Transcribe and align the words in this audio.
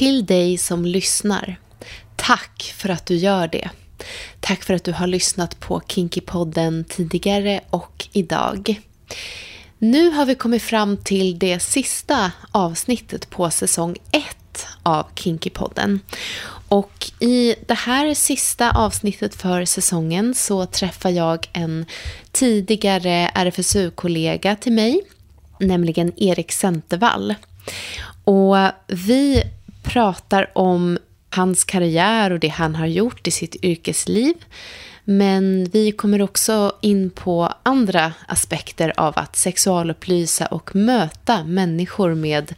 Till 0.00 0.26
dig 0.26 0.58
som 0.58 0.84
lyssnar. 0.84 1.56
Tack 2.16 2.74
för 2.76 2.88
att 2.88 3.06
du 3.06 3.16
gör 3.16 3.48
det. 3.48 3.70
Tack 4.40 4.64
för 4.64 4.74
att 4.74 4.84
du 4.84 4.92
har 4.92 5.06
lyssnat 5.06 5.60
på 5.60 5.80
Kinkypodden 5.88 6.84
tidigare 6.88 7.60
och 7.70 8.08
idag. 8.12 8.80
Nu 9.78 10.10
har 10.10 10.26
vi 10.26 10.34
kommit 10.34 10.62
fram 10.62 10.96
till 10.96 11.38
det 11.38 11.60
sista 11.60 12.32
avsnittet 12.52 13.30
på 13.30 13.50
säsong 13.50 13.96
1 14.12 14.66
av 14.82 15.06
Kinkypodden 15.14 16.00
Och 16.68 17.10
i 17.18 17.54
det 17.66 17.74
här 17.78 18.14
sista 18.14 18.70
avsnittet 18.70 19.34
för 19.34 19.64
säsongen 19.64 20.34
så 20.34 20.66
träffar 20.66 21.10
jag 21.10 21.48
en 21.52 21.86
tidigare 22.32 23.30
RFSU-kollega 23.34 24.56
till 24.56 24.72
mig, 24.72 25.00
nämligen 25.58 26.12
Erik 26.16 26.52
Centervall. 26.52 27.34
Och 28.24 28.56
vi 28.86 29.42
pratar 29.82 30.50
om 30.54 30.98
hans 31.30 31.64
karriär 31.64 32.30
och 32.30 32.40
det 32.40 32.48
han 32.48 32.74
har 32.74 32.86
gjort 32.86 33.26
i 33.26 33.30
sitt 33.30 33.64
yrkesliv. 33.64 34.34
Men 35.04 35.64
vi 35.64 35.92
kommer 35.92 36.22
också 36.22 36.72
in 36.80 37.10
på 37.10 37.52
andra 37.62 38.12
aspekter 38.26 38.92
av 38.96 39.12
att 39.16 39.36
sexualupplysa 39.36 40.46
och 40.46 40.76
möta 40.76 41.44
människor 41.44 42.14
med 42.14 42.54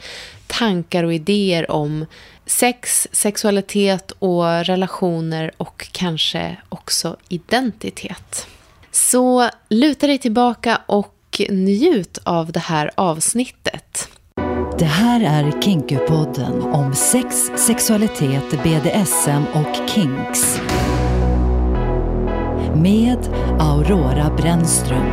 tankar 0.47 1.05
och 1.05 1.15
idéer 1.15 1.71
om 1.71 2.07
sex, 2.47 3.09
sexualitet 3.13 4.11
och 4.19 4.65
relationer 4.65 5.51
och 5.57 5.89
kanske 5.93 6.57
också 6.69 7.17
identitet. 7.29 8.47
Så 8.91 9.51
luta 9.69 10.07
dig 10.07 10.19
tillbaka 10.19 10.81
och 10.87 11.41
njut 11.49 12.19
av 12.23 12.53
det 12.53 12.61
här 12.61 12.91
avsnittet. 12.95 14.09
Det 14.83 14.87
här 14.87 15.21
är 15.21 15.61
Kinkypodden 15.61 16.63
om 16.63 16.95
sex, 16.95 17.51
sexualitet, 17.57 18.51
BDSM 18.51 19.43
och 19.55 19.89
kinks. 19.89 20.61
Med 22.75 23.19
Aurora 23.61 24.37
Brännström. 24.37 25.07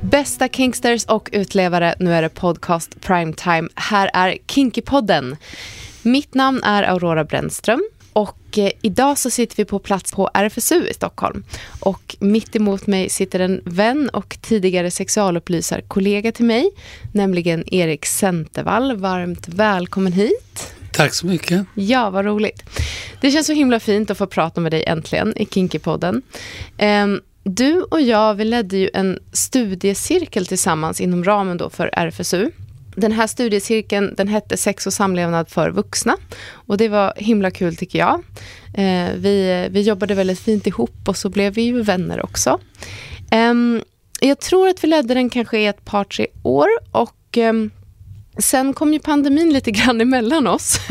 Bästa 0.00 0.48
kinksters 0.48 1.04
och 1.04 1.28
utlevare, 1.32 1.94
nu 1.98 2.12
är 2.12 2.22
det 2.22 2.28
podcast 2.28 3.00
primetime. 3.00 3.68
Här 3.74 4.10
är 4.14 4.38
Kinkypodden. 4.46 5.36
Mitt 6.02 6.34
namn 6.34 6.62
är 6.62 6.82
Aurora 6.82 7.24
Brännström 7.24 7.82
och 8.14 8.58
eh, 8.58 8.70
idag 8.82 9.18
så 9.18 9.30
sitter 9.30 9.56
vi 9.56 9.64
på 9.64 9.78
plats 9.78 10.12
på 10.12 10.30
RFSU 10.34 10.86
i 10.86 10.94
Stockholm. 10.94 11.44
Och 11.80 12.16
mitt 12.18 12.56
emot 12.56 12.86
mig 12.86 13.08
sitter 13.08 13.40
en 13.40 13.60
vän 13.64 14.08
och 14.08 14.36
tidigare 14.40 14.90
sexualupplysarkollega 14.90 16.32
till 16.32 16.44
mig, 16.44 16.70
nämligen 17.12 17.74
Erik 17.74 18.06
Centervall. 18.06 18.96
Varmt 18.96 19.48
välkommen 19.48 20.12
hit. 20.12 20.74
Tack 20.92 21.14
så 21.14 21.26
mycket. 21.26 21.66
Ja, 21.74 22.10
vad 22.10 22.24
roligt. 22.24 22.62
Det 23.20 23.30
känns 23.30 23.46
så 23.46 23.52
himla 23.52 23.80
fint 23.80 24.10
att 24.10 24.18
få 24.18 24.26
prata 24.26 24.60
med 24.60 24.72
dig 24.72 24.84
äntligen 24.84 25.38
i 25.38 25.46
Kinkypodden. 25.46 26.22
Um, 26.78 27.20
du 27.42 27.82
och 27.82 28.00
jag, 28.00 28.34
vi 28.34 28.44
ledde 28.44 28.76
ju 28.76 28.90
en 28.94 29.18
studiecirkel 29.32 30.46
tillsammans 30.46 31.00
inom 31.00 31.24
ramen 31.24 31.56
då 31.56 31.70
för 31.70 31.90
RFSU. 31.92 32.50
Den 32.94 33.12
här 33.12 33.26
studiecirkeln 33.26 34.14
den 34.16 34.28
hette 34.28 34.56
Sex 34.56 34.86
och 34.86 34.92
samlevnad 34.92 35.48
för 35.48 35.70
vuxna. 35.70 36.16
Och 36.52 36.76
det 36.76 36.88
var 36.88 37.12
himla 37.16 37.50
kul 37.50 37.76
tycker 37.76 37.98
jag. 37.98 38.22
Eh, 38.74 39.12
vi, 39.16 39.68
vi 39.70 39.80
jobbade 39.80 40.14
väldigt 40.14 40.40
fint 40.40 40.66
ihop 40.66 41.08
och 41.08 41.16
så 41.16 41.28
blev 41.28 41.54
vi 41.54 41.62
ju 41.62 41.82
vänner 41.82 42.24
också. 42.24 42.60
Eh, 43.30 43.54
jag 44.20 44.40
tror 44.40 44.68
att 44.68 44.84
vi 44.84 44.88
ledde 44.88 45.14
den 45.14 45.30
kanske 45.30 45.58
i 45.58 45.66
ett 45.66 45.84
par, 45.84 46.04
tre 46.04 46.26
år. 46.42 46.68
Och 46.90 47.38
eh, 47.38 47.52
Sen 48.38 48.74
kom 48.74 48.92
ju 48.92 48.98
pandemin 48.98 49.52
lite 49.52 49.70
grann 49.70 50.00
emellan 50.00 50.46
oss. 50.46 50.80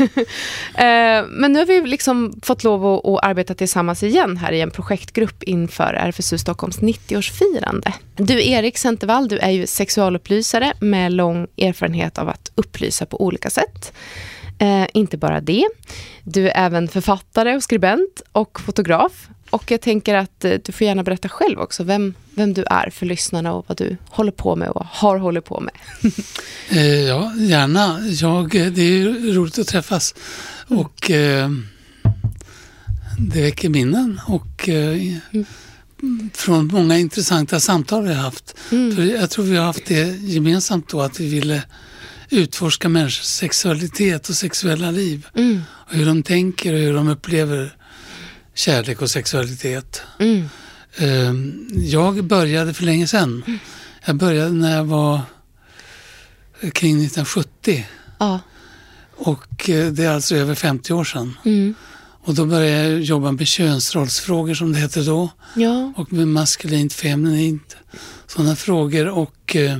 Eh, 0.74 1.24
men 1.28 1.52
nu 1.52 1.58
har 1.58 1.66
vi 1.66 1.80
liksom 1.80 2.40
fått 2.42 2.64
lov 2.64 2.86
att, 2.86 3.06
att, 3.06 3.24
arbeta 3.24 3.54
tillsammans 3.54 4.02
igen 4.02 4.36
här 4.36 4.52
i 4.52 4.60
en 4.60 4.70
projektgrupp 4.70 5.42
inför 5.42 5.94
RFSU 5.94 6.38
Stockholms 6.38 6.78
90-årsfirande. 6.78 7.92
Du 8.16 8.48
Erik 8.48 8.78
Centervall, 8.78 9.28
du 9.28 9.38
är 9.38 9.50
ju 9.50 9.66
sexualupplysare 9.66 10.72
med 10.80 11.12
lång 11.12 11.46
erfarenhet 11.56 12.18
av 12.18 12.28
att 12.28 12.52
upplysa 12.54 13.06
på 13.06 13.22
olika 13.22 13.50
sätt. 13.50 13.92
Eh, 14.58 14.86
inte 14.94 15.16
bara 15.16 15.40
det. 15.40 15.68
Du 16.22 16.48
är 16.48 16.66
även 16.66 16.88
författare 16.88 17.56
och 17.56 17.62
skribent 17.62 18.22
och 18.32 18.60
fotograf. 18.60 19.28
Och 19.50 19.70
jag 19.70 19.80
tänker 19.80 20.14
att 20.14 20.44
eh, 20.44 20.54
du 20.64 20.72
får 20.72 20.86
gärna 20.86 21.02
berätta 21.02 21.28
själv 21.28 21.60
också 21.60 21.84
vem, 21.84 22.14
vem 22.34 22.54
du 22.54 22.64
är 22.70 22.90
för 22.90 23.06
lyssnarna 23.06 23.52
och 23.52 23.64
vad 23.68 23.78
du 23.78 23.96
håller 24.08 24.32
på 24.32 24.56
med 24.56 24.68
och 24.68 24.86
har 24.86 25.18
hållit 25.18 25.44
på 25.44 25.60
med. 25.60 25.74
eh, 26.68 27.00
ja, 27.00 27.32
gärna. 27.36 28.00
Jag, 28.08 28.54
eh, 28.54 28.66
det 28.66 28.82
är 28.82 29.34
roligt 29.34 29.58
att 29.58 29.66
träffas. 29.66 30.14
Mm. 30.70 30.80
Och 30.80 31.10
eh, 31.10 31.50
det 33.18 33.42
väcker 33.42 33.68
minnen 33.68 34.20
och 34.26 34.68
eh, 34.68 34.98
mm. 35.32 36.30
från 36.34 36.66
många 36.66 36.98
intressanta 36.98 37.60
samtal 37.60 38.02
vi 38.02 38.14
har 38.14 38.22
haft. 38.22 38.56
Mm. 38.72 38.96
För 38.96 39.02
jag 39.02 39.30
tror 39.30 39.44
vi 39.44 39.56
har 39.56 39.64
haft 39.64 39.86
det 39.86 40.04
gemensamt 40.20 40.88
då 40.88 41.00
att 41.00 41.20
vi 41.20 41.28
ville 41.28 41.62
utforska 42.30 42.88
människors 42.88 43.22
sexualitet 43.22 44.28
och 44.28 44.34
sexuella 44.34 44.90
liv. 44.90 45.26
Mm. 45.34 45.60
Och 45.70 45.94
hur 45.94 46.06
de 46.06 46.22
tänker 46.22 46.72
och 46.72 46.78
hur 46.78 46.94
de 46.94 47.08
upplever 47.08 47.76
kärlek 48.54 49.02
och 49.02 49.10
sexualitet. 49.10 50.02
Mm. 50.18 50.48
Ehm, 50.96 51.68
jag 51.72 52.24
började 52.24 52.74
för 52.74 52.84
länge 52.84 53.06
sedan. 53.06 53.42
Mm. 53.46 53.58
Jag 54.06 54.16
började 54.16 54.50
när 54.50 54.76
jag 54.76 54.84
var 54.84 55.20
kring 56.60 56.96
1970. 56.96 57.86
Ja. 58.18 58.40
Och 59.16 59.70
eh, 59.70 59.92
det 59.92 60.04
är 60.04 60.10
alltså 60.10 60.36
över 60.36 60.54
50 60.54 60.92
år 60.92 61.04
sedan. 61.04 61.36
Mm. 61.44 61.74
Och 62.24 62.34
då 62.34 62.46
började 62.46 62.88
jag 62.88 63.00
jobba 63.00 63.32
med 63.32 63.46
könsrollsfrågor 63.46 64.54
som 64.54 64.72
det 64.72 64.78
hette 64.78 65.00
då. 65.00 65.30
Ja. 65.56 65.92
Och 65.96 66.12
med 66.12 66.28
maskulint, 66.28 66.92
feminint, 66.92 67.76
sådana 68.26 68.56
frågor. 68.56 69.08
Och 69.08 69.56
eh, 69.56 69.78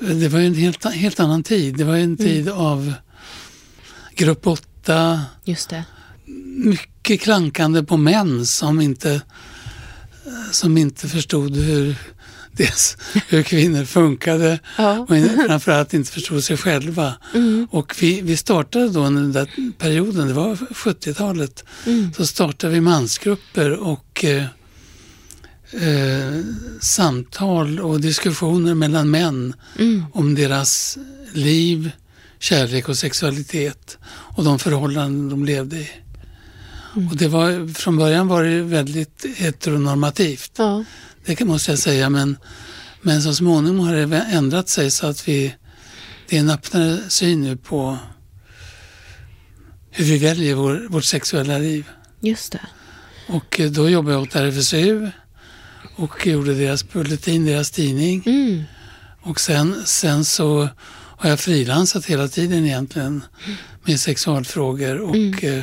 det 0.00 0.28
var 0.28 0.38
ju 0.38 0.46
en 0.46 0.54
helt, 0.54 0.84
helt 0.84 1.20
annan 1.20 1.42
tid. 1.42 1.76
Det 1.76 1.84
var 1.84 1.94
en 1.94 2.02
mm. 2.02 2.16
tid 2.16 2.48
av 2.48 2.94
grupp 4.14 4.46
8. 4.46 5.22
Just 5.44 5.70
det. 5.70 5.84
Mycket 6.64 6.97
klankande 7.16 7.82
på 7.82 7.96
män 7.96 8.46
som 8.46 8.80
inte, 8.80 9.20
som 10.50 10.78
inte 10.78 11.08
förstod 11.08 11.56
hur, 11.56 11.96
dels 12.52 12.96
hur 13.28 13.42
kvinnor 13.42 13.84
funkade 13.84 14.58
ja. 14.78 14.98
och 14.98 15.08
framförallt 15.46 15.94
inte 15.94 16.12
förstod 16.12 16.44
sig 16.44 16.56
själva. 16.56 17.14
Mm. 17.34 17.68
Och 17.70 17.96
vi, 18.00 18.20
vi 18.20 18.36
startade 18.36 18.88
då 18.88 19.00
under 19.00 19.22
den 19.22 19.32
där 19.32 19.50
perioden, 19.78 20.28
det 20.28 20.34
var 20.34 20.56
70-talet, 20.56 21.64
mm. 21.86 22.12
så 22.16 22.26
startade 22.26 22.72
vi 22.72 22.80
mansgrupper 22.80 23.70
och 23.72 24.24
eh, 24.24 24.44
eh, 25.72 26.40
samtal 26.80 27.80
och 27.80 28.00
diskussioner 28.00 28.74
mellan 28.74 29.10
män 29.10 29.54
mm. 29.78 30.04
om 30.12 30.34
deras 30.34 30.98
liv, 31.32 31.90
kärlek 32.38 32.88
och 32.88 32.98
sexualitet 32.98 33.98
och 34.08 34.44
de 34.44 34.58
förhållanden 34.58 35.28
de 35.28 35.44
levde 35.44 35.76
i. 35.76 35.90
Och 37.06 37.16
det 37.16 37.28
var, 37.28 37.74
från 37.74 37.96
början 37.96 38.28
var 38.28 38.44
det 38.44 38.62
väldigt 38.62 39.26
heteronormativt. 39.36 40.52
Ja. 40.58 40.84
Det 41.26 41.44
måste 41.44 41.72
jag 41.72 41.78
säga 41.78 42.10
men, 42.10 42.36
men 43.02 43.22
så 43.22 43.34
småningom 43.34 43.80
har 43.80 43.94
det 43.94 44.16
ändrat 44.16 44.68
sig 44.68 44.90
så 44.90 45.06
att 45.06 45.28
vi, 45.28 45.54
det 46.28 46.36
är 46.36 46.40
en 46.40 46.50
öppnare 46.50 46.98
syn 47.08 47.42
nu 47.42 47.56
på 47.56 47.98
hur 49.90 50.04
vi 50.04 50.18
väljer 50.18 50.54
vår, 50.54 50.86
vårt 50.88 51.04
sexuella 51.04 51.58
liv. 51.58 51.88
Just 52.20 52.52
det. 52.52 52.60
Och 53.28 53.60
eh, 53.60 53.70
då 53.70 53.88
jobbade 53.88 54.14
jag 54.14 54.22
åt 54.22 54.36
RFSU 54.36 55.10
och 55.96 56.26
gjorde 56.26 56.54
deras 56.54 56.92
bulletin, 56.92 57.46
deras 57.46 57.70
tidning. 57.70 58.22
Mm. 58.26 58.62
Och 59.22 59.40
sen, 59.40 59.82
sen 59.84 60.24
så 60.24 60.68
har 61.18 61.30
jag 61.30 61.40
frilansat 61.40 62.06
hela 62.06 62.28
tiden 62.28 62.64
egentligen 62.64 63.24
med 63.84 64.00
sexualfrågor 64.00 65.00
och 65.00 65.16
mm. 65.16 65.62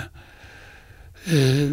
Eh, 1.25 1.71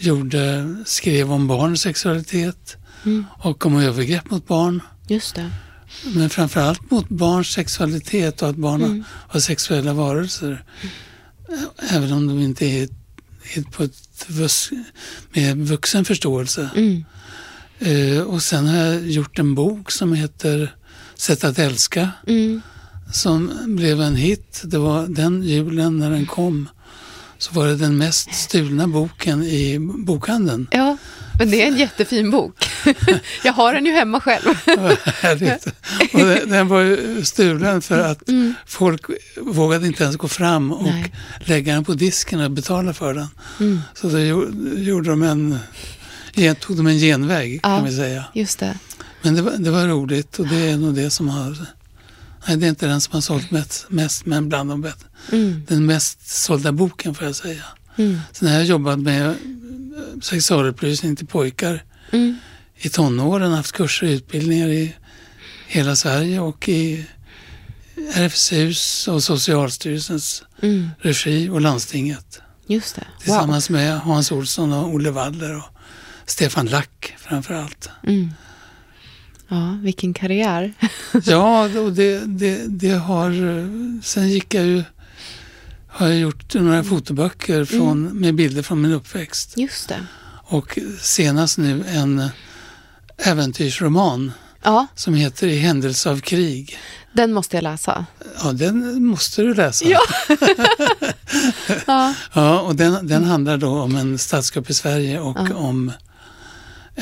gjorde, 0.00 0.74
skrev 0.86 1.32
om 1.32 1.46
barns 1.46 1.80
sexualitet 1.80 2.76
mm. 3.04 3.24
och 3.38 3.66
om 3.66 3.76
övergrepp 3.76 4.30
mot 4.30 4.46
barn. 4.46 4.82
Just 5.08 5.34
det. 5.34 5.50
Men 6.14 6.30
framförallt 6.30 6.90
mot 6.90 7.08
barns 7.08 7.48
sexualitet 7.48 8.42
och 8.42 8.48
att 8.48 8.56
barn 8.56 8.84
mm. 8.84 9.04
har 9.08 9.40
sexuella 9.40 9.92
varelser. 9.92 10.64
Mm. 10.82 11.64
Även 11.90 12.12
om 12.12 12.26
de 12.26 12.40
inte 12.40 12.66
är, 12.66 12.88
är 13.54 13.62
på 13.62 13.82
ett 13.82 14.26
med 15.32 15.56
vuxen 15.56 16.04
förståelse. 16.04 16.70
Mm. 16.76 17.04
Eh, 17.78 18.22
och 18.22 18.42
sen 18.42 18.66
har 18.66 18.76
jag 18.76 19.10
gjort 19.10 19.38
en 19.38 19.54
bok 19.54 19.90
som 19.90 20.12
heter 20.12 20.74
Sätt 21.14 21.44
att 21.44 21.58
älska. 21.58 22.10
Mm. 22.26 22.62
Som 23.12 23.52
blev 23.66 24.00
en 24.00 24.16
hit. 24.16 24.62
Det 24.64 24.78
var 24.78 25.06
den 25.06 25.42
julen 25.42 25.98
när 25.98 26.10
den 26.10 26.26
kom 26.26 26.68
så 27.40 27.54
var 27.54 27.66
det 27.66 27.76
den 27.76 27.98
mest 27.98 28.34
stulna 28.34 28.86
boken 28.86 29.42
i 29.42 29.78
bokhandeln. 29.78 30.66
Ja, 30.70 30.96
men 31.38 31.50
det 31.50 31.62
är 31.62 31.66
en 31.66 31.76
jättefin 31.76 32.30
bok. 32.30 32.68
jag 33.44 33.52
har 33.52 33.74
den 33.74 33.86
ju 33.86 33.92
hemma 33.92 34.20
själv. 34.20 34.46
Och 36.12 36.18
den, 36.18 36.50
den 36.50 36.68
var 36.68 36.80
ju 36.80 37.24
stulen 37.24 37.82
för 37.82 37.98
att 37.98 38.28
mm. 38.28 38.54
folk 38.66 39.02
vågade 39.36 39.86
inte 39.86 40.02
ens 40.04 40.16
gå 40.16 40.28
fram 40.28 40.72
och 40.72 40.84
Nej. 40.84 41.12
lägga 41.38 41.74
den 41.74 41.84
på 41.84 41.94
disken 41.94 42.40
och 42.40 42.50
betala 42.50 42.92
för 42.92 43.14
den. 43.14 43.28
Mm. 43.60 43.80
Så 43.94 44.08
då 44.08 44.18
gjorde 44.76 45.10
de 45.10 45.22
en, 45.22 45.58
tog 46.60 46.76
de 46.76 46.86
en 46.86 46.98
genväg 46.98 47.60
ja, 47.62 47.76
kan 47.76 47.84
vi 47.84 47.96
säga. 47.96 48.24
Just 48.34 48.58
det. 48.58 48.78
Men 49.22 49.34
det 49.34 49.42
var, 49.42 49.52
det 49.52 49.70
var 49.70 49.86
roligt 49.86 50.38
och 50.38 50.46
det 50.46 50.70
är 50.70 50.76
nog 50.76 50.94
det 50.94 51.10
som 51.10 51.28
har 51.28 51.66
Nej, 52.46 52.56
det 52.56 52.66
är 52.66 52.68
inte 52.68 52.86
den 52.86 53.00
som 53.00 53.14
har 53.14 53.20
sålt 53.20 53.50
mest, 53.50 53.86
mest 53.88 54.26
men 54.26 54.48
bland 54.48 54.70
de 54.70 54.80
bättre. 54.80 55.08
Mm. 55.32 55.62
Den 55.68 55.86
mest 55.86 56.28
sålda 56.28 56.72
boken 56.72 57.14
får 57.14 57.26
jag 57.26 57.36
säga. 57.36 57.64
Mm. 57.96 58.20
Sen 58.32 58.48
har 58.48 58.54
jag 58.54 58.64
jobbat 58.64 58.98
med 58.98 59.26
eh, 59.26 59.34
sexualupplysning 60.22 61.16
till 61.16 61.26
pojkar 61.26 61.84
mm. 62.10 62.36
i 62.76 62.88
tonåren, 62.88 63.52
haft 63.52 63.72
kurser 63.72 64.06
och 64.06 64.10
utbildningar 64.10 64.68
i 64.68 64.94
hela 65.66 65.96
Sverige 65.96 66.40
och 66.40 66.68
i 66.68 67.06
RFSUs 68.14 69.08
och 69.08 69.22
Socialstyrelsens 69.22 70.42
mm. 70.62 70.90
regi 70.98 71.48
och 71.48 71.60
landstinget. 71.60 72.40
Just 72.66 72.94
det. 72.94 73.00
Wow. 73.00 73.20
Tillsammans 73.22 73.70
med 73.70 74.00
Hans 74.00 74.32
Olsson 74.32 74.72
och 74.72 74.94
Olle 74.94 75.10
Waller 75.10 75.56
och 75.56 75.64
Stefan 76.26 76.66
Lack 76.66 77.14
framför 77.18 77.54
allt. 77.54 77.90
Mm. 78.06 78.30
Ja, 79.50 79.78
vilken 79.82 80.14
karriär. 80.14 80.72
ja, 81.24 81.64
och 81.80 81.92
det, 81.92 82.20
det, 82.26 82.62
det 82.66 82.92
har... 82.92 83.30
Sen 84.02 84.28
gick 84.28 84.54
jag 84.54 84.64
ju... 84.64 84.82
Har 85.88 86.08
jag 86.08 86.18
gjort 86.18 86.54
några 86.54 86.84
fotoböcker 86.84 87.64
från, 87.64 88.06
mm. 88.06 88.20
med 88.20 88.34
bilder 88.34 88.62
från 88.62 88.82
min 88.82 88.92
uppväxt. 88.92 89.52
Just 89.56 89.88
det. 89.88 90.06
Och 90.44 90.78
senast 91.00 91.58
nu 91.58 91.84
en 91.88 92.28
äventyrsroman 93.18 94.32
ja. 94.62 94.86
som 94.94 95.14
heter 95.14 95.46
I 95.46 95.58
händelse 95.58 96.10
av 96.10 96.20
krig. 96.20 96.78
Den 97.12 97.32
måste 97.32 97.56
jag 97.56 97.62
läsa. 97.62 98.06
Ja, 98.42 98.52
den 98.52 99.04
måste 99.04 99.42
du 99.42 99.54
läsa. 99.54 99.84
Ja, 99.84 100.00
ja. 101.86 102.14
ja 102.32 102.60
och 102.60 102.76
den, 102.76 103.06
den 103.06 103.24
handlar 103.24 103.56
då 103.56 103.80
om 103.80 103.96
en 103.96 104.18
statskupp 104.18 104.70
i 104.70 104.74
Sverige 104.74 105.20
och 105.20 105.38
ja. 105.50 105.54
om 105.56 105.92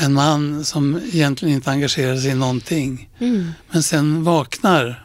en 0.00 0.12
man 0.12 0.64
som 0.64 1.00
egentligen 1.12 1.54
inte 1.54 1.70
engagerar 1.70 2.16
sig 2.16 2.30
i 2.30 2.34
någonting. 2.34 3.10
Mm. 3.18 3.52
Men 3.70 3.82
sen 3.82 4.24
vaknar 4.24 5.04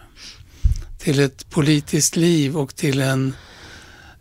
till 0.98 1.20
ett 1.20 1.50
politiskt 1.50 2.16
liv 2.16 2.58
och 2.58 2.76
till 2.76 3.02
en 3.02 3.34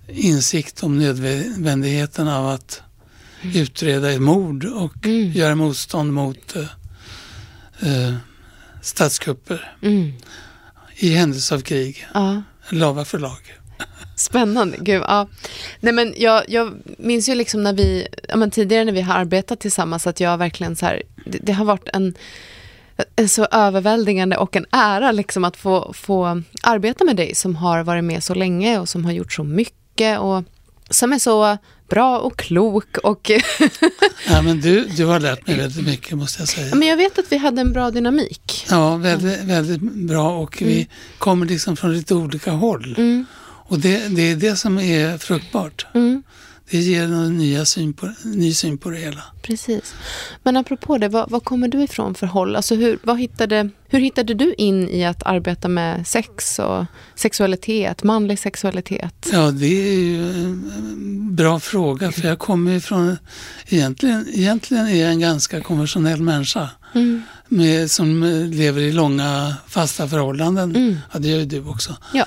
insikt 0.08 0.82
om 0.82 0.98
nödvändigheten 0.98 2.28
av 2.28 2.48
att 2.48 2.82
mm. 3.42 3.56
utreda 3.56 4.12
ett 4.12 4.20
mord 4.20 4.64
och 4.64 5.06
mm. 5.06 5.32
göra 5.32 5.54
motstånd 5.54 6.12
mot 6.12 6.56
uh, 6.56 6.62
uh, 7.82 8.14
statskupper 8.82 9.74
mm. 9.82 10.12
i 10.96 11.14
händelse 11.14 11.54
av 11.54 11.60
krig. 11.60 12.06
Ja. 12.14 12.42
Lava 12.68 13.04
förlag. 13.04 13.61
Spännande. 14.22 14.76
Gud, 14.80 15.02
ja. 15.08 15.28
Nej, 15.80 15.92
men 15.92 16.14
jag, 16.16 16.44
jag 16.48 16.72
minns 16.98 17.28
ju 17.28 17.34
liksom 17.34 17.62
när 17.62 17.72
vi, 17.72 18.06
ja, 18.28 18.36
men 18.36 18.50
tidigare 18.50 18.84
när 18.84 18.92
vi 18.92 19.00
har 19.00 19.14
arbetat 19.14 19.60
tillsammans 19.60 20.06
att 20.06 20.20
jag 20.20 20.38
verkligen 20.38 20.76
så 20.76 20.86
här, 20.86 21.02
det, 21.26 21.38
det 21.42 21.52
har 21.52 21.64
varit 21.64 21.88
en, 21.92 22.14
en 23.16 23.28
så 23.28 23.44
överväldigande 23.44 24.36
och 24.36 24.56
en 24.56 24.66
ära 24.70 25.12
liksom 25.12 25.44
att 25.44 25.56
få, 25.56 25.92
få 25.92 26.42
arbeta 26.62 27.04
med 27.04 27.16
dig 27.16 27.34
som 27.34 27.56
har 27.56 27.82
varit 27.82 28.04
med 28.04 28.24
så 28.24 28.34
länge 28.34 28.78
och 28.78 28.88
som 28.88 29.04
har 29.04 29.12
gjort 29.12 29.32
så 29.32 29.44
mycket 29.44 30.18
och 30.18 30.44
som 30.90 31.12
är 31.12 31.18
så 31.18 31.58
bra 31.88 32.18
och 32.18 32.36
klok 32.36 32.98
och... 32.98 33.30
ja, 34.28 34.42
men 34.42 34.60
du, 34.60 34.84
du 34.84 35.04
har 35.04 35.20
lärt 35.20 35.46
mig 35.46 35.56
väldigt 35.56 35.86
mycket 35.86 36.18
måste 36.18 36.42
jag 36.42 36.48
säga. 36.48 36.74
Men 36.74 36.88
jag 36.88 36.96
vet 36.96 37.18
att 37.18 37.32
vi 37.32 37.36
hade 37.36 37.60
en 37.60 37.72
bra 37.72 37.90
dynamik. 37.90 38.66
Ja, 38.70 38.96
väldigt, 38.96 39.44
väldigt 39.44 39.80
bra 39.80 40.38
och 40.38 40.62
mm. 40.62 40.74
vi 40.74 40.88
kommer 41.18 41.46
liksom 41.46 41.76
från 41.76 41.92
lite 41.92 42.14
olika 42.14 42.50
håll. 42.50 42.94
Mm. 42.98 43.26
Och 43.72 43.78
det, 43.78 44.08
det 44.08 44.22
är 44.22 44.36
det 44.36 44.56
som 44.56 44.78
är 44.78 45.18
fruktbart. 45.18 45.86
Mm. 45.94 46.22
Det 46.70 46.78
ger 46.78 47.02
en 47.02 47.38
nya 47.38 47.64
syn 47.64 47.92
på, 47.92 48.12
ny 48.24 48.54
syn 48.54 48.78
på 48.78 48.90
det 48.90 48.96
hela. 48.96 49.22
Precis. 49.42 49.94
Men 50.42 50.56
apropå 50.56 50.98
det, 50.98 51.08
var, 51.08 51.26
var 51.28 51.40
kommer 51.40 51.68
du 51.68 51.82
ifrån 51.82 52.14
för 52.14 52.26
håll? 52.26 52.56
Alltså 52.56 52.74
hur, 52.74 52.98
vad 53.02 53.20
hittade, 53.20 53.70
hur 53.88 54.00
hittade 54.00 54.34
du 54.34 54.54
in 54.54 54.88
i 54.88 55.04
att 55.04 55.22
arbeta 55.22 55.68
med 55.68 56.06
sex 56.06 56.58
och 56.58 56.84
sexualitet, 57.14 58.02
manlig 58.02 58.38
sexualitet? 58.38 59.28
Ja, 59.32 59.50
det 59.50 59.66
är 59.66 59.98
ju 59.98 60.30
en 60.30 61.36
bra 61.36 61.60
fråga 61.60 62.12
för 62.12 62.28
jag 62.28 62.38
kommer 62.38 62.72
ifrån, 62.72 63.16
egentligen, 63.68 64.26
egentligen 64.32 64.86
är 64.86 65.02
jag 65.02 65.10
en 65.10 65.20
ganska 65.20 65.60
konventionell 65.60 66.22
människa. 66.22 66.70
Mm. 66.94 67.22
Med, 67.48 67.90
som 67.90 68.22
lever 68.52 68.80
i 68.80 68.92
långa 68.92 69.54
fasta 69.68 70.08
förhållanden. 70.08 70.76
Mm. 70.76 70.96
Ja, 71.12 71.18
det 71.18 71.28
gör 71.28 71.38
ju 71.38 71.46
du 71.46 71.64
också. 71.64 71.96
Ja. 72.14 72.26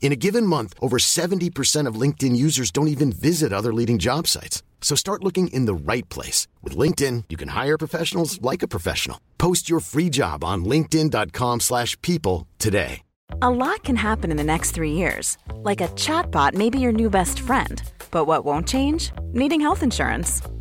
In 0.00 0.12
a 0.12 0.16
given 0.16 0.46
month, 0.46 0.72
over 0.80 0.98
70% 0.98 1.88
of 1.88 2.00
LinkedIn 2.00 2.36
users 2.36 2.70
don't 2.70 2.88
even 2.88 3.10
visit 3.10 3.52
other 3.52 3.74
leading 3.74 3.98
job 3.98 4.28
sites. 4.28 4.62
So 4.80 4.94
start 4.94 5.24
looking 5.24 5.48
in 5.48 5.66
the 5.66 5.74
right 5.74 6.08
place. 6.08 6.46
With 6.62 6.76
LinkedIn, 6.76 7.24
you 7.28 7.36
can 7.36 7.48
hire 7.48 7.76
professionals 7.76 8.40
like 8.40 8.62
a 8.62 8.68
professional. 8.68 9.20
Post 9.36 9.68
your 9.68 9.80
free 9.80 10.08
job 10.08 10.44
on 10.44 10.64
linkedin.com 10.64 11.60
slash 11.60 12.00
people 12.02 12.46
today. 12.58 13.02
A 13.42 13.50
lot 13.50 13.82
can 13.82 13.96
happen 13.96 14.30
in 14.30 14.36
the 14.36 14.44
next 14.44 14.70
three 14.70 14.92
years. 14.92 15.36
Like 15.56 15.80
a 15.80 15.88
chatbot 15.88 16.54
may 16.54 16.70
be 16.70 16.78
your 16.78 16.92
new 16.92 17.10
best 17.10 17.40
friend. 17.40 17.82
But 18.10 18.26
what 18.26 18.44
won't 18.44 18.68
change? 18.68 19.10
Needing 19.32 19.60
health 19.60 19.82
insurance. 19.82 20.42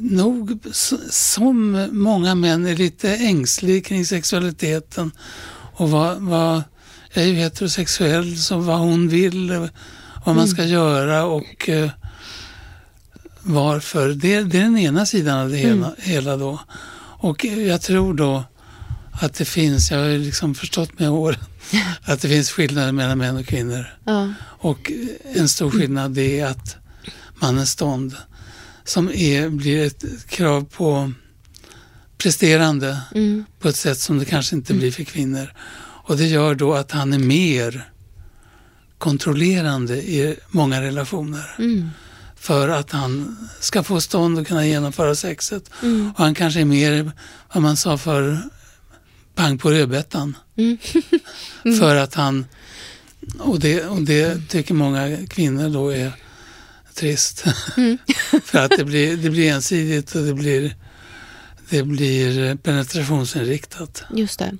Nog 0.00 0.58
som 1.10 1.88
många 1.92 2.34
män 2.34 2.66
är 2.66 2.76
lite 2.76 3.16
ängslig 3.16 3.86
kring 3.86 4.06
sexualiteten 4.06 5.12
och 5.74 5.90
vad, 5.90 6.20
vad 6.20 6.62
jag 7.12 7.24
är 7.24 7.28
ju 7.28 7.34
heterosexuell, 7.34 8.36
så 8.36 8.58
vad 8.58 8.78
hon 8.78 9.08
vill, 9.08 9.68
vad 10.24 10.36
man 10.36 10.48
ska 10.48 10.62
mm. 10.62 10.74
göra 10.74 11.24
och 11.24 11.68
eh, 11.68 11.90
varför. 13.42 14.08
Det, 14.08 14.42
det, 14.42 14.58
är 14.58 14.62
den 14.62 14.78
ena 14.78 15.06
sidan 15.06 15.38
av 15.38 15.50
det 15.50 15.56
hela, 15.56 15.86
mm. 15.86 15.90
hela 15.98 16.36
då. 16.36 16.60
Och 17.18 17.44
jag 17.44 17.80
tror 17.80 18.14
då 18.14 18.44
att 19.12 19.34
det 19.34 19.44
finns, 19.44 19.90
jag 19.90 19.98
har 19.98 20.06
ju 20.06 20.18
liksom 20.18 20.54
förstått 20.54 20.98
med 20.98 21.10
åren, 21.10 21.40
att 22.04 22.20
det 22.20 22.28
finns 22.28 22.50
skillnader 22.50 22.92
mellan 22.92 23.18
män 23.18 23.36
och 23.36 23.46
kvinnor. 23.46 23.86
Ja. 24.04 24.32
Och 24.44 24.92
en 25.34 25.48
stor 25.48 25.70
skillnad 25.70 26.18
är 26.18 26.46
att 26.46 26.76
mannens 27.34 27.70
stånd, 27.70 28.16
som 28.84 29.10
är, 29.12 29.48
blir 29.48 29.86
ett 29.86 30.26
krav 30.28 30.64
på 30.64 31.12
presterande 32.18 33.00
mm. 33.14 33.44
på 33.58 33.68
ett 33.68 33.76
sätt 33.76 33.98
som 33.98 34.18
det 34.18 34.24
kanske 34.24 34.56
inte 34.56 34.74
blir 34.74 34.92
för 34.92 35.04
kvinnor. 35.04 35.52
Och 36.04 36.16
det 36.16 36.26
gör 36.26 36.54
då 36.54 36.74
att 36.74 36.90
han 36.90 37.12
är 37.12 37.18
mer 37.18 37.92
kontrollerande 38.98 39.96
i 39.96 40.36
många 40.50 40.82
relationer. 40.82 41.54
Mm. 41.58 41.90
för 42.36 42.68
att 42.68 42.90
han 42.90 43.36
ska 43.60 43.82
få 43.82 44.00
stånd 44.00 44.38
och 44.38 44.46
kunna 44.46 44.66
genomföra 44.66 45.14
sexet. 45.14 45.70
Mm. 45.82 46.12
Och 46.16 46.24
han 46.24 46.34
kanske 46.34 46.60
är 46.60 46.64
mer, 46.64 47.10
vad 47.52 47.62
man 47.62 47.76
sa 47.76 47.98
för 47.98 48.38
pang 49.34 49.58
på 49.58 49.70
rödbetan. 49.70 50.36
Mm. 50.56 50.78
för 51.78 51.96
att 51.96 52.14
han, 52.14 52.46
och 53.38 53.60
det, 53.60 53.84
och 53.84 54.02
det 54.02 54.48
tycker 54.48 54.74
många 54.74 55.26
kvinnor 55.26 55.68
då 55.68 55.92
är 55.92 56.12
trist. 56.94 57.44
Mm. 57.76 57.98
för 58.44 58.58
att 58.58 58.72
det 58.76 58.84
blir, 58.84 59.16
det 59.16 59.30
blir 59.30 59.52
ensidigt 59.52 60.14
och 60.14 60.22
det 60.22 60.34
blir, 60.34 60.74
det 61.70 61.82
blir 61.82 62.56
penetrationsinriktat. 62.56 64.04
Just 64.14 64.38
det. 64.38 64.56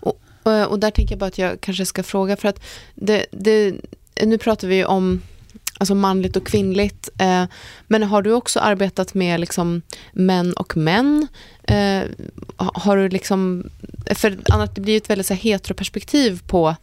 Och, 0.00 0.20
och, 0.42 0.66
och 0.66 0.78
där 0.78 0.90
tänker 0.90 1.12
jag 1.12 1.18
bara 1.18 1.26
att 1.26 1.38
jag 1.38 1.60
kanske 1.60 1.86
ska 1.86 2.02
fråga 2.02 2.36
för 2.36 2.48
att 2.48 2.60
det, 2.94 3.26
det, 3.30 3.74
nu 4.22 4.38
pratar 4.38 4.68
vi 4.68 4.84
om 4.84 5.22
alltså 5.78 5.94
manligt 5.94 6.36
och 6.36 6.46
kvinnligt. 6.46 7.08
Eh, 7.18 7.44
men 7.86 8.02
har 8.02 8.22
du 8.22 8.32
också 8.32 8.60
arbetat 8.60 9.14
med 9.14 9.40
liksom 9.40 9.82
män 10.12 10.52
och 10.52 10.76
män? 10.76 11.26
Eh, 11.62 12.02
har 12.56 12.96
du 12.96 13.08
liksom, 13.08 13.70
för 14.10 14.38
annars 14.48 14.70
det 14.74 14.80
blir 14.80 14.92
ju 14.92 14.96
ett 14.96 15.10
väldigt 15.10 15.26
så 15.26 15.34
här, 15.34 15.40
heteroperspektiv 15.40 16.42
på 16.46 16.76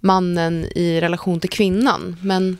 mannen 0.00 0.64
i 0.74 1.00
relation 1.00 1.40
till 1.40 1.50
kvinnan. 1.50 2.16
Men 2.22 2.58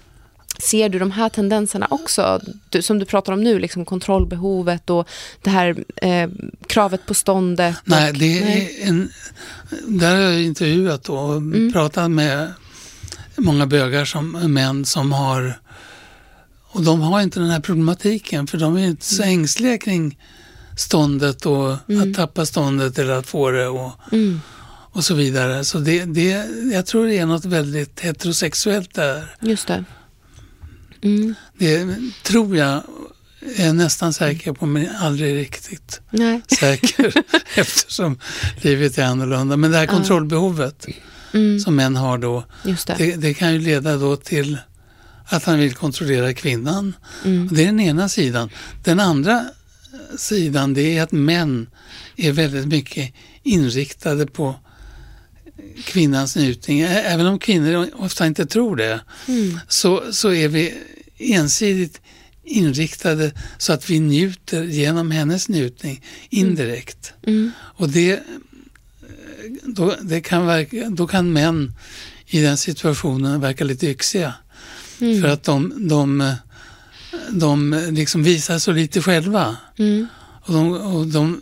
ser 0.58 0.88
du 0.88 0.98
de 0.98 1.10
här 1.10 1.28
tendenserna 1.28 1.86
också? 1.90 2.40
Du, 2.68 2.82
som 2.82 2.98
du 2.98 3.04
pratar 3.04 3.32
om 3.32 3.44
nu, 3.44 3.58
liksom 3.58 3.84
kontrollbehovet 3.84 4.90
och 4.90 5.08
det 5.42 5.50
här 5.50 5.76
eh, 5.96 6.28
kravet 6.66 7.06
på 7.06 7.14
ståndet. 7.14 7.76
Nej, 7.84 8.10
och, 8.10 8.18
det 8.18 8.40
nej. 8.44 8.78
är 8.82 8.88
en, 8.88 9.10
där 9.86 10.14
har 10.14 10.22
jag 10.22 10.42
intervjuat 10.42 11.08
och 11.08 11.32
Mm. 11.36 11.72
pratat 11.72 12.10
med 12.10 12.52
många 13.36 13.66
bögar 13.66 14.04
som 14.04 14.30
män 14.54 14.84
som 14.84 15.12
har 15.12 15.60
och 16.68 16.82
de 16.82 17.00
har 17.00 17.20
inte 17.20 17.40
den 17.40 17.50
här 17.50 17.60
problematiken 17.60 18.46
för 18.46 18.58
de 18.58 18.76
är 18.76 18.86
inte 18.86 19.04
så 19.04 19.22
ängsliga 19.22 19.78
kring 19.78 20.18
ståndet 20.76 21.46
och 21.46 21.72
att 21.72 22.14
tappa 22.16 22.46
ståndet 22.46 22.98
eller 22.98 23.12
att 23.12 23.26
få 23.26 23.50
det 23.50 23.66
och, 23.66 23.92
Mm, 24.12 24.40
och 24.92 25.04
så 25.04 25.14
vidare. 25.14 25.64
Så 25.64 25.78
det, 25.78 26.04
det, 26.04 26.46
jag 26.72 26.86
tror 26.86 27.06
det 27.06 27.18
är 27.18 27.26
något 27.26 27.44
väldigt 27.44 28.00
heterosexuellt 28.00 28.94
där. 28.94 29.36
just 29.40 29.66
det. 29.66 29.84
Mm, 31.02 31.34
Det 31.58 31.86
tror 32.22 32.56
jag, 32.56 32.82
är 33.56 33.72
nästan 33.72 34.12
säker 34.12 34.52
på 34.52 34.66
men 34.66 34.88
aldrig 35.00 35.34
riktigt 35.36 36.00
nej. 36.10 36.40
säker 36.60 37.12
eftersom 37.54 38.18
livet 38.60 38.98
är 38.98 39.04
annorlunda. 39.04 39.56
Men 39.56 39.70
det 39.70 39.76
här 39.78 39.86
kontrollbehovet 39.86 40.86
Mm, 41.32 41.60
som 41.60 41.76
män 41.76 41.96
har 41.96 42.18
då, 42.18 42.44
det. 42.64 42.94
det, 42.98 43.16
det 43.16 43.34
kan 43.34 43.52
ju 43.52 43.58
leda 43.58 43.96
då 43.96 44.16
till 44.16 44.58
att 45.26 45.44
han 45.44 45.58
vill 45.58 45.74
kontrollera 45.74 46.32
kvinnan. 46.34 46.92
Mm, 47.24 47.48
det 47.52 47.62
är 47.62 47.66
den 47.66 47.80
ena 47.80 48.08
sidan. 48.08 48.50
Den 48.84 49.00
andra 49.00 49.44
sidan 50.18 50.74
det 50.74 50.98
är 50.98 51.02
att 51.02 51.12
män 51.12 51.66
är 52.16 52.32
väldigt 52.32 52.66
mycket 52.66 53.12
inriktade 53.42 54.26
på 54.26 54.54
kvinnans 55.84 56.36
njutning. 56.36 56.80
Även 56.80 57.26
om 57.26 57.38
kvinnor 57.38 57.88
ofta 57.96 58.26
inte 58.26 58.46
tror 58.46 58.76
det 58.76 59.00
mm, 59.28 59.58
så, 59.68 60.02
så 60.12 60.32
är 60.32 60.48
vi 60.48 60.74
ensidigt 61.18 62.00
inriktade 62.44 63.32
så 63.58 63.72
att 63.72 63.90
vi 63.90 64.00
njuter 64.00 64.62
genom 64.64 65.10
hennes 65.10 65.48
njutning 65.48 66.02
indirekt. 66.30 67.12
mm, 67.26 67.50
Och 67.58 67.88
det, 67.88 68.22
då, 69.62 69.94
det 70.02 70.20
kan 70.20 70.46
verka, 70.46 70.90
då 70.90 71.06
kan 71.06 71.32
män 71.32 71.72
i 72.26 72.40
den 72.40 72.56
situationen 72.56 73.40
verka 73.40 73.64
lite 73.64 73.86
yxiga. 73.86 74.34
mm, 75.00 75.22
För 75.22 75.28
att 75.28 75.42
de, 75.44 75.72
de, 75.88 76.34
de 77.30 77.84
liksom 77.90 78.22
visar 78.22 78.58
så 78.58 78.72
lite 78.72 79.02
själva. 79.02 79.56
mm, 79.78 80.06
Och 80.44 80.52
de, 80.54 80.72
och 80.72 81.06
de, 81.06 81.40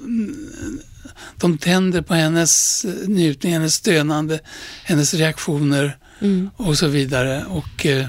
de 1.36 1.58
tänder 1.58 2.02
på 2.02 2.14
hennes 2.14 2.84
njutning, 3.06 3.52
hennes 3.52 3.74
stönande, 3.74 4.40
hennes 4.84 5.14
reaktioner 5.14 5.98
mm, 6.20 6.50
och 6.56 6.78
så 6.78 6.86
vidare. 6.86 7.44
Och, 7.48 7.86
eh, 7.86 8.06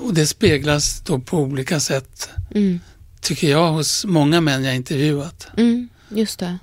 och 0.00 0.14
det 0.14 0.26
speglas 0.26 1.00
då 1.00 1.18
på 1.20 1.38
olika 1.38 1.80
sätt, 1.80 2.30
mm, 2.54 2.80
tycker 3.20 3.50
jag, 3.50 3.72
hos 3.72 4.04
många 4.04 4.40
män 4.40 4.64
jag 4.64 4.76
intervjuat. 4.76 5.48
mm, 5.56 5.88
just 6.08 6.38
det. 6.38 6.58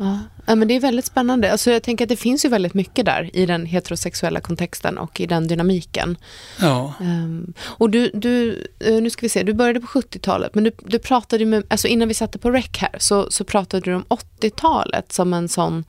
Ja. 0.00 0.18
ja, 0.46 0.54
men 0.54 0.68
det 0.68 0.74
är 0.74 0.80
väldigt 0.80 1.06
spännande. 1.06 1.52
Alltså 1.52 1.70
jag 1.70 1.82
tänker 1.82 2.04
att 2.04 2.08
det 2.08 2.16
finns 2.16 2.44
ju 2.44 2.48
väldigt 2.48 2.74
mycket 2.74 3.04
där 3.04 3.30
i 3.36 3.46
den 3.46 3.66
heterosexuella 3.66 4.40
kontexten 4.40 4.98
och 4.98 5.20
i 5.20 5.26
den 5.26 5.48
dynamiken. 5.48 6.16
Ja, 6.60 6.94
Ehm, 7.00 7.52
och 7.60 7.90
du, 7.90 8.10
du, 8.14 8.66
eh, 8.78 9.02
nu 9.02 9.10
ska 9.10 9.20
vi 9.20 9.28
se, 9.28 9.42
du 9.42 9.54
började 9.54 9.80
på 9.80 9.86
70-talet, 9.86 10.54
men 10.54 10.64
du, 10.64 10.72
du 10.78 10.98
pratade 10.98 11.44
med, 11.44 11.64
alltså 11.68 11.88
innan 11.88 12.08
vi 12.08 12.14
satte 12.14 12.38
på 12.38 12.50
rec 12.50 12.68
här, 12.78 12.96
så, 12.98 13.30
så 13.30 13.44
pratade 13.44 13.84
du 13.84 13.94
om 13.94 14.04
80-talet 14.04 15.12
som 15.12 15.34
en 15.34 15.48
sån 15.48 15.84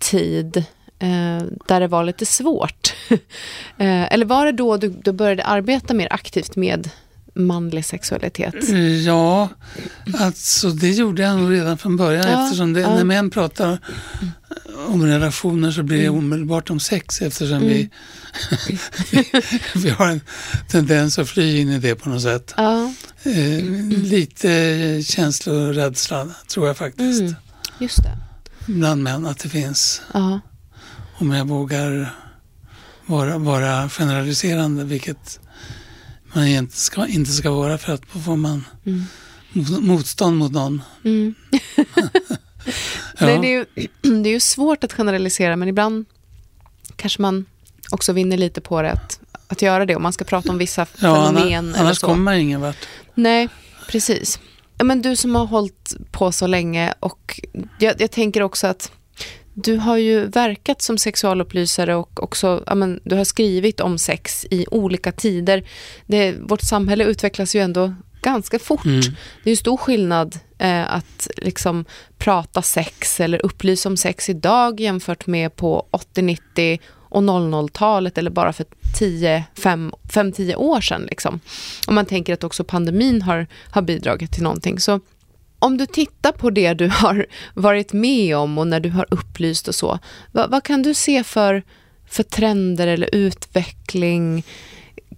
tid 0.00 0.56
eh, 0.98 1.44
där 1.66 1.80
det 1.80 1.88
var 1.88 2.04
lite 2.04 2.26
svårt. 2.26 2.94
eh, 3.78 4.12
eller 4.12 4.26
var 4.26 4.46
det 4.46 4.52
då 4.52 4.76
du, 4.76 4.88
du 4.88 5.12
började 5.12 5.44
arbeta 5.44 5.94
mer 5.94 6.08
aktivt 6.10 6.56
med 6.56 6.90
manlig 7.36 7.84
sexualitet? 7.84 8.54
ja 9.04 9.48
alltså 10.18 10.70
det 10.70 10.90
gjorde 10.90 11.22
jag 11.22 11.36
nog 11.38 11.52
redan 11.52 11.78
från 11.78 11.96
början 11.96 12.30
Ja, 12.30 12.44
eftersom 12.44 12.72
det, 12.72 12.80
ja. 12.80 12.94
när 12.94 13.04
män 13.04 13.30
pratar 13.30 13.78
om 14.88 15.06
relationer 15.06 15.70
så 15.70 15.82
blir 15.82 15.98
det 15.98 16.04
Mm. 16.06 16.18
omedelbart 16.18 16.70
om 16.70 16.80
sex 16.80 17.22
eftersom 17.22 17.60
vi, 17.60 17.90
vi 19.74 19.90
har 19.90 20.08
en 20.08 20.20
tendens 20.68 21.18
att 21.18 21.28
fly 21.28 21.60
in 21.60 21.68
i 21.70 21.78
det 21.78 21.94
på 21.94 22.08
något 22.08 22.22
sätt. 22.22 22.54
Ja, 22.56 22.92
Eh, 23.22 23.64
lite 23.90 25.02
känslorädsla 25.04 26.28
tror 26.48 26.66
jag 26.66 26.76
faktiskt 26.76 27.20
Mm. 27.20 27.34
just 27.78 28.02
det. 28.02 28.18
bland 28.66 29.02
män 29.02 29.26
att 29.26 29.38
det 29.38 29.48
finns. 29.48 30.02
Om 31.18 31.30
jag 31.32 31.48
vågar 31.48 32.14
vara, 33.06 33.38
vara 33.38 33.88
generaliserande, 33.88 34.84
vilket 34.84 35.40
man 36.36 36.46
inte 36.46 36.76
ska, 36.76 37.06
inte 37.06 37.30
ska 37.32 37.50
vara 37.50 37.78
för 37.78 37.92
att 37.92 38.02
då 38.12 38.20
får 38.20 38.36
man 38.36 38.64
Mm. 38.86 39.02
mot- 39.52 39.82
motstånd 39.82 40.36
mot 40.36 40.52
någon. 40.52 40.82
mm. 41.04 41.34
Ja, 43.18 43.26
Nej, 43.26 43.38
det, 43.38 43.46
är 43.48 43.50
ju, 43.50 43.66
det 44.22 44.28
är 44.28 44.32
ju 44.32 44.40
svårt 44.40 44.84
att 44.84 44.92
generalisera, 44.92 45.56
men 45.56 45.68
ibland 45.68 46.04
kanske 46.96 47.22
man 47.22 47.44
också 47.90 48.12
vinner 48.12 48.36
lite 48.36 48.60
på 48.60 48.82
det 48.82 48.90
att, 48.92 49.20
att 49.48 49.62
göra 49.62 49.86
det 49.86 49.96
om 49.96 50.02
man 50.02 50.12
ska 50.12 50.24
prata 50.24 50.50
om 50.52 50.58
vissa 50.58 50.80
ja, 50.80 51.26
fenomen. 51.26 51.54
annars, 51.68 51.80
eller 51.80 51.94
så. 51.94 52.06
kommer 52.06 52.22
man 52.22 52.34
ingen 52.36 52.60
vart. 52.60 52.76
Nej, 53.14 53.48
precis. 53.88 54.38
Men 54.84 55.02
du 55.02 55.16
som 55.16 55.34
har 55.34 55.46
hållit 55.46 55.94
på 56.10 56.32
så 56.32 56.46
länge 56.46 56.94
och 57.00 57.40
jag, 57.78 58.00
jag 58.00 58.10
tänker 58.10 58.42
också 58.42 58.66
att 58.66 58.92
du 59.58 59.76
har 59.76 59.96
ju 59.96 60.26
verkat 60.26 60.82
som 60.82 60.98
sexualupplysare 60.98 61.94
och 61.94 62.22
också, 62.22 62.62
ja, 62.66 62.74
men, 62.74 63.00
du 63.04 63.16
har 63.16 63.24
skrivit 63.24 63.80
om 63.80 63.98
sex 63.98 64.46
i 64.50 64.66
olika 64.70 65.12
tider. 65.12 65.64
Det, 66.06 66.32
vårt 66.32 66.62
samhälle 66.62 67.04
utvecklas 67.04 67.56
ju 67.56 67.60
ändå 67.60 67.94
ganska 68.22 68.58
fort. 68.58 68.84
Mm. 68.84 69.00
Det 69.44 69.50
är 69.50 69.52
ju 69.52 69.56
stor 69.56 69.76
skillnad 69.76 70.38
eh, 70.58 70.94
att 70.94 71.28
liksom 71.36 71.84
prata 72.18 72.62
sex 72.62 73.20
eller 73.20 73.46
upplysa 73.46 73.88
om 73.88 73.96
sex 73.96 74.28
idag 74.28 74.80
jämfört 74.80 75.26
med 75.26 75.56
på 75.56 75.86
80, 75.90 76.22
90 76.22 76.78
och 77.08 77.22
00-talet 77.22 78.18
eller 78.18 78.30
bara 78.30 78.52
för 78.52 78.66
5-10 78.94 80.54
år 80.54 80.80
sedan. 80.80 81.06
Liksom. 81.10 81.40
Om 81.86 81.94
man 81.94 82.06
tänker 82.06 82.34
att 82.34 82.44
också 82.44 82.64
pandemin 82.64 83.22
har, 83.22 83.46
har 83.70 83.82
bidragit 83.82 84.32
till 84.32 84.42
någonting. 84.42 84.80
Så 84.80 85.00
om 85.58 85.76
du 85.76 85.86
tittar 85.86 86.32
på 86.32 86.50
det 86.50 86.74
du 86.74 86.88
har 86.88 87.26
varit 87.54 87.92
med 87.92 88.36
om 88.36 88.58
och 88.58 88.66
när 88.66 88.80
du 88.80 88.90
har 88.90 89.06
upplyst 89.10 89.68
och 89.68 89.74
så, 89.74 89.98
vad, 90.32 90.50
vad 90.50 90.64
kan 90.64 90.82
du 90.82 90.94
se 90.94 91.24
för, 91.24 91.62
för 92.08 92.22
trender 92.22 92.86
eller 92.86 93.14
utveckling 93.14 94.44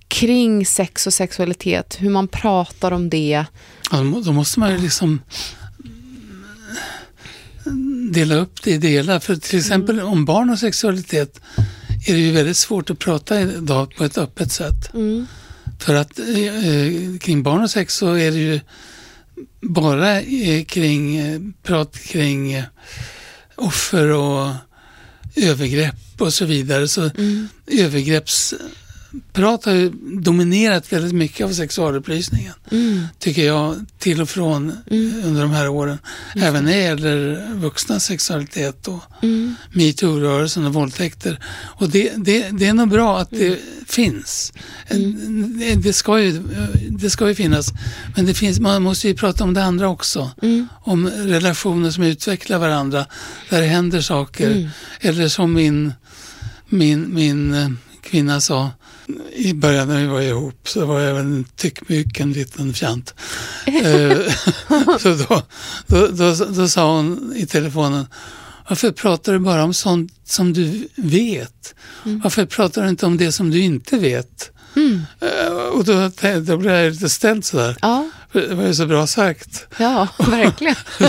kring 0.09 0.66
sex 0.66 1.07
och 1.07 1.12
sexualitet, 1.14 1.97
hur 2.00 2.11
man 2.11 2.28
pratar 2.28 2.92
om 2.92 3.11
det? 3.11 3.45
Ja, 3.90 3.97
då 3.97 4.04
må- 4.04 4.21
då 4.21 4.33
måste 4.33 4.61
man 4.61 4.73
ju 4.73 4.78
liksom 4.78 5.21
dela 8.11 8.35
upp 8.35 8.62
det 8.62 8.71
i 8.71 8.78
delar. 8.78 9.21
För 9.21 9.37
till 9.37 9.59
exempel 9.59 10.00
om 10.00 10.25
barn 10.25 10.50
och 10.50 10.59
sexualitet 10.59 11.40
är 12.07 12.12
det 12.12 12.21
ju 12.21 12.33
väldigt 12.33 12.57
svårt 12.57 12.90
att 12.90 12.99
prata 12.99 13.40
idag 13.40 13.95
på 13.97 14.04
ett 14.04 14.18
öppet 14.18 14.52
sätt. 14.52 14.95
Mm. 14.95 15.26
För 15.78 15.95
att 15.95 16.18
eh, 16.18 17.18
kring 17.21 17.42
barn 17.42 17.62
och 17.62 17.71
sex 17.71 17.95
så 17.95 18.12
är 18.12 18.30
det 18.30 18.38
ju 18.38 18.61
bara 19.61 20.21
eh, 20.21 20.64
kring 20.64 21.16
eh, 21.16 21.40
prat 21.62 21.99
kring 21.99 22.52
eh, 22.52 22.64
offer 23.54 24.09
och 24.09 24.50
övergrepp 25.37 25.95
och 26.21 26.35
så 26.35 26.45
vidare. 26.45 26.88
Så 26.88 27.11
Mm. 27.18 27.49
övergrepps 27.66 28.54
prat 29.33 29.65
har 29.65 29.73
ju 29.73 29.91
dominerat 30.21 30.93
väldigt 30.93 31.12
mycket 31.12 31.47
av 31.47 31.53
sexualupplysningen. 31.53 32.55
Mm. 32.71 33.07
Tycker 33.19 33.47
jag, 33.47 33.85
till 33.99 34.21
och 34.21 34.29
från 34.29 34.73
under 35.25 35.43
de 35.43 35.50
här 35.50 35.69
åren. 35.69 35.99
Även 36.37 36.65
när 36.65 36.73
det 36.73 36.83
gäller 36.83 37.47
vuxna 37.55 38.00
sexualitet 38.00 38.88
och 38.88 39.03
Mm. 39.23 39.55
metoo-rörelsen 39.73 40.67
och 40.67 40.75
våldtäkter. 40.75 41.38
Och 41.79 41.88
det, 41.88 42.12
det, 42.17 42.49
det 42.50 42.67
är 42.67 42.75
nog 42.75 42.88
bra 42.88 43.19
att 43.19 43.31
det 43.31 43.59
finns. 43.87 44.53
Det, 45.59 45.75
det, 45.75 45.93
ska 45.93 46.21
ju, 46.21 46.43
det 46.91 47.11
ska 47.11 47.29
ju 47.29 47.35
finnas. 47.35 47.69
Men 48.17 48.27
det 48.27 48.35
finns, 48.35 48.61
man 48.61 48.83
måste 48.83 49.09
ju 49.09 49.15
prata 49.15 49.45
om 49.45 49.55
det 49.55 49.65
andra 49.65 49.88
också. 49.88 50.31
Om 50.81 51.09
relationer 51.09 51.91
som 51.91 52.05
utvecklar 52.05 52.59
varandra, 52.59 53.07
där 53.50 53.61
det 53.61 53.67
händer 53.67 54.00
saker. 54.00 54.71
Eller 55.00 55.29
som 55.29 55.53
min, 55.53 55.93
min, 56.69 57.15
min 57.15 57.55
eh, 57.55 57.69
kvinna 58.03 58.41
sa 58.41 58.71
i 59.33 59.55
början 59.55 59.88
när 59.88 60.00
vi 60.00 60.07
var 60.07 60.21
ihop 60.21 60.69
så 60.69 60.87
var 60.87 61.00
jag 61.00 61.15
väl 61.15 61.25
en 61.25 61.45
tyckmycken 61.57 62.33
liten 62.33 62.75
fjant. 62.75 63.15
Eh, 63.67 64.19
så 64.99 65.09
då, 65.15 65.43
då, 65.87 66.07
då, 66.07 66.35
då 66.35 66.69
sa 66.69 66.97
hon 66.97 67.33
i 67.37 67.47
telefonen 67.47 68.07
varför 68.69 68.91
pratar 68.93 69.33
du 69.33 69.38
bara 69.38 69.65
om 69.65 69.75
sånt 69.75 70.12
som 70.25 70.53
du 70.53 70.88
vet? 70.97 71.75
Varför 72.03 72.47
pratar 72.47 72.83
du 72.83 72.88
inte 72.88 73.07
om 73.07 73.17
det 73.17 73.33
som 73.33 73.50
du 73.50 73.61
inte 73.61 73.99
vet? 73.99 74.50
Eh, 75.21 75.53
Och 75.53 75.85
då, 75.85 76.11
då 76.47 76.57
blev 76.57 76.75
jag 76.75 76.93
lite 76.93 77.09
ställd 77.09 77.45
sådär. 77.45 77.77
Ja, 77.81 78.11
Det 78.32 78.54
var 78.54 78.64
ju 78.64 78.75
så 78.75 78.87
bra 78.87 79.06
sagt. 79.06 79.66
ja 79.78 80.08
verkligen. 80.18 80.75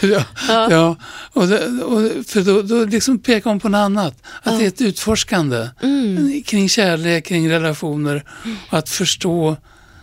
ja, 0.00 0.24
ja. 0.70 0.96
Och, 1.32 1.46
det, 1.46 1.66
och 1.68 2.26
för 2.26 2.40
då, 2.40 2.62
då 2.62 2.84
liksom 2.84 3.18
pekar 3.18 3.50
hon 3.50 3.60
på 3.60 3.68
något 3.68 3.78
annat. 3.78 4.22
Att 4.42 4.58
det 4.58 4.64
är 4.64 4.68
ett 4.68 4.80
utforskande 4.80 5.68
kring 6.46 6.68
kärlek, 6.68 7.26
kring 7.26 7.50
relationer 7.50 8.24
och 8.70 8.78
att 8.78 8.88
förstå 8.88 9.56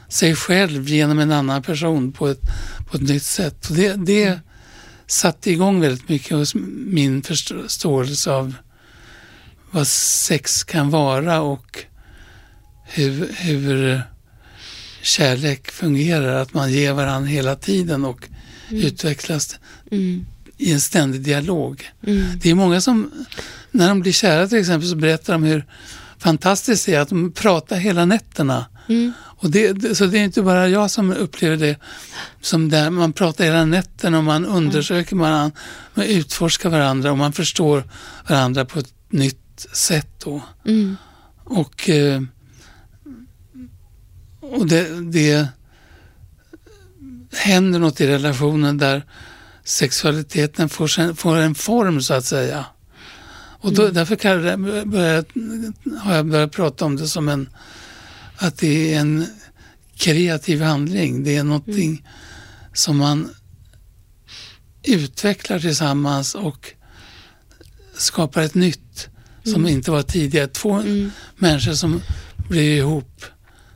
sig 0.10 0.36
själv 0.36 0.88
genom 0.88 1.20
en 1.20 1.32
annan 1.32 1.64
person 1.64 2.12
på 2.12 2.28
ett, 2.28 2.42
på 2.90 2.98
ett 2.98 3.04
nytt 3.04 3.24
sätt. 3.24 3.70
Och 3.70 3.76
det, 3.76 3.94
det 3.94 4.40
satte 5.08 5.52
igång 5.52 5.82
väldigt 5.82 6.10
mycket 6.10 6.38
hos 6.38 6.56
min 6.88 7.24
förståelse 7.24 8.32
av 8.32 8.56
vad 9.72 9.88
sex 9.88 10.64
kan 10.64 10.90
vara 10.90 11.42
och 11.42 11.86
hur, 12.86 13.32
hur 13.38 14.02
kärlek 15.04 15.72
fungerar. 15.72 16.42
Att 16.42 16.54
man 16.54 16.72
ger 16.72 16.94
varandra 16.94 17.30
hela 17.30 17.56
tiden 17.56 18.06
och 18.06 18.30
utvecklas 18.70 19.60
Mm. 19.92 20.26
i 20.58 20.72
en 20.72 20.82
ständig 20.82 21.22
dialog. 21.22 21.90
Mm. 22.08 22.26
Det 22.42 22.50
är 22.50 22.56
många 22.56 22.82
som, 22.82 23.12
när 23.72 23.90
de 23.90 24.00
blir 24.02 24.12
kära 24.12 24.48
till 24.48 24.58
exempel, 24.58 24.90
så 24.90 24.96
berättar 24.96 25.34
de 25.34 25.44
hur 25.44 25.66
fantastiskt 26.18 26.86
det 26.86 26.94
är 26.96 27.00
att 27.00 27.10
de 27.10 27.32
pratar 27.32 27.76
hela 27.76 28.06
nätterna. 28.06 28.66
Mm. 28.90 29.14
Och 29.22 29.50
det, 29.50 29.98
så 29.98 30.06
det 30.06 30.20
är 30.20 30.24
inte 30.24 30.42
bara 30.42 30.68
jag 30.70 30.92
som 30.92 31.14
upplever 31.14 31.58
det 31.58 31.76
som 32.42 32.70
där 32.70 32.90
man 32.90 33.14
pratar 33.14 33.46
hela 33.46 33.66
nätterna 33.66 34.18
och 34.18 34.24
man 34.24 34.46
undersöker 34.46 35.16
varandra, 35.16 35.58
man 35.94 36.06
utforskar 36.06 36.70
varandra 36.70 37.12
och 37.12 37.18
man 37.18 37.34
förstår 37.34 37.84
varandra 38.30 38.66
på 38.66 38.80
ett 38.80 38.94
nytt 39.10 39.68
sätt. 39.74 40.08
Då. 40.24 40.42
Mm. 40.66 40.98
Och, 41.44 41.90
eh, 41.90 42.22
och 44.54 44.68
det, 44.68 45.12
det 45.12 45.48
händer 47.32 47.80
något 47.80 48.02
i 48.02 48.08
relationen 48.08 48.78
där 48.78 49.06
sexualiteten 49.64 50.70
får, 50.70 51.14
får 51.14 51.38
en 51.38 51.56
form 51.56 52.02
så 52.02 52.14
att 52.14 52.26
säga. 52.26 52.66
Och 53.60 53.74
då, 53.74 53.88
därför 53.88 54.16
kan 54.16 54.44
jag 54.44 54.60
börja, 54.88 55.24
har 56.00 56.16
jag 56.16 56.26
börjat 56.26 56.52
prata 56.52 56.86
om 56.86 56.96
det 56.96 57.08
som 57.08 57.30
en, 57.30 57.50
att 58.38 58.58
det 58.58 58.94
är 58.94 59.00
en 59.00 59.26
kreativ 59.96 60.62
handling. 60.62 61.24
Det 61.24 61.36
är 61.36 61.44
någonting 61.44 62.08
som 62.74 62.98
man 62.98 63.30
utvecklar 64.84 65.60
tillsammans 65.60 66.36
och 66.36 66.74
skapar 67.98 68.42
ett 68.42 68.56
nytt 68.56 69.10
som 69.44 69.68
inte 69.68 69.92
var 69.92 70.04
tidigare. 70.04 70.48
Två 70.48 70.84
människor 71.36 71.74
som 71.74 72.02
blir 72.50 72.78
ihop 72.78 73.26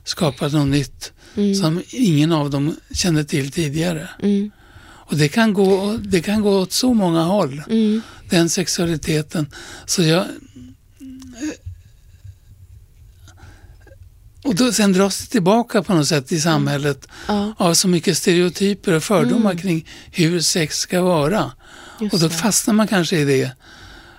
skapar 0.08 0.48
något 0.50 0.68
nytt 0.68 1.12
som 1.60 1.82
ingen 1.90 2.32
av 2.32 2.50
dem 2.50 2.76
kände 2.94 3.24
till 3.24 3.50
tidigare. 3.50 4.08
Mm. 4.22 4.50
Och 4.80 5.16
det 5.16 5.28
kan, 5.28 5.52
gå, 5.52 5.96
det 6.02 6.20
kan 6.22 6.42
gå 6.42 6.58
åt 6.60 6.72
så 6.72 6.94
många 6.94 7.22
håll, 7.22 7.62
Mm. 7.70 8.02
den 8.30 8.48
sexualiteten. 8.50 9.46
Så 9.86 10.02
jag... 10.02 10.24
Och 14.44 14.54
då, 14.54 14.72
sen 14.72 14.92
dras 14.92 15.18
det 15.20 15.26
tillbaka 15.26 15.82
på 15.82 15.94
något 15.94 16.06
sätt 16.06 16.32
i 16.32 16.40
samhället 16.40 17.08
Ja, 17.28 17.54
av 17.58 17.74
så 17.74 17.88
mycket 17.88 18.18
stereotyper 18.18 18.92
och 18.92 19.02
fördomar 19.04 19.54
kring 19.54 19.86
hur 20.12 20.40
sex 20.40 20.78
ska 20.78 21.02
vara. 21.02 21.52
just 22.00 22.14
Och 22.14 22.20
då 22.20 22.28
fastnar 22.28 22.74
man 22.74 22.88
kanske 22.88 23.18
i 23.18 23.24
det. 23.24 23.50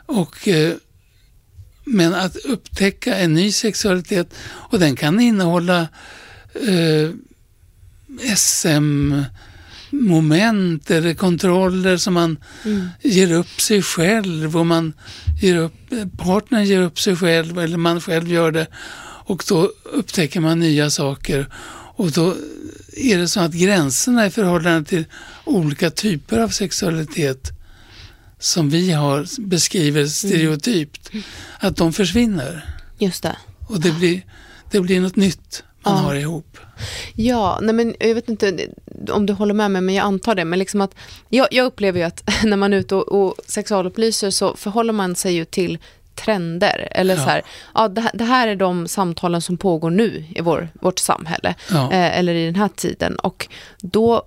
Och, 0.05 0.47
eh, 0.47 0.73
men 1.89 2.15
att 2.15 2.35
upptäcka 2.35 3.15
en 3.15 3.33
ny 3.33 3.51
sexualitet 3.51 4.33
och 4.43 4.79
den 4.79 4.95
kan 4.95 5.19
innehålla 5.19 5.87
eh, 6.67 7.09
SM-moment 8.35 9.31
eller 10.91 11.13
kontroller 11.13 11.97
som 11.97 12.13
man 12.13 12.37
ger 13.01 13.31
upp 13.31 13.61
sig 13.61 13.81
själv 13.81 14.57
och 14.57 14.65
man 14.65 14.93
ger 15.41 15.55
upp, 15.57 15.73
partnern 16.17 16.65
ger 16.65 16.81
upp 16.81 16.99
sig 16.99 17.15
själv 17.15 17.59
eller 17.59 17.77
man 17.77 18.01
själv 18.01 18.27
gör 18.27 18.51
det 18.51 18.67
och 19.29 19.43
då 19.47 19.71
upptäcker 19.83 20.39
man 20.39 20.59
nya 20.59 20.89
saker. 20.89 21.47
Och 21.95 22.11
då 22.11 22.35
är 22.97 23.17
det 23.17 23.27
så 23.27 23.39
att 23.39 23.53
gränserna 23.53 24.25
i 24.25 24.29
förhållande 24.29 24.89
till 24.89 25.05
olika 25.45 25.89
typer 25.89 26.39
av 26.39 26.49
sexualitet 26.49 27.58
som 28.39 28.69
vi 28.69 28.91
har 28.91 29.25
beskriver 29.47 30.05
stereotypt, 30.05 31.09
att 31.59 31.75
de 31.77 31.93
försvinner 31.93 32.65
Just 32.97 33.23
det. 33.23 33.35
och 33.67 33.79
det 33.81 33.91
blir, 33.91 34.21
det 34.71 34.81
blir 34.81 35.01
något 35.01 35.15
nytt 35.15 35.63
man 35.83 35.93
Ja. 35.95 35.99
har 36.01 36.15
ihop. 36.15 36.57
Ja, 37.15 37.59
nej 37.61 37.75
men 37.75 37.95
jag 37.99 38.15
vet 38.15 38.29
inte 38.29 38.67
om 39.11 39.25
du 39.25 39.33
håller 39.33 39.53
med 39.53 39.71
mig, 39.71 39.81
men 39.81 39.95
jag 39.95 40.03
antar 40.05 40.35
det. 40.35 40.45
Men 40.45 40.59
liksom 40.59 40.81
att, 40.81 40.95
jag, 41.29 41.47
jag 41.51 41.65
upplever 41.65 41.99
ju 41.99 42.05
att 42.05 42.29
när 42.43 42.57
man 42.57 42.73
är 42.73 42.77
ute 42.77 42.95
och, 42.95 43.07
och 43.23 43.35
sexualupplyser 43.47 44.29
så 44.31 44.55
förhåller 44.55 44.93
man 44.93 45.15
sig 45.15 45.33
ju 45.33 45.45
till 45.45 45.77
trender. 46.15 46.87
Eller 46.91 47.15
Ja. 47.17 47.23
så 47.23 47.29
här, 47.29 47.41
ja, 47.73 47.87
det, 47.87 48.01
här- 48.01 48.11
det 48.13 48.23
här 48.23 48.47
är 48.47 48.55
de 48.55 48.87
samtalen 48.87 49.41
som 49.41 49.57
pågår 49.57 49.89
nu 49.89 50.25
i 50.35 50.41
vår, 50.41 50.69
vårt 50.73 50.99
samhälle. 50.99 51.55
Ja. 51.71 51.91
Eh, 51.91 52.17
eller 52.19 52.33
i 52.33 52.45
den 52.45 52.55
här 52.55 52.69
tiden. 52.75 53.15
Och 53.15 53.47
då 53.81 54.23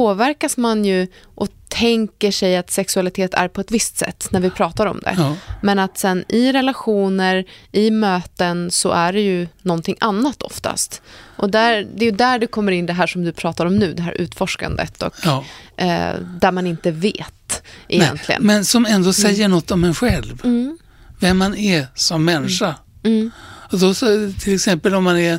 påverkas 0.00 0.56
man 0.56 0.84
ju 0.84 1.06
och 1.34 1.48
tänker 1.68 2.30
sig 2.30 2.56
att 2.56 2.70
sexualitet 2.70 3.34
är 3.34 3.48
på 3.48 3.60
ett 3.60 3.70
visst 3.70 3.96
sätt 3.98 4.28
när 4.30 4.40
vi 4.40 4.50
pratar 4.50 4.86
om 4.86 5.00
det. 5.00 5.14
Ja. 5.18 5.36
Men 5.62 5.78
att 5.78 5.98
sen 5.98 6.24
i 6.28 6.52
relationer, 6.52 7.44
i 7.72 7.90
möten 7.90 8.70
så 8.70 8.90
är 8.90 9.12
det 9.12 9.20
ju 9.20 9.48
någonting 9.62 9.96
annat 10.00 10.42
oftast. 10.42 11.02
Och 11.36 11.50
där, 11.50 11.86
det 11.94 12.04
är 12.04 12.10
ju 12.10 12.16
där 12.16 12.38
det 12.38 12.46
kommer 12.46 12.72
in 12.72 12.86
det 12.86 12.92
här 12.92 13.06
som 13.06 13.24
du 13.24 13.32
pratar 13.32 13.66
om 13.66 13.76
nu, 13.76 13.92
det 13.94 14.02
här 14.02 14.12
utforskandet 14.20 15.02
och 15.02 15.14
Ja. 15.24 15.44
eh, 15.76 16.14
där 16.40 16.52
man 16.52 16.66
inte 16.66 16.90
vet 16.90 17.62
egentligen. 17.88 18.42
Men, 18.42 18.56
men 18.56 18.64
som 18.64 18.86
ändå 18.86 19.12
säger 19.12 19.48
något 19.48 19.70
om 19.70 19.84
en 19.84 19.94
själv. 19.94 20.40
Mm. 20.44 20.78
Vem 21.20 21.38
man 21.38 21.54
är 21.54 21.86
som 21.94 22.24
människa. 22.24 22.74
Mm. 23.02 23.30
Och 23.72 23.78
då 23.78 23.94
så, 23.94 24.32
till 24.40 24.54
exempel 24.54 24.94
om 24.94 25.04
man 25.04 25.18
är 25.18 25.38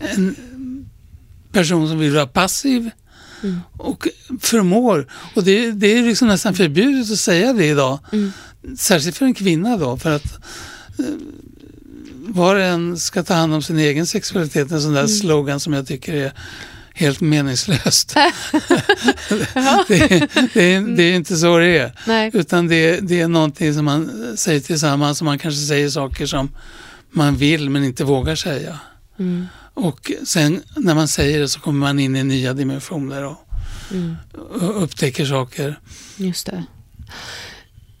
en 0.00 0.36
person 1.52 1.88
som 1.88 1.98
vill 1.98 2.14
vara 2.14 2.26
passiv 2.26 2.90
Mm. 3.42 3.60
och 3.76 4.08
förmår. 4.40 5.06
Och 5.34 5.44
det, 5.44 5.70
det 5.72 5.98
är 5.98 6.02
liksom 6.02 6.28
nästan 6.28 6.54
förbjudet 6.54 7.10
att 7.12 7.18
säga 7.18 7.52
det 7.52 7.66
idag. 7.66 7.98
Mm. 8.12 8.32
Särskilt 8.78 9.16
för 9.16 9.26
en 9.26 9.34
kvinna 9.34 9.76
då. 9.76 9.96
För 9.96 10.10
att 10.10 10.24
eh, 10.98 11.04
var 12.28 12.54
och 12.54 12.62
en 12.62 12.98
ska 12.98 13.22
ta 13.22 13.34
hand 13.34 13.54
om 13.54 13.62
sin 13.62 13.78
egen 13.78 14.06
sexualitet. 14.06 14.70
En 14.72 14.80
sån 14.82 14.92
där 14.92 15.00
Mm. 15.00 15.08
slogan 15.08 15.60
som 15.60 15.72
jag 15.72 15.86
tycker 15.86 16.14
är 16.14 16.32
helt 16.94 17.20
meningslöst. 17.20 18.14
det, 19.88 20.28
det, 20.54 20.62
är, 20.74 20.96
det 20.96 21.02
är 21.02 21.14
inte 21.14 21.36
så 21.36 21.58
det 21.58 21.78
är. 21.78 21.92
Nej. 22.06 22.30
Utan 22.34 22.68
det, 22.68 23.00
det 23.00 23.20
är 23.20 23.28
någonting 23.28 23.74
som 23.74 23.84
man 23.84 24.10
säger 24.36 24.60
tillsammans 24.60 25.20
och 25.20 25.24
man 25.24 25.38
kanske 25.38 25.60
säger 25.60 25.88
saker 25.88 26.26
som 26.26 26.48
man 27.10 27.36
vill 27.36 27.70
men 27.70 27.84
inte 27.84 28.04
vågar 28.04 28.34
säga. 28.34 28.78
Mm. 29.18 29.46
Och 29.74 30.12
sen 30.24 30.62
när 30.76 30.94
man 30.94 31.08
säger 31.08 31.40
det 31.40 31.48
så 31.48 31.60
kommer 31.60 31.78
man 31.80 31.98
in 31.98 32.16
i 32.16 32.24
nya 32.24 32.52
dimensioner 32.54 33.24
och, 33.24 33.36
Mm. 33.90 34.16
och 34.60 34.82
upptäcker 34.82 35.24
saker. 35.24 35.80
Just 36.16 36.46
det. 36.46 36.64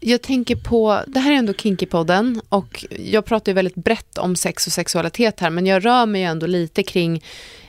Jag 0.00 0.22
tänker 0.22 0.56
på, 0.56 1.02
det 1.06 1.20
här 1.20 1.32
är 1.32 1.36
ändå 1.36 1.52
Kinky-podden 1.52 2.40
och 2.48 2.84
jag 2.98 3.24
pratar 3.24 3.52
ju 3.52 3.54
väldigt 3.54 3.74
brett 3.74 4.18
om 4.18 4.36
sex 4.36 4.66
och 4.66 4.72
sexualitet 4.72 5.40
här 5.40 5.50
men 5.50 5.66
jag 5.66 5.84
rör 5.84 6.06
mig 6.06 6.20
ju 6.20 6.26
ändå 6.26 6.46
lite 6.46 6.82
kring 6.82 7.22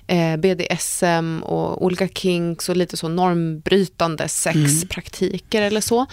eh, 0.08 0.38
BDSM 0.38 1.44
och 1.44 1.86
olika 1.86 2.08
kinks 2.08 2.70
och 2.70 2.78
lite 2.78 2.98
så 2.98 3.08
normbrytande 3.08 4.28
sexpraktiker 4.30 5.62
eller 5.62 5.82
så. 5.82 6.06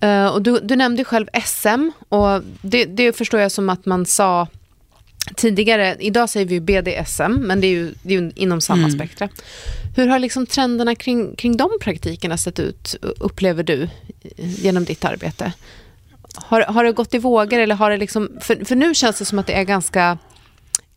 Eh, 0.00 0.26
och 0.26 0.42
du, 0.42 0.60
du 0.62 0.76
nämnde 0.76 1.04
själv 1.04 1.26
SM 1.44 1.90
och 2.08 2.42
det, 2.62 2.84
det 2.84 3.12
förstår 3.16 3.40
jag 3.40 3.52
som 3.52 3.68
att 3.68 3.86
man 3.86 4.06
sa 4.06 4.48
tidigare, 5.34 5.96
idag 6.00 6.30
säger 6.30 6.46
vi 6.46 6.60
BDSM, 6.60 7.32
men 7.32 7.60
det 7.60 7.66
är 7.66 7.70
ju, 7.70 7.94
det 8.02 8.14
är 8.14 8.20
ju 8.20 8.32
inom 8.34 8.60
samma 8.60 8.78
Mm. 8.86 8.90
spektra. 8.90 9.28
Hur 9.96 10.06
har 10.06 10.18
liksom 10.18 10.46
trenderna 10.46 10.94
kring, 10.94 11.36
kring 11.36 11.56
de 11.56 11.70
praktikerna 11.80 12.36
sett 12.36 12.58
ut, 12.58 12.96
upplever 13.20 13.62
du, 13.62 13.88
genom 14.36 14.84
ditt 14.84 15.04
arbete? 15.04 15.52
Har, 16.34 16.60
har 16.62 16.84
det 16.84 16.92
gått 16.92 17.14
i 17.14 17.18
vågor 17.18 17.58
eller 17.58 17.74
har 17.74 17.90
det 17.90 17.96
liksom, 17.96 18.30
för, 18.40 18.64
för 18.64 18.76
nu 18.76 18.94
känns 18.94 19.18
det 19.18 19.24
som 19.24 19.38
att 19.38 19.46
det 19.46 19.52
är 19.58 19.64
ganska 19.64 20.18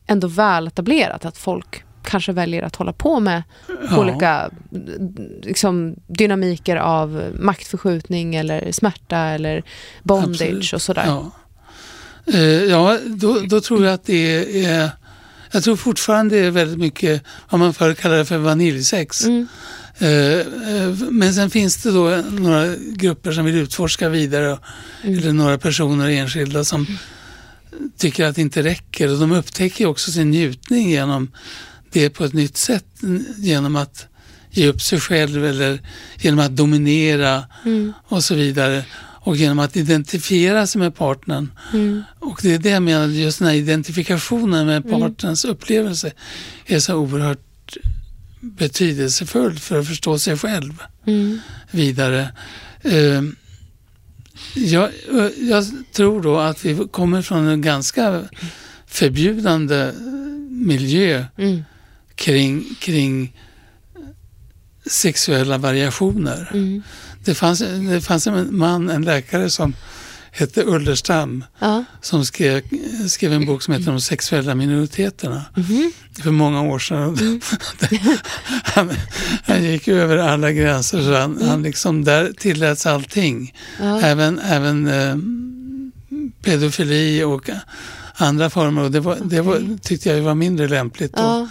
ändå 0.07 0.27
väl 0.27 0.67
etablerat 0.67 1.25
att 1.25 1.37
folk 1.37 1.83
kanske 2.03 2.31
väljer 2.31 2.63
att 2.63 2.75
hålla 2.75 2.93
på 2.93 3.19
med 3.19 3.43
Ja. 3.89 3.99
olika 3.99 4.49
liksom, 5.43 5.95
dynamiker 6.07 6.75
av 6.75 7.23
maktförskjutning 7.39 8.35
eller 8.35 8.71
smärta 8.71 9.17
eller 9.17 9.63
bondage 10.03 10.29
Absolut. 10.41 10.73
och 10.73 10.81
sådär. 10.81 11.03
Ja, 11.05 11.31
ja 12.69 12.97
då, 13.05 13.39
då 13.39 13.61
tror 13.61 13.85
jag 13.85 13.93
att 13.93 14.05
det 14.05 14.65
är... 14.65 14.91
Jag 15.51 15.63
tror 15.63 15.75
fortfarande 15.75 16.35
det 16.39 16.45
är 16.45 16.51
väldigt 16.51 16.79
mycket 16.79 17.23
vad 17.49 17.59
man 17.59 17.73
förr 17.73 17.93
kallade 17.93 18.25
för 18.25 18.37
vaniljsex. 18.37 19.25
Mm. 19.25 19.47
Eh, 19.97 20.09
eh, 20.09 20.95
Men 21.09 21.33
sen 21.33 21.49
finns 21.49 21.77
det 21.83 21.91
då 21.91 22.23
några 22.31 22.75
grupper 22.77 23.31
som 23.31 23.45
vill 23.45 23.55
utforska 23.55 24.09
vidare 24.09 24.57
Mm. 25.03 25.17
eller 25.19 25.33
några 25.33 25.57
personer 25.57 26.09
enskilda 26.09 26.63
som 26.63 26.85
tycker 27.97 28.25
att 28.25 28.35
det 28.35 28.41
inte 28.41 28.63
räcker 28.63 29.11
och 29.11 29.19
de 29.19 29.31
upptäcker 29.31 29.85
också 29.85 30.11
sin 30.11 30.29
njutning 30.29 30.89
genom 30.89 31.31
det 31.91 32.09
på 32.09 32.25
ett 32.25 32.33
nytt 32.33 32.57
sätt 32.57 32.85
genom 33.37 33.75
att 33.75 34.05
ge 34.51 34.67
upp 34.67 34.81
sig 34.81 34.99
själv 34.99 35.45
eller 35.45 35.79
genom 36.21 36.39
att 36.39 36.55
dominera 36.55 37.43
Mm. 37.65 37.93
och 38.07 38.23
så 38.23 38.35
vidare 38.35 38.83
och 39.29 39.35
genom 39.35 39.59
att 39.59 39.77
identifiera 39.77 40.67
sig 40.67 40.79
med 40.81 40.95
partnern. 40.95 41.51
Mm. 41.73 42.03
Och 42.19 42.39
det 42.43 42.53
är 42.53 42.59
det 42.59 42.69
jag 42.69 42.83
menar, 42.83 43.07
just 43.07 43.39
den 43.39 43.47
här 43.47 43.55
identifikationen 43.55 44.65
med 44.67 44.89
partnerns 44.89 45.45
upplevelse 45.45 46.11
är 46.65 46.79
så 46.79 46.95
oerhört 46.95 47.77
betydelsefull 48.41 49.59
för 49.59 49.79
att 49.79 49.87
förstå 49.87 50.19
sig 50.19 50.37
själv 50.37 50.73
Mm. 51.07 51.39
vidare. 51.71 52.31
Eh, 52.81 53.21
jag, 54.55 54.89
jag 55.49 55.65
tror 55.93 56.21
då 56.21 56.37
att 56.37 56.65
vi 56.65 56.87
kommer 56.91 57.21
från 57.21 57.47
en 57.47 57.61
ganska 57.61 58.23
förbjudande 58.87 59.91
miljö 60.49 61.25
Mm. 61.37 61.63
kring, 62.15 62.75
kring 62.79 63.33
sexuella 64.85 65.57
variationer. 65.57 66.51
Mm. 67.29 67.33
Det, 67.33 67.35
fanns, 67.35 67.59
det 67.89 68.01
fanns 68.01 68.27
en 68.27 68.57
man, 68.57 68.89
en 68.89 69.01
läkare 69.01 69.49
som 69.49 69.73
hette 70.31 70.63
Ullerstam 70.65 71.43
Ja. 71.59 71.83
som 72.01 72.25
skrev, 72.25 72.61
skrev 73.09 73.33
en 73.33 73.45
bok 73.45 73.61
som 73.63 73.73
heter 73.73 73.85
De 73.91 74.01
sexuella 74.01 74.55
minoriteterna 74.55 75.45
Mhm. 75.55 75.91
för 76.23 76.31
många 76.31 76.61
år 76.61 76.79
sedan. 76.79 77.41
han, 78.63 78.91
han 79.45 79.63
gick 79.63 79.87
över 79.87 80.17
alla 80.17 80.51
gränser 80.51 81.01
så 81.01 81.13
han, 81.15 81.41
han 81.41 81.63
liksom, 81.63 82.03
där 82.03 82.33
tilläts 82.37 82.85
allting. 82.85 83.53
Ja. 83.79 84.01
Även, 84.01 84.39
även 84.39 84.87
eh, 84.87 85.15
pedofili 86.43 87.23
och 87.23 87.49
andra 88.15 88.49
former 88.49 88.81
och 88.83 88.91
det, 88.91 88.99
var, 88.99 89.17
det 89.23 89.41
var, 89.41 89.77
tyckte 89.81 90.09
jag 90.09 90.21
var 90.21 90.35
mindre 90.35 90.67
lämpligt. 90.67 91.13
Ja. 91.15 91.47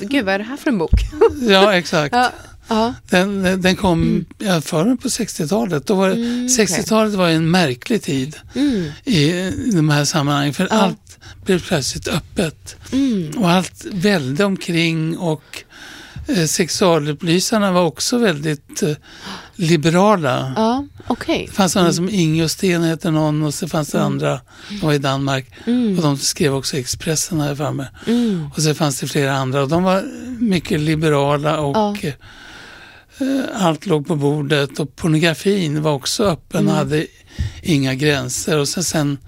Gud, 0.00 0.24
vad 0.24 0.34
är 0.34 0.38
det 0.38 0.44
här 0.44 0.56
för 0.56 0.70
en 0.70 0.78
bok? 0.78 1.00
Ja, 1.48 1.74
exakt. 1.74 2.14
Ja. 2.16 2.30
Ja. 2.68 2.94
Den, 3.10 3.60
den 3.62 3.76
kom 3.76 4.24
ja, 4.38 4.60
före 4.60 4.96
på 4.96 5.08
60-talet. 5.08 5.86
Då 5.86 5.94
var, 5.94 6.08
det- 6.08 6.14
Mm, 6.14 6.48
okej. 6.52 6.66
60-talet 6.66 7.14
var 7.14 7.28
en 7.28 7.50
märklig 7.50 8.02
tid 8.02 8.36
Mm. 8.54 8.90
i, 9.04 9.50
de 9.74 9.88
här 9.88 10.04
sammanhangen. 10.04 10.54
För 10.54 10.68
Ja. 10.70 10.76
allt 10.76 11.18
blev 11.44 11.62
plötsligt 11.66 12.08
öppet. 12.08 12.76
Mm. 12.92 13.30
Och 13.38 13.50
allt 13.50 13.84
välde 13.92 14.44
omkring 14.44 15.18
och 15.18 15.62
eh, 16.28 16.44
sexualupplysarna 16.46 17.72
var 17.72 17.82
också 17.84 18.18
väldigt 18.18 18.82
eh, 18.82 18.90
liberala. 19.56 20.52
Ja, 20.56 20.86
okej. 21.06 21.44
Det 21.48 21.52
fanns 21.54 21.72
sådana 21.72 21.92
som 21.92 22.08
Inge 22.08 22.44
och 22.44 22.50
Sten 22.50 22.82
hette 22.82 23.10
någon 23.10 23.42
och 23.42 23.54
så 23.54 23.68
fanns 23.68 23.88
det 23.90 24.02
andra, 24.02 24.40
de 24.68 24.76
var 24.86 24.92
i 24.92 24.98
Danmark. 24.98 25.46
Mm. 25.66 25.96
Och 25.96 26.02
de 26.02 26.18
skrev 26.18 26.54
också 26.54 26.76
Expressen 26.76 27.40
här 27.40 27.54
framme. 27.54 27.86
Mm. 28.06 28.48
Och 28.56 28.62
så 28.62 28.74
fanns 28.74 29.00
det 29.00 29.06
flera 29.08 29.32
andra 29.36 29.62
och 29.62 29.68
de 29.68 29.82
var 29.82 30.04
mycket 30.38 30.80
liberala 30.80 31.58
och 31.60 31.76
Ja. 31.76 32.12
Eh, 33.18 33.64
allt 33.66 33.86
låg 33.86 34.06
på 34.06 34.16
bordet 34.16 34.78
och 34.80 34.96
pornografin 34.96 35.82
var 35.82 35.92
också 35.92 36.24
öppen 36.24 36.60
Mm. 36.60 36.70
och 36.72 36.76
hade 36.78 37.06
inga 37.62 37.94
gränser. 37.94 38.58
Och 38.58 38.68
så 38.68 38.82
sen 38.82 39.18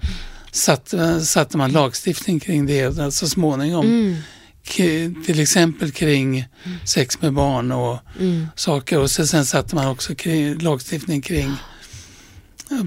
satte, 0.51 1.21
satte 1.25 1.57
man 1.57 1.71
lagstiftning 1.71 2.39
kring 2.39 2.65
det 2.65 3.11
så 3.13 3.27
småningom. 3.29 3.85
Mm. 3.85 4.15
Till 5.25 5.39
exempel 5.39 5.91
kring 5.91 6.45
sex 6.85 7.21
med 7.21 7.33
barn 7.33 7.71
och 7.71 7.99
Mm. 8.19 8.47
saker. 8.55 8.99
Och 8.99 9.11
så 9.11 9.27
sen 9.27 9.45
satte 9.45 9.75
man 9.75 9.87
också 9.87 10.15
kring, 10.15 10.57
lagstiftning 10.57 11.21
kring 11.21 11.51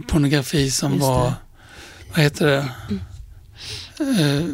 pornografi 0.09 0.71
som 0.71 0.99
var, 0.99 1.33
vad 2.15 2.19
heter 2.19 2.47
det, 2.47 2.69
Eh, 4.01 4.45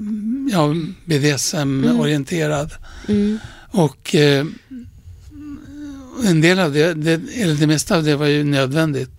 ja, 0.53 0.75
BDSM-orienterad. 1.05 2.71
Mm. 3.09 3.39
Och 3.71 4.15
eh, 4.15 4.45
en 6.25 6.41
del 6.41 6.59
av 6.59 6.73
det, 6.73 6.95
det, 6.95 7.13
eller 7.43 7.55
det 7.55 7.67
mesta 7.67 7.97
av 7.97 8.05
det 8.05 8.17
var 8.17 8.27
ju 8.27 8.45
nödvändigt 8.45 9.11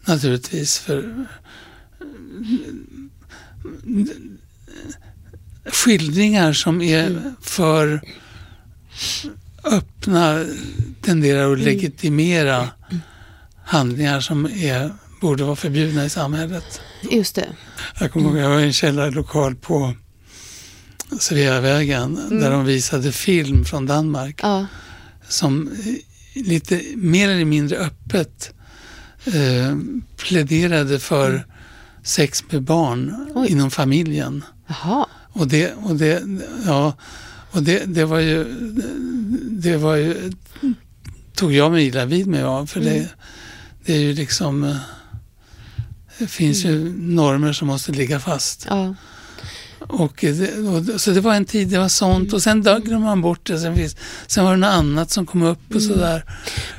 naturligtvis. 0.00 0.78
för 0.78 1.26
Skildringar 5.64 6.52
som 6.52 6.82
är 6.82 7.34
för 7.40 8.00
öppna 9.64 10.44
tenderar 11.02 11.52
att 11.52 11.58
legitimera 11.58 12.68
handlingar 13.64 14.20
som 14.20 14.46
är, 14.46 14.92
borde 15.20 15.44
vara 15.44 15.56
förbjudna 15.56 16.04
i 16.04 16.10
samhället. 16.10 16.80
Just 17.10 17.34
det. 17.34 17.48
Jag 18.00 18.12
kommer 18.12 18.28
ihåg, 18.28 18.38
jag 18.38 18.48
var 18.48 18.60
i 18.60 18.64
en 18.64 18.72
källarlokal 18.72 19.54
på 19.54 19.94
Sveavägen 21.20 22.20
där 22.40 22.50
de 22.50 22.64
visade 22.64 23.12
film 23.12 23.64
från 23.64 23.86
Danmark 23.86 24.40
Ja. 24.42 24.66
som 25.28 25.70
lite 26.34 26.82
mer 26.96 27.28
eller 27.28 27.44
mindre 27.44 27.76
öppet 27.76 28.54
eh, 29.24 29.76
pläderade 30.16 30.98
för 30.98 31.46
sex 32.02 32.44
med 32.50 32.62
barn 32.62 33.30
Oj. 33.34 33.48
inom 33.50 33.70
familjen. 33.70 34.44
Jaha. 34.66 35.06
Och 35.32 35.48
det, 35.48 35.74
och 35.74 35.96
det, 35.96 36.22
ja, 36.66 36.92
och 37.50 37.62
det, 37.62 37.84
det 37.84 38.04
var 38.04 38.18
ju, 38.18 38.44
det 39.50 39.76
var 39.76 39.94
ju, 39.96 40.32
tog 41.34 41.52
jag 41.52 41.72
mig 41.72 41.86
illa 41.86 42.04
vid 42.04 42.26
mig 42.26 42.42
av 42.42 42.66
för 42.66 42.80
det, 42.80 43.08
det 43.84 43.92
är 43.94 43.98
ju 43.98 44.14
liksom, 44.14 44.64
eh, 44.64 44.76
det 46.18 46.26
finns 46.26 46.64
ju 46.64 46.94
normer 46.98 47.52
som 47.52 47.68
måste 47.68 47.92
ligga 47.92 48.20
fast. 48.20 48.66
Ja. 48.68 48.94
Och 49.90 50.24
och, 50.94 51.00
så 51.00 51.10
det 51.10 51.20
var 51.20 51.34
en 51.34 51.44
tid, 51.44 51.68
det 51.68 51.78
var 51.78 51.88
sånt 51.88 52.32
och 52.32 52.42
sen 52.42 52.62
glömde 52.62 52.98
man 52.98 53.22
bort 53.22 53.46
det. 53.46 53.58
Sen, 53.58 53.76
finns, 53.76 53.96
sen 54.26 54.44
var 54.44 54.50
det 54.50 54.56
något 54.56 54.74
annat 54.74 55.10
som 55.10 55.26
kom 55.26 55.42
upp 55.42 55.74
och 55.74 55.82
sådär. 55.82 56.24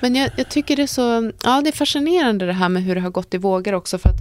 Men 0.01 0.15
jag, 0.15 0.29
jag 0.37 0.49
tycker 0.49 0.75
det 0.75 0.83
är 0.83 0.87
så, 0.87 1.31
ja 1.43 1.61
det 1.61 1.69
är 1.69 1.71
fascinerande 1.71 2.45
det 2.45 2.53
här 2.53 2.69
med 2.69 2.83
hur 2.83 2.95
det 2.95 3.01
har 3.01 3.09
gått 3.09 3.33
i 3.33 3.37
vågor 3.37 3.73
också 3.73 3.97
för 3.97 4.09
att 4.09 4.19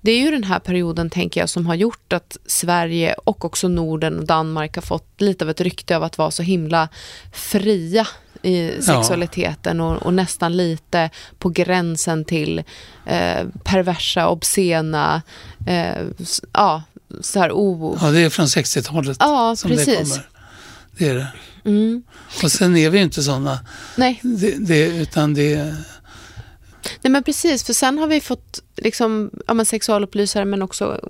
det 0.00 0.12
är 0.12 0.18
ju 0.18 0.30
den 0.30 0.44
här 0.44 0.58
perioden, 0.58 1.10
tänker 1.10 1.40
jag, 1.40 1.48
som 1.48 1.66
har 1.66 1.74
gjort 1.74 2.12
att 2.12 2.36
Sverige 2.46 3.14
och 3.24 3.44
också 3.44 3.68
Norden 3.68 4.18
och 4.18 4.26
Danmark 4.26 4.74
har 4.74 4.82
fått 4.82 5.20
lite 5.20 5.44
av 5.44 5.50
ett 5.50 5.60
rykte 5.60 5.96
av 5.96 6.02
att 6.02 6.18
vara 6.18 6.30
så 6.30 6.42
himla 6.42 6.88
fria 7.32 8.06
i 8.42 8.70
sexualiteten 8.82 9.80
och, 9.80 10.02
och 10.02 10.14
nästan 10.14 10.56
lite 10.56 11.10
på 11.38 11.48
gränsen 11.48 12.24
till 12.24 12.58
eh, 13.06 13.46
perversa, 13.64 14.28
obscena, 14.28 15.22
eh, 15.66 16.02
ja, 16.52 16.82
så 17.20 17.38
här 17.38 17.52
o... 17.52 17.98
Ja, 18.00 18.10
det 18.10 18.20
är 18.20 18.30
från 18.30 18.46
60-talet 18.46 19.16
Ja, 19.20 19.56
som 19.56 19.70
det 19.70 19.76
precis. 19.76 20.08
kommer. 20.08 20.28
Det 20.98 21.08
är 21.08 21.14
det. 21.14 21.26
Mm. 21.64 22.02
Och 22.42 22.52
sen 22.52 22.76
är 22.76 22.90
vi 22.90 22.98
ju 22.98 23.04
inte 23.04 23.22
sådana, 23.22 23.58
Nej, 23.96 24.20
det, 24.22 24.54
det, 24.58 24.86
utan 24.86 25.34
det 25.34 25.74
Nej 27.02 27.10
men 27.10 27.22
precis, 27.22 27.64
för 27.64 27.72
sen 27.72 27.98
har 27.98 28.06
vi 28.06 28.20
fått 28.20 28.60
liksom, 28.76 29.30
ja, 29.46 29.54
men 29.54 29.66
sexualupplysare 29.66 30.44
men 30.44 30.62
också 30.62 31.00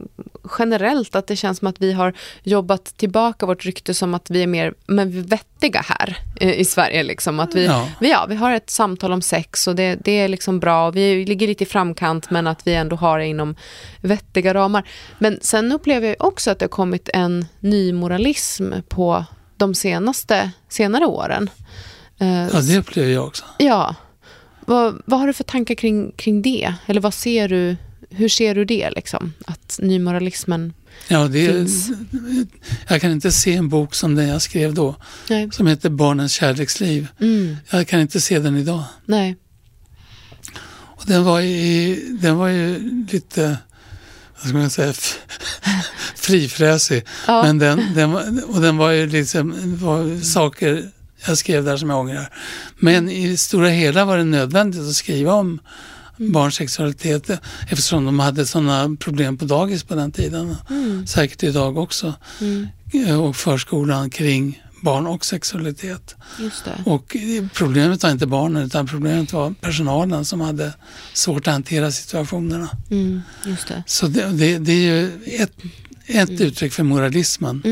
generellt 0.59 1.17
att 1.17 1.27
det 1.27 1.37
känns 1.37 1.59
som 1.59 1.69
att 1.69 1.81
vi 1.81 1.93
har 1.93 2.15
jobbat 2.43 2.85
tillbaka 2.85 3.47
vårt 3.47 3.65
rykte 3.65 3.95
som 3.95 4.15
att 4.15 4.31
vi 4.31 4.43
är 4.43 4.47
mer 4.47 4.75
men 4.87 5.23
vettiga 5.23 5.81
här 5.89 6.19
eh, 6.41 6.61
i 6.61 6.65
Sverige. 6.65 7.03
Liksom. 7.03 7.41
Att 7.41 7.55
vi, 7.55 7.67
Ja. 7.67 7.89
vi, 8.01 8.11
ja, 8.11 8.27
vi 8.29 8.35
har 8.35 8.53
ett 8.53 8.71
samtal 8.71 9.13
om 9.13 9.23
sex 9.23 9.67
och 9.67 9.77
det, 9.77 9.99
det 10.05 10.13
är 10.13 10.29
liksom 10.29 10.61
bra. 10.61 10.91
Vi 10.91 11.27
ligger 11.27 11.47
lite 11.47 11.65
i 11.65 11.67
framkant 11.67 12.31
men 12.31 12.47
att 12.47 12.67
vi 12.67 12.75
ändå 12.75 12.97
har 12.97 13.19
det 13.19 13.27
inom 13.27 13.55
vettiga 14.01 14.55
ramar. 14.55 14.89
Men 15.19 15.39
sen 15.43 15.73
upplever 15.73 16.09
jag 16.09 16.17
också 16.21 16.51
att 16.51 16.59
det 16.59 16.65
har 16.65 16.69
kommit 16.71 17.09
en 17.15 17.47
ny 17.61 17.93
moralism 17.93 18.73
på 18.89 19.25
de 19.57 19.75
senaste, 19.75 20.51
senare 20.69 21.07
åren. 21.07 21.51
Eh, 22.19 22.49
ja, 22.53 22.61
det 22.61 22.79
upplever 22.79 23.13
jag 23.13 23.27
också. 23.27 23.45
Ja. 23.59 23.95
Vad, 24.71 25.03
vad 25.07 25.21
har 25.21 25.27
du 25.27 25.33
för 25.33 25.45
tankar 25.45 25.75
kring, 25.75 26.13
kring 26.17 26.43
det? 26.43 26.75
Eller 26.87 27.01
vad 27.01 27.15
ser 27.15 27.49
du 27.49 27.77
hur 28.11 28.29
ser 28.29 28.55
du 28.55 28.65
det, 28.65 28.91
liksom? 28.91 29.33
Att 29.47 29.79
nymoralismen 29.83 30.73
Ja, 31.09 31.29
det, 31.29 31.47
finns? 31.49 31.89
jag 32.89 33.01
kan 33.01 33.11
inte 33.11 33.33
se 33.33 33.55
en 33.55 33.69
bok 33.69 33.95
som 33.95 34.15
den 34.15 34.29
jag 34.29 34.43
skrev 34.43 34.75
då, 34.75 34.95
Nej. 35.31 35.49
som 35.53 35.67
heter 35.67 35.91
Barnens 35.91 36.33
kärleksliv. 36.33 37.07
Mm, 37.21 37.57
Jag 37.71 37.87
kan 37.89 38.01
inte 38.01 38.21
se 38.21 38.39
den 38.39 38.57
idag. 38.57 38.85
nej. 39.07 39.37
Och 40.73 41.03
den 41.07 41.25
var, 41.25 41.41
i, 41.41 42.03
den 42.23 42.37
var 42.37 42.49
ju 42.49 42.79
lite, 43.13 43.59
vad 44.41 44.49
ska 44.49 44.59
man 44.59 44.71
säga, 44.71 44.93
frifräsig. 46.17 47.05
Ja. 47.27 47.43
Men 47.43 47.59
den, 47.59 47.83
den, 47.95 48.11
var- 48.13 48.55
och 48.55 48.61
den 48.61 48.77
var 48.77 48.91
ju 48.91 49.07
liksom, 49.07 49.55
var 49.77 50.21
saker 50.21 50.91
jag 51.27 51.39
skrev 51.39 51.65
där 51.65 51.77
som 51.77 51.91
jag 51.91 51.99
ångrar. 51.99 52.35
Men 52.79 53.09
i 53.11 53.29
det 53.29 53.37
stora 53.37 53.69
hela 53.69 54.05
var 54.05 54.17
det 54.19 54.25
nödvändigt 54.25 54.81
att 54.81 54.95
skriva 54.95 55.33
om 55.33 55.59
barns 56.17 56.55
sexualitet 56.55 57.31
eftersom 57.71 58.05
de 58.05 58.19
hade 58.19 58.47
sådana 58.47 58.97
problem 59.01 59.37
på 59.39 59.45
dagis 59.45 59.85
på 59.85 59.95
den 59.95 60.13
tiden. 60.13 60.57
Mm, 60.71 61.07
Säkert 61.07 61.43
idag 61.43 61.77
också. 61.79 62.15
mm, 62.41 63.21
Och 63.21 63.37
förskolan 63.37 64.11
kring 64.11 64.63
barn 64.83 65.07
och 65.07 65.25
sexualitet. 65.25 66.17
Och 66.85 67.17
problemet 67.55 68.03
var 68.03 68.11
inte 68.11 68.27
barnen 68.27 68.63
utan 68.63 68.87
problemet 68.87 69.33
var 69.33 69.55
personalen 69.61 70.25
som 70.25 70.41
hade 70.41 70.73
svårt 71.15 71.47
att 71.47 71.53
hantera 71.53 71.91
situationerna. 71.93 72.69
Mm, 72.91 73.23
det. 73.69 73.83
Så 73.87 74.07
det, 74.07 74.27
det, 74.27 74.59
det 74.59 74.73
är 74.73 74.95
ju 74.95 75.21
ett, 75.27 75.53
ett 76.07 76.31
uttryck 76.41 76.73
för 76.73 76.83
moralismen. 76.83 77.63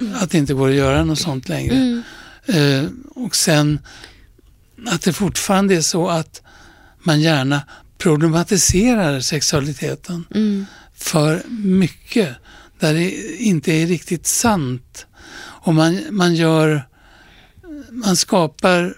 Mm, 0.00 0.14
Att 0.14 0.30
det 0.30 0.38
inte 0.38 0.54
går 0.54 0.68
att 0.68 0.74
göra 0.74 1.04
något 1.04 1.18
sånt 1.18 1.48
längre. 1.48 1.74
mm, 1.74 2.02
Eh, 2.46 2.84
och 3.14 3.36
sen 3.36 3.78
att 4.86 5.02
det 5.02 5.12
fortfarande 5.12 5.74
är 5.74 5.80
så 5.80 6.08
att 6.08 6.42
man 7.02 7.20
gärna 7.20 7.62
problematiserar 7.98 9.20
sexualiteten 9.20 10.24
mm, 10.34 10.66
för 10.94 11.42
mycket 11.58 12.28
där 12.80 12.94
det 12.94 13.10
inte 13.42 13.72
är 13.72 13.86
riktigt 13.86 14.26
sant. 14.26 15.06
Och 15.38 15.74
man, 15.74 16.00
man 16.10 16.34
gör, 16.34 16.88
man 17.90 18.16
skapar 18.16 18.94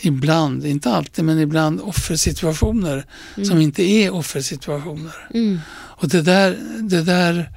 ibland, 0.00 0.66
inte 0.66 0.90
alltid, 0.90 1.24
men 1.24 1.38
ibland 1.38 1.80
offersituationer 1.80 3.06
som 3.44 3.60
inte 3.60 3.82
är 3.82 4.10
offersituationer. 4.14 5.28
mm, 5.34 5.58
Och 5.72 6.08
det 6.08 6.22
där, 6.22 6.58
det 6.80 7.02
där 7.02 7.50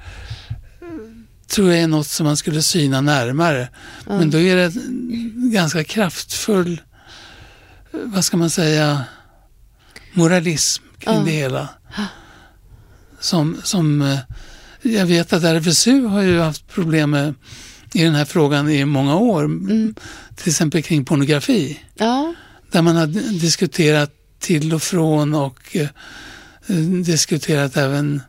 tror 1.50 1.70
jag 1.72 1.80
är 1.82 1.88
något 1.88 2.06
som 2.06 2.26
man 2.26 2.36
skulle 2.36 2.62
syna 2.62 3.00
närmare. 3.00 3.68
Men 4.06 4.30
då 4.30 4.38
är 4.38 4.56
det 4.56 4.64
en 4.64 5.50
ganska 5.52 5.84
kraftfull, 5.84 6.80
eh, 7.92 8.00
vad 8.04 8.24
ska 8.24 8.36
man 8.36 8.50
säga, 8.50 9.04
moralism 10.12 10.82
kring 10.98 11.14
Ja. 11.14 11.22
det 11.24 11.30
hela. 11.30 11.68
Som, 13.20 13.56
som 13.64 14.02
eh, 14.02 14.18
jag 14.82 15.06
vet 15.06 15.32
att 15.32 15.42
RFSU 15.44 16.04
har 16.06 16.22
ju 16.22 16.40
haft 16.40 16.68
problem 16.68 17.10
med 17.10 17.34
i 17.92 18.02
den 18.04 18.14
här 18.14 18.24
frågan 18.24 18.70
i 18.70 18.84
många 18.84 19.16
år. 19.16 19.44
Mm. 19.44 19.94
Till 20.36 20.48
exempel 20.48 20.82
kring 20.82 21.04
pornografi. 21.04 21.80
Ja, 21.94 22.34
Där 22.70 22.82
man 22.82 22.96
har 22.96 23.06
diskuterat 23.40 24.10
till 24.38 24.74
och 24.74 24.82
från 24.82 25.34
och 25.34 25.76
eh, 25.76 25.88
diskuterat 27.04 27.76
även 27.76 28.22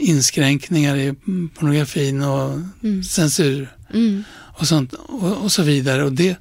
inskränkningar 0.00 0.96
i 0.96 1.14
pornografin 1.54 2.22
och 2.22 2.60
censur 3.04 3.68
mm, 3.94 4.24
och, 4.32 4.66
sånt, 4.68 4.92
och, 4.92 5.36
och 5.36 5.52
så 5.52 5.62
vidare. 5.62 6.04
Och 6.04 6.12
det 6.12 6.36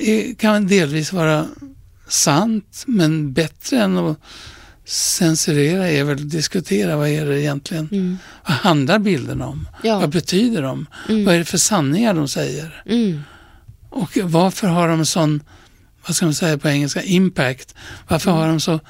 är, 0.00 0.34
kan 0.34 0.66
delvis 0.66 1.12
vara 1.12 1.46
sant, 2.08 2.84
men 2.86 3.32
bättre 3.32 3.78
än 3.82 3.98
att 3.98 4.18
censurera 4.84 5.90
är 5.90 6.04
väl 6.04 6.14
att 6.16 6.30
diskutera 6.30 6.96
vad 6.96 7.08
är 7.08 7.26
det 7.26 7.40
egentligen, 7.40 7.88
mm, 7.92 8.18
vad 8.48 8.56
handlar 8.56 8.98
bilderna 8.98 9.46
om? 9.46 9.68
Ja. 9.82 9.98
Vad 9.98 10.10
betyder 10.10 10.62
de? 10.62 10.86
Vad 11.08 11.34
är 11.34 11.38
det 11.38 11.44
för 11.44 11.58
sanningar 11.58 12.14
de 12.14 12.28
säger? 12.28 12.82
mm, 12.86 13.22
Och 13.90 14.18
varför 14.22 14.68
har 14.68 14.88
de 14.88 15.06
sån, 15.06 15.40
vad 16.06 16.16
ska 16.16 16.26
man 16.26 16.34
säga 16.34 16.58
på 16.58 16.68
engelska, 16.68 17.02
impact? 17.02 17.74
Varför 18.08 18.30
har 18.30 18.48
de 18.48 18.60
så 18.60 18.80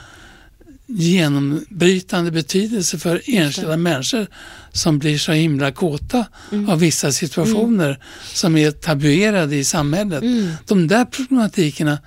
genombrytande 0.97 2.31
betydelse 2.31 2.99
för 2.99 3.23
enskilda 3.27 3.77
människor 3.77 4.27
som 4.73 4.99
blir 4.99 5.19
så 5.19 5.33
himla 5.33 5.73
kåta 5.73 6.27
av 6.69 6.79
vissa 6.79 7.13
situationer 7.13 7.99
som 8.33 8.57
är 8.57 8.71
tabuerade 8.71 9.57
i 9.57 9.65
samhället. 9.65 10.25
De 10.67 10.89
där 10.89 11.05
problematikerna 11.05 11.99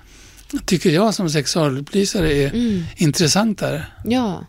tycker 0.64 0.90
jag 0.90 1.14
som 1.14 1.30
sexualupplysare 1.30 2.32
är 2.32 2.84
intressantare. 2.96 3.86
ja. 4.04 4.46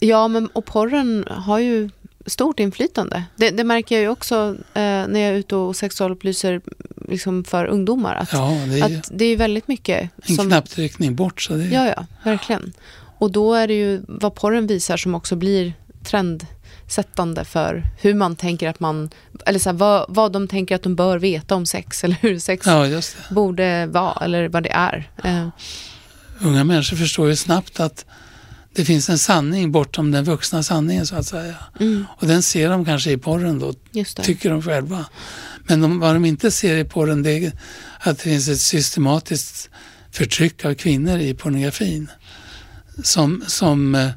Ja, 0.00 0.28
men 0.28 0.46
och 0.46 0.64
porren 0.64 1.24
har 1.28 1.58
ju 1.58 1.90
stort 2.26 2.60
inflytande. 2.60 3.24
Det, 3.36 3.50
det 3.50 3.64
märker 3.64 3.94
jag 3.94 4.02
ju 4.02 4.08
också 4.08 4.56
eh, 4.74 4.80
när 4.82 5.20
jag 5.20 5.30
är 5.30 5.34
ute 5.34 5.56
och 5.56 5.76
sexualupplyser 5.76 6.60
liksom 7.08 7.44
för 7.44 7.64
ungdomar. 7.64 8.16
Att, 8.16 8.32
Ja, 8.32 8.60
det 8.70 8.80
är 8.80 8.84
att 8.98 9.10
det 9.12 9.24
är 9.24 9.36
väldigt 9.36 9.68
mycket 9.68 10.10
en 10.22 10.36
som... 10.36 10.46
knapptryckning 10.46 11.14
bort. 11.14 11.42
Så 11.42 11.52
det, 11.52 11.64
Ja, 11.64 11.86
ja, 11.96 12.06
verkligen. 12.24 12.72
Och 13.18 13.32
då 13.32 13.54
är 13.54 13.68
det 13.68 13.74
ju 13.74 14.02
vad 14.08 14.34
porren 14.34 14.66
visar 14.66 14.96
som 14.96 15.14
också 15.14 15.36
blir 15.36 15.72
trendsättande 16.04 17.44
för 17.44 17.84
hur 18.00 18.14
man 18.14 18.36
tänker 18.36 18.68
att 18.68 18.80
man, 18.80 19.10
eller 19.46 19.58
så 19.58 19.68
här, 19.68 19.76
vad, 19.76 20.06
vad 20.08 20.32
de 20.32 20.48
tänker 20.48 20.74
att 20.74 20.82
de 20.82 20.96
bör 20.96 21.18
veta 21.18 21.54
om 21.54 21.66
sex 21.66 22.04
eller 22.04 22.16
hur 22.20 22.38
sex 22.38 22.66
ja, 22.66 23.00
borde 23.30 23.86
vara 23.86 24.24
eller 24.24 24.48
vad 24.48 24.62
det 24.62 24.72
är. 24.72 25.10
Eh, 25.24 25.48
Unga 26.40 26.64
människor 26.64 26.96
förstår 26.96 27.28
ju 27.28 27.36
snabbt 27.36 27.80
att 27.80 28.06
det 28.74 28.84
finns 28.84 29.08
en 29.08 29.18
sanning 29.18 29.72
bortom 29.72 30.10
den 30.10 30.24
vuxna 30.24 30.62
sanningen 30.62 31.06
så 31.06 31.16
att 31.16 31.26
säga. 31.26 31.54
mm, 31.80 32.06
Och 32.18 32.26
den 32.26 32.42
ser 32.42 32.70
de 32.70 32.84
kanske 32.84 33.10
i 33.10 33.16
porren 33.16 33.58
då, 33.58 33.74
tycker 34.22 34.50
de 34.50 34.62
själva. 34.62 35.04
Men 35.66 35.80
de, 35.80 36.00
vad 36.00 36.14
de 36.14 36.24
inte 36.24 36.50
ser 36.50 36.76
i 36.76 36.84
porren 36.84 37.22
det 37.22 37.30
är 37.30 37.52
att 38.00 38.18
det 38.18 38.22
finns 38.22 38.48
ett 38.48 38.60
systematiskt 38.60 39.70
förtryck 40.10 40.64
av 40.64 40.74
kvinnor 40.74 41.18
i 41.18 41.34
pornografin. 41.34 42.10
Som, 43.02 43.44
som 43.46 43.94
eh, 43.94 44.10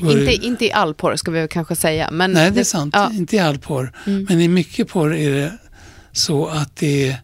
går 0.00 0.20
Inte, 0.20 0.46
inte 0.46 0.64
i 0.64 0.72
all 0.72 0.94
porr 0.94 1.16
ska 1.16 1.30
vi 1.30 1.48
kanske 1.48 1.76
säga. 1.76 2.08
Men 2.12 2.32
Nej, 2.32 2.50
det 2.50 2.60
är 2.60 2.64
sant. 2.64 2.94
Ja, 2.96 3.10
Inte 3.12 3.36
i 3.36 3.38
all 3.38 3.58
porr. 3.58 3.92
Mm. 4.06 4.26
Men 4.28 4.40
i 4.40 4.48
mycket 4.48 4.88
porr 4.88 5.14
är 5.14 5.30
det 5.30 5.58
så 6.12 6.46
att 6.46 6.76
det 6.76 7.08
är 7.08 7.16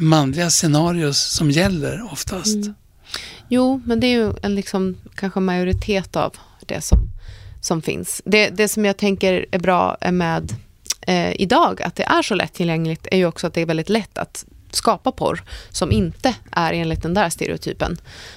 manliga 0.00 0.50
scenarios 0.50 1.18
som 1.18 1.50
gäller 1.50 2.12
oftast. 2.12 2.54
Mm. 2.54 2.74
jo, 3.48 3.82
men 3.84 4.00
det 4.00 4.06
är 4.06 4.18
ju 4.18 4.32
en 4.42 4.54
liksom, 4.54 4.96
kanske 5.14 5.40
majoritet 5.40 6.16
av 6.16 6.36
det 6.66 6.80
som, 6.80 6.98
som 7.60 7.82
finns. 7.82 8.22
Det, 8.24 8.48
det 8.48 8.68
som 8.68 8.84
jag 8.84 8.96
tänker 8.96 9.46
är 9.50 9.58
bra 9.58 9.96
är 10.00 10.12
med 10.12 10.54
eh, 11.00 11.40
idag, 11.40 11.82
att 11.82 11.94
det 11.94 12.02
är 12.02 12.22
så 12.22 12.34
lättillgängligt, 12.34 13.06
är 13.10 13.16
ju 13.16 13.26
också 13.26 13.46
att 13.46 13.54
det 13.54 13.60
är 13.60 13.66
väldigt 13.66 13.88
lätt 13.88 14.18
att 14.18 14.44
skapa 14.76 15.12
porr 15.12 15.42
som 15.70 15.92
inte 15.92 16.34
är 16.50 16.72
enligt 16.72 17.02
den 17.02 17.14
där 17.14 17.30
stereotypen. 17.30 17.96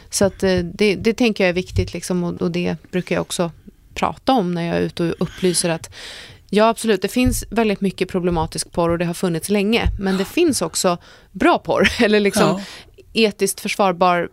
Så 0.09 0.25
att, 0.25 0.43
eh, 0.43 0.57
det, 0.57 0.95
det 0.95 1.13
tänker 1.13 1.43
jag 1.43 1.49
är 1.49 1.53
viktigt 1.53 1.93
liksom, 1.93 2.23
och, 2.23 2.41
och 2.41 2.51
det 2.51 2.75
brukar 2.91 3.15
jag 3.15 3.21
också 3.21 3.51
prata 3.93 4.33
om 4.33 4.53
när 4.53 4.63
jag 4.67 4.75
är 4.77 4.81
ute 4.81 5.03
och 5.03 5.15
upplyser 5.19 5.69
att 5.69 5.89
Ja, 6.51 6.69
absolut. 6.69 7.01
Det 7.01 7.07
finns 7.07 7.43
väldigt 7.49 7.81
mycket 7.81 8.09
problematisk 8.09 8.71
porr 8.71 8.89
och 8.89 8.97
det 8.97 9.05
har 9.05 9.13
funnits 9.13 9.49
länge. 9.49 9.85
Men 9.99 10.17
det 10.17 10.25
finns 10.25 10.61
också 10.61 10.97
bra 11.31 11.59
porr, 11.59 11.89
eller 12.03 12.19
liksom 12.19 12.43
Ja. 12.43 12.61
etiskt 13.13 13.59
försvarbar, 13.59 14.29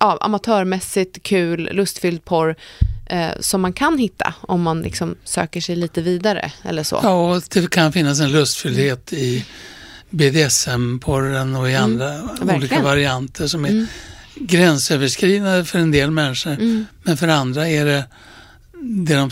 ja, 0.00 0.18
amatörmässigt 0.20 1.22
kul, 1.22 1.68
lustfylld 1.72 2.24
porr 2.24 2.56
eh, 3.06 3.30
som 3.40 3.60
man 3.60 3.72
kan 3.72 3.98
hitta 3.98 4.34
om 4.40 4.62
man 4.62 4.82
liksom 4.82 5.14
söker 5.24 5.60
sig 5.60 5.76
lite 5.76 6.02
vidare 6.02 6.52
eller 6.62 6.82
så. 6.82 7.00
Ja, 7.02 7.34
och 7.34 7.42
det 7.50 7.70
kan 7.70 7.92
finnas 7.92 8.20
en 8.20 8.32
lustfylldhet 8.32 9.12
i 9.12 9.44
BDSM-porren 10.10 11.56
och 11.56 11.70
i 11.70 11.74
andra 11.74 12.22
olika 12.22 12.42
Mm. 12.42 12.60
verkligen. 12.60 12.84
varianter 12.84 13.46
som 13.46 13.64
är 13.64 13.86
gränsöverskridande 14.34 15.64
för 15.64 15.78
en 15.78 15.90
del 15.90 16.10
människor. 16.10 16.52
Mm. 16.52 16.86
Men 17.02 17.16
för 17.16 17.28
andra 17.28 17.68
är 17.68 17.84
det 17.84 18.04
det 18.82 19.14
de 19.14 19.30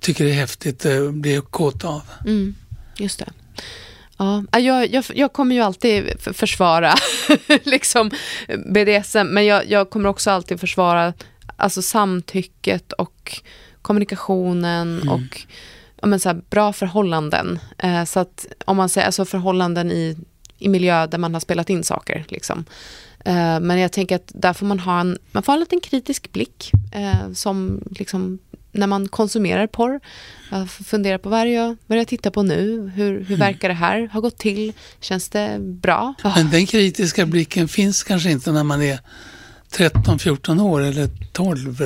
tycker 0.00 0.24
är 0.24 0.32
häftigt 0.32 0.86
att 0.86 1.14
bli 1.14 1.40
kåta 1.50 1.88
av. 1.88 2.02
Mm, 2.26 2.54
just 2.96 3.18
det. 3.18 3.32
Ja, 4.18 4.44
jag, 4.60 4.92
jag, 4.92 5.04
jag 5.14 5.32
kommer 5.32 5.54
ju 5.54 5.60
alltid 5.60 6.04
försvara 6.32 6.94
liksom 7.64 8.10
BDSM, 8.66 9.26
men 9.26 9.46
jag, 9.46 9.70
jag 9.70 9.90
kommer 9.90 10.08
också 10.08 10.30
alltid 10.30 10.60
försvara 10.60 11.12
alltså 11.56 11.82
samtycket 11.82 12.92
och 12.92 13.40
kommunikationen 13.82 15.08
och 15.08 15.40
ja, 16.00 16.06
men 16.06 16.20
så 16.20 16.28
här, 16.28 16.40
bra 16.50 16.72
förhållanden. 16.72 17.58
Eh, 17.78 18.04
så 18.04 18.20
att 18.20 18.46
om 18.64 18.76
man 18.76 18.88
säger 18.88 19.06
alltså 19.06 19.24
förhållanden 19.24 19.90
i, 19.90 20.16
i 20.58 20.68
miljö 20.68 21.06
där 21.06 21.18
man 21.18 21.34
har 21.34 21.40
spelat 21.40 21.70
in 21.70 21.84
saker. 21.84 22.24
Liksom. 22.28 22.64
Eh, 23.24 23.60
men 23.60 23.78
jag 23.78 23.92
tänker 23.92 24.16
att 24.16 24.32
där 24.34 24.52
får 24.52 24.66
man 24.66 24.80
ha 24.80 25.00
en, 25.00 25.18
man 25.32 25.42
får 25.42 25.52
ha 25.52 25.56
en 25.56 25.60
liten 25.60 25.80
kritisk 25.80 26.32
blick 26.32 26.70
eh, 26.92 27.32
som 27.32 27.84
liksom 27.90 28.38
när 28.72 28.86
man 28.86 29.08
konsumerar 29.08 29.66
porr. 29.66 30.00
Jag 30.50 30.70
funderar 30.70 31.18
på 31.18 31.28
vad 31.28 31.40
är 31.40 31.46
jag, 31.46 31.76
vad 31.86 31.98
jag 31.98 32.08
tittar 32.08 32.30
på 32.30 32.42
nu? 32.42 32.92
Hur, 32.94 33.24
hur 33.24 33.36
verkar 33.36 33.68
det 33.68 33.74
här 33.74 34.08
ha 34.12 34.20
gått 34.20 34.38
till? 34.38 34.72
Känns 35.00 35.28
det 35.28 35.56
bra? 35.60 36.14
Ah, 36.22 36.32
Men 36.36 36.50
den 36.50 36.66
kritiska 36.66 37.26
blicken 37.26 37.68
finns 37.68 38.02
kanske 38.02 38.30
inte 38.30 38.52
när 38.52 38.64
man 38.64 38.82
är 38.82 39.00
13-14 39.72 40.62
år 40.62 40.80
eller 40.80 41.08
12. 41.32 41.82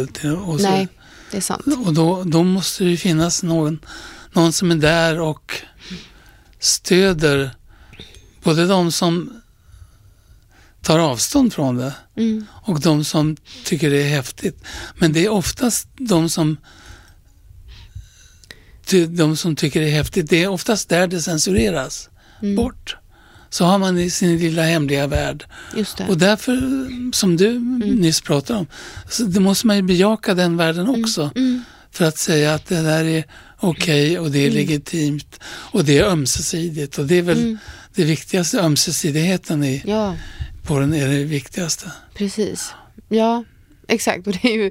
Och 0.46 0.60
så. 0.60 0.70
Nej, 0.70 0.88
det 1.34 1.38
är 1.38 1.42
sant. 1.42 1.66
Och 1.86 1.94
då, 1.94 2.24
då 2.24 2.42
måste 2.42 2.84
det 2.84 2.90
ju 2.90 2.96
finnas 2.96 3.42
någon, 3.42 3.78
någon 4.32 4.52
som 4.52 4.70
är 4.70 4.74
där 4.76 5.20
och 5.20 5.52
stöder 6.58 7.50
både 8.42 8.66
de 8.66 8.92
som 8.92 9.40
tar 10.82 10.98
avstånd 10.98 11.52
från 11.54 11.76
det 11.76 11.94
Mm. 12.16 12.46
och 12.50 12.80
de 12.80 13.04
som 13.04 13.36
tycker 13.64 13.90
det 13.90 14.02
är 14.02 14.08
häftigt. 14.08 14.64
Men 14.98 15.12
det 15.12 15.24
är 15.24 15.28
oftast 15.28 15.88
de 15.96 16.28
som 16.28 16.56
de 19.08 19.36
som 19.36 19.56
tycker 19.56 19.80
det 19.80 19.86
är 19.88 19.92
häftigt, 19.92 20.30
det 20.30 20.42
är 20.42 20.48
oftast 20.48 20.88
där 20.88 21.06
det 21.06 21.22
censureras 21.22 22.10
Mm. 22.42 22.56
bort. 22.56 22.96
Så 23.54 23.64
har 23.64 23.78
man 23.78 23.98
i 23.98 24.10
sin 24.10 24.38
lilla 24.38 24.62
hemliga 24.62 25.06
värld. 25.06 25.44
Och 26.08 26.18
därför, 26.18 26.56
som 27.12 27.36
du 27.36 27.58
nyss 27.84 28.20
pratade 28.20 28.58
om, 28.58 28.66
så 29.10 29.22
det 29.24 29.40
måste 29.40 29.66
man 29.66 29.76
ju 29.76 29.82
bejaka 29.82 30.34
den 30.34 30.56
världen 30.56 30.88
också. 30.88 31.30
För 31.90 32.04
att 32.04 32.18
säga 32.18 32.54
att 32.54 32.66
det 32.66 32.82
där 32.82 33.04
är 33.04 33.24
okej 33.60 34.18
och 34.18 34.30
det 34.30 34.38
är 34.46 34.50
legitimt 34.50 35.40
och 35.46 35.84
det 35.84 35.98
är 35.98 36.04
ömsesidigt. 36.04 36.98
Och 36.98 37.06
det 37.06 37.18
är 37.18 37.22
väl 37.22 37.56
det 37.94 38.04
viktigaste, 38.04 38.60
ömsesidigheten 38.60 39.64
i, 39.64 39.82
Ja, 39.86 40.16
på 40.62 40.78
den 40.78 40.94
är 40.94 41.08
det 41.08 41.24
viktigaste. 41.24 41.92
precis. 42.14 42.72
Ja, 43.08 43.44
exakt. 43.88 44.26
Och 44.26 44.32
det 44.32 44.48
är 44.48 44.56
ju 44.56 44.70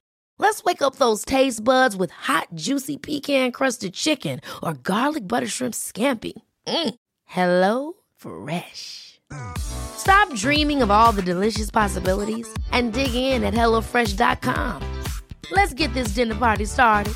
Let's 0.41 0.63
wake 0.63 0.81
up 0.81 0.95
those 0.95 1.23
taste 1.23 1.63
buds 1.63 1.95
with 1.95 2.09
hot, 2.11 2.47
juicy 2.55 2.97
pecan-crusted 2.97 3.93
chicken 3.93 4.39
or 4.63 4.73
garlic 4.73 5.27
butter 5.27 5.47
shrimp 5.47 5.75
scampi. 5.75 6.33
Mm. 6.67 6.95
Hello 7.25 7.93
Fresh. 8.17 9.19
Stop 9.57 10.33
dreaming 10.35 10.81
of 10.81 10.89
all 10.89 11.11
the 11.11 11.21
delicious 11.21 11.69
possibilities 11.71 12.47
and 12.71 12.91
dig 12.91 13.13
in 13.13 13.43
at 13.43 13.53
HelloFresh.com. 13.53 14.81
Let's 15.51 15.73
get 15.73 15.93
this 15.93 16.15
dinner 16.15 16.35
party 16.35 16.65
started. 16.65 17.13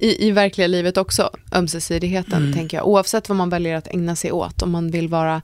i, 0.00 0.26
i 0.28 0.30
verkliga 0.30 0.66
livet 0.68 0.96
också, 0.96 1.30
ömsesidigheten, 1.52 2.42
Mm. 2.42 2.52
tänker 2.52 2.76
jag. 2.76 2.86
Oavsett 2.86 3.28
vad 3.28 3.36
man 3.38 3.48
väljer 3.50 3.76
att 3.76 3.88
ägna 3.88 4.16
sig 4.16 4.32
åt. 4.32 4.62
Om 4.62 4.70
man 4.70 4.90
vill 4.90 5.08
vara 5.08 5.42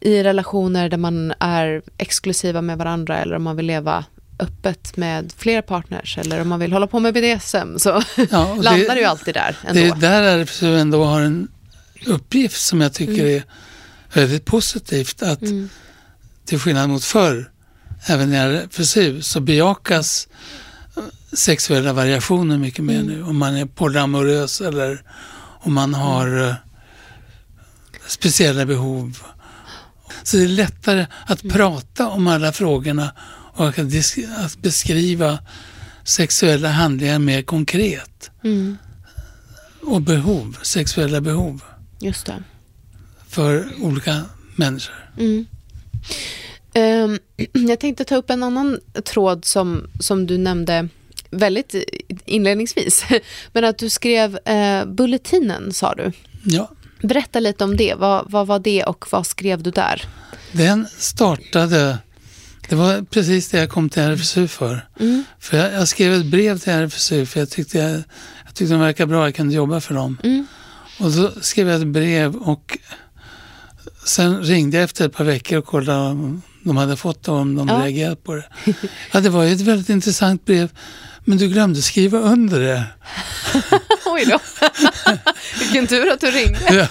i 0.00 0.22
relationer 0.22 0.88
där 0.88 0.96
man 0.98 1.32
är 1.40 1.82
exklusiva 1.98 2.62
med 2.62 2.78
varandra 2.78 3.18
eller 3.18 3.36
om 3.36 3.42
man 3.42 3.56
vill 3.56 3.66
leva 3.66 4.04
öppet 4.40 4.96
med 4.96 5.32
flera 5.36 5.62
partners 5.62 6.18
eller 6.18 6.40
om 6.40 6.48
man 6.48 6.60
vill 6.60 6.72
hålla 6.72 6.86
på 6.86 7.00
med 7.00 7.14
BDSM 7.14 7.78
så 7.78 8.02
Ja, 8.30 8.52
och 8.52 8.64
landar 8.64 8.94
det 8.94 9.00
ju 9.00 9.06
alltid 9.06 9.34
där 9.34 9.56
ändå. 9.66 9.80
Det 9.80 9.86
är 9.88 9.94
där 9.94 10.22
RFSU 10.22 10.76
ändå 10.78 11.04
har 11.04 11.20
en 11.20 11.48
uppgift 12.06 12.60
som 12.60 12.80
jag 12.80 12.92
tycker 12.92 13.12
Mm. 13.24 13.36
är 13.36 13.42
väldigt 14.20 14.44
positivt. 14.44 15.22
Att 15.22 15.40
till 16.44 16.58
skillnad 16.58 16.88
mot 16.88 17.04
förr, 17.04 17.50
även 18.06 18.32
i 18.32 18.36
RFSU, 18.36 19.22
så 19.22 19.40
bejakas 19.40 20.28
eh, 20.96 21.02
sexuella 21.36 21.92
variationer 21.92 22.58
mycket 22.58 22.84
mer 22.84 22.94
Mm. 23.00 23.06
nu. 23.06 23.22
Om 23.22 23.36
man 23.38 23.56
är 23.56 23.66
polyamorös 23.66 24.60
eller 24.60 25.02
om 25.60 25.74
man 25.74 25.94
har 25.94 26.48
eh, 26.48 26.54
speciella 28.06 28.66
behov. 28.66 29.18
Så 30.30 30.36
det 30.36 30.42
är 30.44 30.48
lättare 30.48 31.06
att 31.26 31.44
Mm. 31.44 31.56
prata 31.56 32.08
om 32.08 32.26
alla 32.26 32.52
frågorna 32.52 33.10
och 33.54 33.68
att, 33.68 34.58
beskriva 34.62 35.38
sexuella 36.04 36.68
handlingar 36.68 37.18
mer 37.18 37.42
konkret 37.42 38.30
Mm, 38.44 38.76
och 39.82 40.02
behov, 40.02 40.56
sexuella 40.62 41.20
behov 41.20 41.62
just 42.00 42.26
det. 42.26 42.42
för 43.28 43.68
olika 43.82 44.22
människor. 44.56 44.94
Mm. 45.18 45.46
Ehm, 46.74 47.18
jag 47.68 47.80
tänkte 47.80 48.04
ta 48.04 48.16
upp 48.16 48.30
en 48.30 48.42
annan 48.42 48.80
tråd 49.04 49.44
som, 49.44 49.90
som 50.00 50.26
du 50.26 50.38
nämnde 50.38 50.88
väldigt 51.30 51.74
inledningsvis. 52.26 53.04
Men 53.52 53.64
att 53.64 53.78
du 53.78 53.88
skrev 53.90 54.38
eh, 54.44 54.84
Bulletinen, 54.86 55.72
sa 55.72 55.94
du. 55.94 56.12
Ja, 56.44 56.70
Berätta 57.02 57.40
lite 57.40 57.64
om 57.64 57.76
det. 57.76 57.94
Vad, 57.94 58.30
vad 58.30 58.46
var 58.46 58.58
det 58.58 58.84
och 58.84 59.04
vad 59.10 59.26
skrev 59.26 59.62
du 59.62 59.70
där? 59.70 60.04
den 60.52 60.86
startade, 60.98 61.98
det 62.68 62.74
var 62.74 63.02
precis 63.02 63.48
det 63.48 63.58
jag 63.58 63.70
kom 63.70 63.88
till 63.88 64.02
RFSU 64.02 64.48
för. 64.48 64.86
Mm. 65.00 65.24
För 65.38 65.56
jag, 65.56 65.72
jag 65.72 65.88
skrev 65.88 66.12
ett 66.12 66.26
brev 66.26 66.58
till 66.58 66.72
RFSU 66.72 67.26
för 67.26 67.40
jag 67.40 67.50
tyckte, 67.50 67.78
jag, 67.78 67.90
jag 68.44 68.54
tyckte 68.54 68.74
de 68.74 68.80
verkade 68.80 69.06
bra, 69.06 69.24
jag 69.26 69.34
kunde 69.34 69.54
jobba 69.54 69.80
för 69.80 69.94
dem. 69.94 70.18
Mm. 70.22 70.46
Och 71.00 71.10
då 71.10 71.32
skrev 71.40 71.68
jag 71.68 71.80
ett 71.80 71.86
brev 71.86 72.36
och 72.36 72.78
sen 74.04 74.42
ringde 74.42 74.76
jag 74.76 74.84
efter 74.84 75.06
ett 75.06 75.12
par 75.12 75.24
veckor 75.24 75.58
och 75.58 75.66
kollade 75.66 75.98
om 76.10 76.42
de 76.62 76.76
hade 76.76 76.96
fått 76.96 77.24
det 77.24 77.30
och 77.30 77.38
om 77.38 77.54
de 77.56 77.68
Ja. 77.68 77.74
reagerat 77.74 78.24
på 78.24 78.34
det. 78.34 78.44
Ja, 79.12 79.20
det 79.20 79.28
var 79.30 79.42
ju 79.42 79.52
ett 79.52 79.60
väldigt 79.60 79.88
intressant 79.88 80.44
brev. 80.44 80.70
Men 81.24 81.38
du 81.38 81.48
glömde 81.48 81.82
skriva 81.82 82.18
under 82.18 82.60
det. 82.60 82.84
Oj 84.18 84.24
då. 84.26 84.38
Vilken 85.60 85.86
tur 85.86 86.12
att 86.12 86.20
du 86.20 86.30
ringde. 86.30 86.88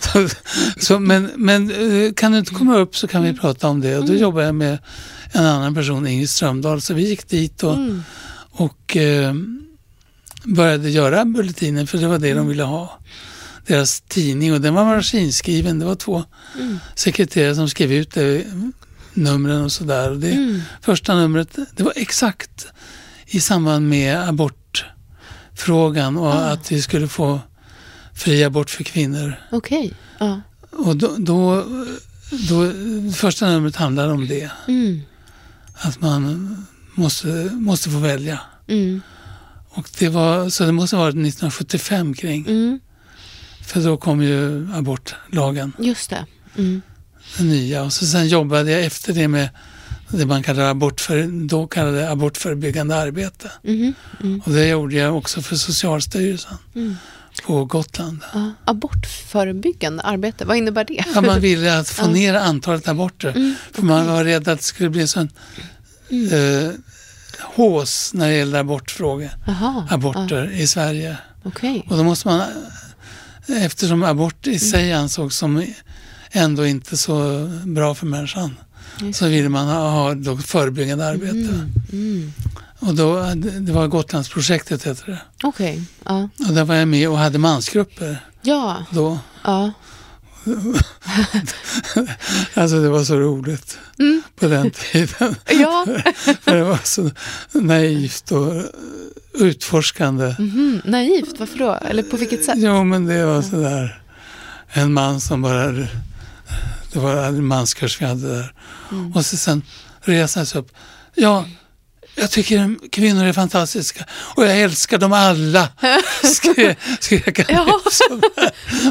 så, 0.00 0.28
så, 0.80 0.98
men, 0.98 1.30
men 1.36 1.70
eh, 1.70 2.12
kan 2.12 2.32
du 2.32 2.38
inte 2.38 2.54
komma 2.54 2.76
upp 2.76 2.96
så 2.96 3.08
kan 3.08 3.22
vi 3.22 3.32
prata 3.32 3.68
om 3.68 3.80
det. 3.80 3.98
Och 3.98 4.06
då 4.06 4.14
jobbade 4.14 4.46
jag 4.46 4.54
med 4.54 4.78
en 5.32 5.44
annan 5.44 5.74
person, 5.74 6.06
Ingrid 6.06 6.30
Strömdahl. 6.30 6.80
Så 6.80 6.94
vi 6.94 7.08
gick 7.08 7.28
dit 7.28 7.62
och, 7.62 7.76
och 8.50 8.96
eh, 8.96 9.34
började 10.44 10.90
göra 10.90 11.24
bulletinen 11.24 11.86
för 11.86 11.98
det 11.98 12.06
var 12.06 12.18
det 12.18 12.34
de 12.34 12.48
ville 12.48 12.62
ha. 12.62 12.98
Deras 13.66 14.00
tidning 14.00 14.52
och 14.52 14.60
den 14.60 14.74
var 14.74 14.84
maskinskriven. 14.84 15.78
Det 15.78 15.84
var 15.84 15.94
två 15.94 16.24
sekreterare 16.94 17.54
som 17.54 17.68
skrev 17.68 17.92
ut 17.92 18.10
det, 18.10 18.44
numren 19.14 19.64
och 19.64 19.72
sådär. 19.72 20.10
Och 20.10 20.18
det 20.18 20.62
första 20.82 21.14
numret, 21.14 21.58
det 21.76 21.82
var 21.82 21.92
exakt 21.96 22.66
i 23.26 23.40
samband 23.40 23.88
med 23.88 24.18
abortfrågan 25.60 26.16
och 26.16 26.50
att 26.50 26.72
vi 26.72 26.82
skulle 26.82 27.08
få 27.08 27.40
fri 28.14 28.44
abort 28.44 28.70
för 28.70 28.84
kvinnor. 28.84 29.34
Okej. 29.52 29.94
Ja. 30.18 30.40
Och 30.70 30.96
då, 30.96 31.16
då, 31.18 31.64
då, 32.48 32.72
första 33.12 33.48
numret 33.48 33.76
handlar 33.76 34.08
om 34.08 34.26
det. 34.26 34.50
Mm. 34.68 35.02
Att 35.74 36.00
man 36.00 36.56
måste, 36.94 37.50
måste 37.52 37.90
få 37.90 37.98
välja. 37.98 38.40
Mm. 38.68 39.02
Och 39.70 39.88
det 39.98 40.08
var, 40.08 40.50
så 40.50 40.64
det 40.64 40.72
måste 40.72 40.96
ha 40.96 41.02
varit 41.02 41.14
1975 41.14 42.14
kring. 42.14 42.46
Mm. 42.46 42.80
För 43.62 43.80
då 43.80 43.96
kom 43.96 44.22
ju 44.22 44.68
abortlagen, 44.74 45.72
Just 45.78 46.10
det. 46.10 46.26
Mm. 46.56 46.82
den 47.36 47.48
nya. 47.48 47.82
Och 47.82 47.92
så 47.92 48.06
sen 48.06 48.28
jobbade 48.28 48.70
jag 48.70 48.84
efter 48.84 49.12
det 49.12 49.28
med 49.28 49.48
det 50.12 50.26
man 50.26 50.42
kallar 50.42 50.70
abortför, 50.70 51.46
då 51.48 51.66
kallade 51.66 52.10
abortförebyggande 52.10 52.96
arbete. 52.96 53.50
Mhm. 53.62 53.94
Mm. 54.22 54.42
Och 54.44 54.52
det 54.52 54.66
gjorde 54.68 54.94
jag 54.94 55.16
också 55.16 55.42
för 55.42 55.56
Socialstyrelsen 55.56 56.56
på 57.46 57.64
Gotland. 57.64 58.18
Ja. 58.34 58.52
Abortförebyggande 58.64 60.02
arbete, 60.02 60.44
vad 60.44 60.56
innebär 60.56 60.84
det? 60.84 61.04
Ja, 61.14 61.20
man 61.20 61.40
ville 61.40 61.78
att 61.78 61.88
få 61.88 62.06
ner 62.10 62.34
antalet 62.34 62.88
aborter. 62.88 63.54
för 63.72 63.82
man 63.82 64.06
var 64.06 64.24
rädd 64.24 64.48
att 64.48 64.58
det 64.58 64.64
skulle 64.64 64.90
bli 64.90 65.08
sån 65.08 65.28
eh, 66.10 66.70
hås 67.42 68.10
när 68.14 68.28
det 68.28 68.34
gäller 68.34 68.58
abortfrågor, 68.58 69.30
Jaha. 69.46 69.86
aborter 69.90 70.50
i 70.52 70.66
Sverige. 70.66 71.16
Okej. 71.42 71.86
Och 71.90 71.96
då 71.96 72.04
måste 72.04 72.28
man, 72.28 72.42
eftersom 73.46 74.02
abort 74.02 74.46
i 74.46 74.58
sig 74.58 74.92
ansågs 74.92 75.36
som 75.36 75.64
ändå 76.32 76.66
inte 76.66 76.96
så 76.96 77.46
bra 77.64 77.94
för 77.94 78.06
människan, 78.06 78.56
så 79.14 79.28
ville 79.28 79.48
man 79.48 79.66
ha, 79.68 79.90
ha 79.90 80.14
då 80.14 80.36
förebyggande 80.36 81.06
arbete. 81.06 81.68
Mm. 81.92 82.32
Och 82.78 82.94
då, 82.94 83.32
det 83.60 83.72
var 83.72 83.86
Gotlandsprojektet 83.86 84.86
heter 84.86 85.06
det. 85.06 85.20
Okej. 85.42 85.82
Ja. 86.04 86.28
Och 86.48 86.54
där 86.54 86.64
var 86.64 86.74
jag 86.74 86.88
med 86.88 87.08
och 87.08 87.18
hade 87.18 87.38
mansgrupper 87.38 88.24
Ja. 88.42 88.84
då. 88.90 89.18
Ja. 89.44 89.72
alltså 92.54 92.80
det 92.80 92.88
var 92.88 93.04
så 93.04 93.16
roligt 93.16 93.78
på 94.38 94.48
den 94.48 94.70
tiden. 94.70 95.34
Ja. 95.48 95.86
För 96.40 96.56
det 96.56 96.64
var 96.64 96.80
så 96.84 97.10
naivt 97.52 98.32
och 98.32 98.52
utforskande. 99.34 100.34
Mhm, 100.38 100.82
naivt, 100.84 101.38
varför 101.38 101.58
då? 101.58 101.72
Eller 101.74 102.02
på 102.02 102.16
vilket 102.16 102.44
sätt? 102.44 102.54
Jo, 102.58 102.84
men 102.84 103.06
det 103.06 103.24
var 103.24 103.42
sådär 103.42 104.02
en 104.72 104.92
man 104.92 105.20
som 105.20 105.42
bara... 105.42 105.74
Det 106.92 106.98
var 106.98 107.24
en 107.24 107.44
manskurs 107.44 108.00
vi 108.00 108.06
hade 108.06 108.36
där. 108.36 108.52
Mm. 108.90 109.12
Och 109.12 109.26
så 109.26 109.36
sen 109.36 109.62
sig 110.46 110.60
upp. 110.60 110.72
Ja, 111.14 111.44
jag 112.14 112.30
tycker 112.30 112.88
kvinnor 112.90 113.24
är 113.24 113.32
fantastiska 113.32 114.04
och 114.36 114.44
jag 114.44 114.60
älskar 114.60 114.98
dem 114.98 115.12
alla, 115.12 115.68
skrek, 116.24 116.78
han. 117.00 117.44
Ja. 117.48 117.80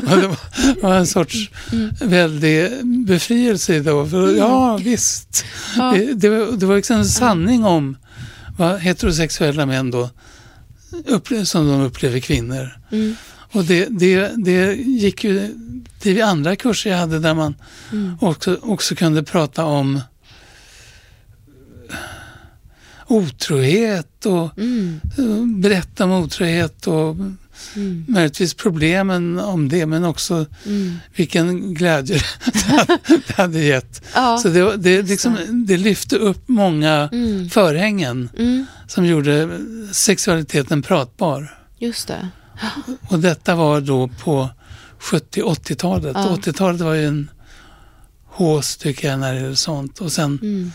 det 0.02 0.28
var, 0.28 0.36
var 0.82 0.96
en 0.96 1.08
sorts 1.08 1.50
Mm. 1.72 1.90
väldig 2.02 2.86
befrielse 3.08 3.80
då. 3.80 4.08
För, 4.08 4.36
ja, 4.36 4.78
visst. 4.78 5.46
Ja. 5.78 5.92
Det, 5.92 6.14
det, 6.14 6.30
var, 6.30 6.58
liksom 6.76 6.98
en 6.98 7.06
sanning 7.06 7.66
om 7.66 7.98
vad 8.58 8.80
heterosexuella 8.80 9.66
män 9.66 9.92
då 9.92 10.10
upple- 11.08 11.46
som 11.46 11.68
de 11.68 11.82
upplever 11.82 12.20
kvinnor. 12.20 12.78
Mm. 12.92 13.16
Och 13.52 13.64
det, 13.66 13.86
det, 13.90 14.32
det 14.38 14.74
gick 14.76 15.24
ju 15.24 15.54
till 16.00 16.24
andra 16.24 16.56
kurser 16.56 16.90
jag 16.90 16.98
hade 16.98 17.20
där 17.20 17.34
man 17.34 17.56
Mm. 17.92 18.18
också, 18.22 18.58
också 18.62 18.96
kunde 18.96 19.24
prata 19.24 19.66
om 19.66 20.02
otrohet 23.08 24.26
och 24.26 24.58
Mm. 24.60 25.62
berätta 25.62 26.04
om 26.06 26.12
otrohet 26.12 26.88
och 26.88 27.16
Mm. 27.76 28.06
möjligtvis 28.08 28.54
problemen 28.54 29.40
om 29.40 29.70
det 29.70 29.86
men 29.86 30.04
också 30.04 30.46
Mm. 30.66 30.98
vilken 31.16 31.74
glädje 31.74 32.20
det 32.54 32.60
hade, 32.60 32.98
det 33.28 33.34
hade 33.38 33.60
gett. 33.60 34.02
Ja. 34.16 34.38
Så 34.38 34.48
det, 34.50 34.78
det, 34.78 35.02
liksom, 35.02 35.38
det 35.68 35.78
lyfte 35.78 36.16
upp 36.16 36.44
många 36.48 37.10
Mm. 37.12 37.50
förhängen 37.50 38.30
Mm. 38.38 38.66
som 38.88 39.06
gjorde 39.06 39.60
sexualiteten 39.92 40.82
pratbar. 40.82 41.58
Just 41.80 42.08
det. 42.08 42.28
Och 43.10 43.20
detta 43.20 43.56
var 43.56 43.82
då 43.82 44.08
på 44.08 44.50
70-80-talet. 45.00 46.12
Ja. 46.16 46.38
80-talet 46.42 46.82
var 46.82 46.94
ju 46.94 47.06
en 47.08 47.30
hås 48.28 48.78
tycker 48.78 49.10
jag 49.10 49.20
när 49.20 49.34
det 49.34 49.40
gäller 49.42 49.56
sånt. 49.56 50.00
Och 50.02 50.12
sen, 50.12 50.40
Mm. 50.42 50.72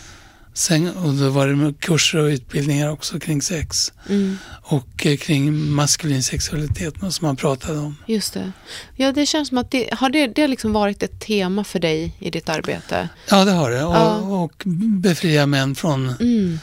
sen 0.55 0.97
och 0.97 1.15
då 1.15 1.31
var 1.31 1.47
det 1.49 1.75
kurser 1.81 2.19
och 2.19 2.27
utbildningar 2.27 2.91
också 2.91 3.21
kring 3.21 3.43
sex. 3.43 3.93
Mm. 4.09 4.39
Och 4.63 5.07
eh, 5.07 5.17
kring 5.17 5.71
maskulin 5.71 6.23
sexualitet 6.23 6.95
som 7.11 7.27
man 7.27 7.37
pratade 7.37 7.79
om. 7.79 7.97
Just 8.07 8.35
det. 8.35 8.53
Ja, 8.97 9.13
det 9.13 9.27
känns 9.27 9.49
som 9.49 9.59
att 9.59 9.71
det 9.71 9.89
har 9.95 10.11
det, 10.11 10.27
det 10.27 10.49
liksom 10.49 10.73
varit 10.73 11.03
ett 11.03 11.21
tema 11.21 11.65
för 11.65 11.79
dig 11.79 12.17
i 12.19 12.31
ditt 12.31 12.49
arbete. 12.49 13.09
Ja, 13.31 13.45
det 13.45 13.53
har 13.53 13.71
det. 13.71 13.85
Och, 13.85 13.95
Ja. 13.95 14.17
och 14.17 14.63
befria 15.01 15.47
män 15.47 15.75
från, 15.75 16.09
Mm. 16.21 16.59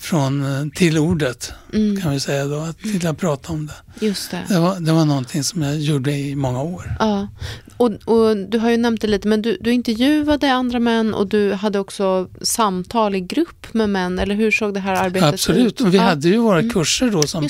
Från 0.00 0.44
eh, 0.44 0.66
till 0.74 0.98
ordet 0.98 1.52
Mm. 1.74 2.00
kan 2.00 2.12
vi 2.12 2.20
säga 2.20 2.44
då. 2.44 2.56
Att, 2.60 2.78
till 2.78 3.06
att 3.06 3.18
prata 3.18 3.52
om 3.52 3.66
det. 3.66 4.06
Just 4.06 4.30
det. 4.30 4.44
Det 4.48 4.58
var, 4.58 4.80
det 4.80 4.92
var 4.92 5.04
någonting 5.04 5.44
som 5.44 5.62
jag 5.62 5.78
gjorde 5.80 6.12
i 6.12 6.34
många 6.34 6.62
år. 6.62 6.96
Ja, 6.98 7.28
och, 7.76 7.90
och 8.04 8.36
du 8.36 8.58
har 8.58 8.70
ju 8.70 8.76
nämnt 8.76 9.00
det 9.00 9.06
lite, 9.06 9.28
men 9.28 9.42
du, 9.42 9.58
du 9.60 9.72
intervjuade 9.72 10.52
andra 10.52 10.78
män 10.80 11.14
och 11.14 11.26
du 11.26 11.52
hade 11.52 11.78
också 11.78 12.28
samtal 12.42 13.14
i 13.14 13.20
grupp 13.20 13.74
med 13.74 13.90
män, 13.90 14.18
eller 14.18 14.34
hur 14.34 14.50
såg 14.50 14.74
det 14.74 14.80
här 14.80 14.94
arbetet 14.94 15.34
Absolut, 15.34 15.66
ut? 15.66 15.80
och 15.80 15.94
vi 15.94 15.98
ja, 15.98 16.04
hade 16.04 16.28
ju 16.28 16.36
våra 16.36 16.62
kurser 16.70 17.10
då 17.10 17.22
som 17.22 17.48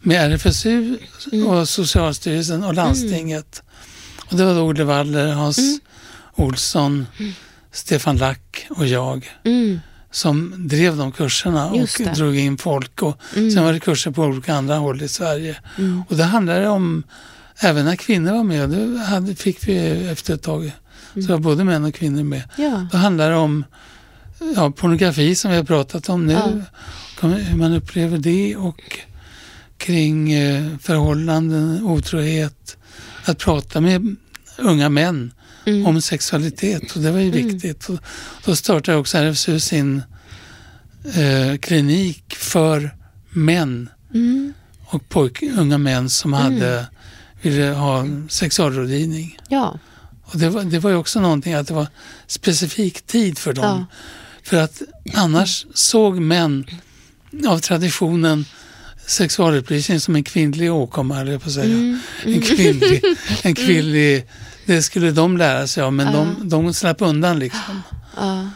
med 0.00 0.32
RFSU 0.32 0.98
Mm. 1.32 1.46
och 1.46 1.68
Socialstyrelsen 1.68 2.64
och 2.64 2.74
landstinget. 2.74 3.62
Och 4.30 4.36
det 4.36 4.44
var 4.44 4.54
då 4.54 4.60
Olle 4.60 4.84
Waller, 4.84 5.32
Hans 5.32 5.58
Mm. 5.58 5.80
Olsson, 6.34 7.06
Stefan 7.72 8.16
Lack 8.16 8.66
och 8.70 8.86
jag 8.86 9.30
Mm. 9.44 9.80
Som 10.12 10.54
drev 10.68 10.96
de 10.96 11.12
kurserna 11.12 11.66
och 11.70 11.88
drog 12.14 12.36
in 12.36 12.58
folk. 12.58 13.02
Och 13.02 13.18
Mm. 13.36 13.50
Sen 13.50 13.64
var 13.64 13.72
det 13.72 13.80
kurser 13.80 14.10
på 14.10 14.22
olika 14.22 14.54
andra 14.54 14.74
håll 14.76 15.02
i 15.02 15.08
Sverige. 15.08 15.56
Mm. 15.78 16.02
Och 16.08 16.16
det 16.16 16.24
handlade 16.24 16.68
om, 16.68 17.02
även 17.58 17.84
när 17.84 17.96
kvinnor 17.96 18.32
var 18.32 18.44
med, 18.44 18.68
det 18.70 18.98
hade, 18.98 19.34
fick 19.34 19.68
vi 19.68 19.76
efter 20.08 20.34
ett 20.34 20.42
tag, 20.42 20.72
så 21.14 21.18
Mm. 21.18 21.30
var 21.30 21.38
både 21.38 21.64
män 21.64 21.84
och 21.84 21.94
kvinnor 21.94 22.22
med. 22.22 22.42
Ja. 22.56 22.86
Då 22.92 22.98
handlar 22.98 23.30
det 23.30 23.36
om 23.36 23.64
ja, 24.56 24.70
pornografi 24.70 25.34
som 25.34 25.50
vi 25.50 25.56
har 25.56 25.64
pratat 25.64 26.08
om 26.08 26.26
nu, 26.26 26.32
Ja. 26.32 27.28
hur 27.28 27.56
man 27.56 27.72
upplever 27.72 28.18
det 28.18 28.56
och 28.56 28.98
kring 29.76 30.32
eh, 30.32 30.64
förhållanden, 30.80 31.82
otrohet, 31.82 32.76
att 33.24 33.38
prata 33.38 33.80
med 33.80 34.16
unga 34.58 34.88
män 34.88 35.32
Mm. 35.64 35.86
om 35.86 36.00
sexualitet 36.02 36.96
och 36.96 37.02
det 37.02 37.10
var 37.10 37.18
ju 37.20 37.28
Mm. 37.28 37.46
viktigt. 37.48 37.88
Och 37.88 37.98
då 38.44 38.56
startade 38.56 38.98
också 38.98 39.18
RFSU 39.18 39.60
sin 39.60 40.02
eh, 41.14 41.56
klinik 41.58 42.34
för 42.34 42.90
män 43.30 43.88
Mm. 44.14 44.54
och 44.86 45.08
pojk, 45.08 45.42
unga 45.42 45.78
män 45.78 46.10
som 46.10 46.32
hade, 46.32 46.86
ville 47.42 47.64
ha 47.64 48.06
sexualrådgivning. 48.28 49.38
Ja. 49.48 49.78
Och 50.24 50.38
det 50.38 50.48
var, 50.48 50.62
det 50.64 50.78
var 50.78 50.90
ju 50.90 50.96
också 50.96 51.20
någonting 51.20 51.54
att 51.54 51.66
det 51.68 51.74
var 51.74 51.86
specifik 52.26 53.02
tid 53.02 53.38
för 53.38 53.52
dem. 53.52 53.86
Ja. 53.90 53.96
För 54.44 54.56
att 54.56 54.82
annars 55.14 55.66
såg 55.74 56.20
män 56.20 56.64
av 57.46 57.58
traditionen 57.58 58.44
sexualupplysning 59.06 60.00
som 60.00 60.16
en 60.16 60.24
kvinnlig 60.24 60.72
åkomma, 60.72 61.24
jag 61.24 61.42
på 61.42 61.48
att 61.48 61.54
säga. 61.54 61.64
Mm. 61.74 61.98
En 62.24 62.40
kvinnlig, 62.42 63.02
en 63.42 63.54
kvinnlig, 63.54 64.26
det 64.66 64.82
skulle 64.82 65.10
de 65.10 65.36
lära 65.36 65.66
sig 65.66 65.82
av, 65.82 65.92
men 65.92 66.12
de, 66.12 66.48
de 66.48 66.74
slapp 66.74 67.02
undan 67.02 67.38
liksom. 67.38 67.82
Ja. 68.16 68.48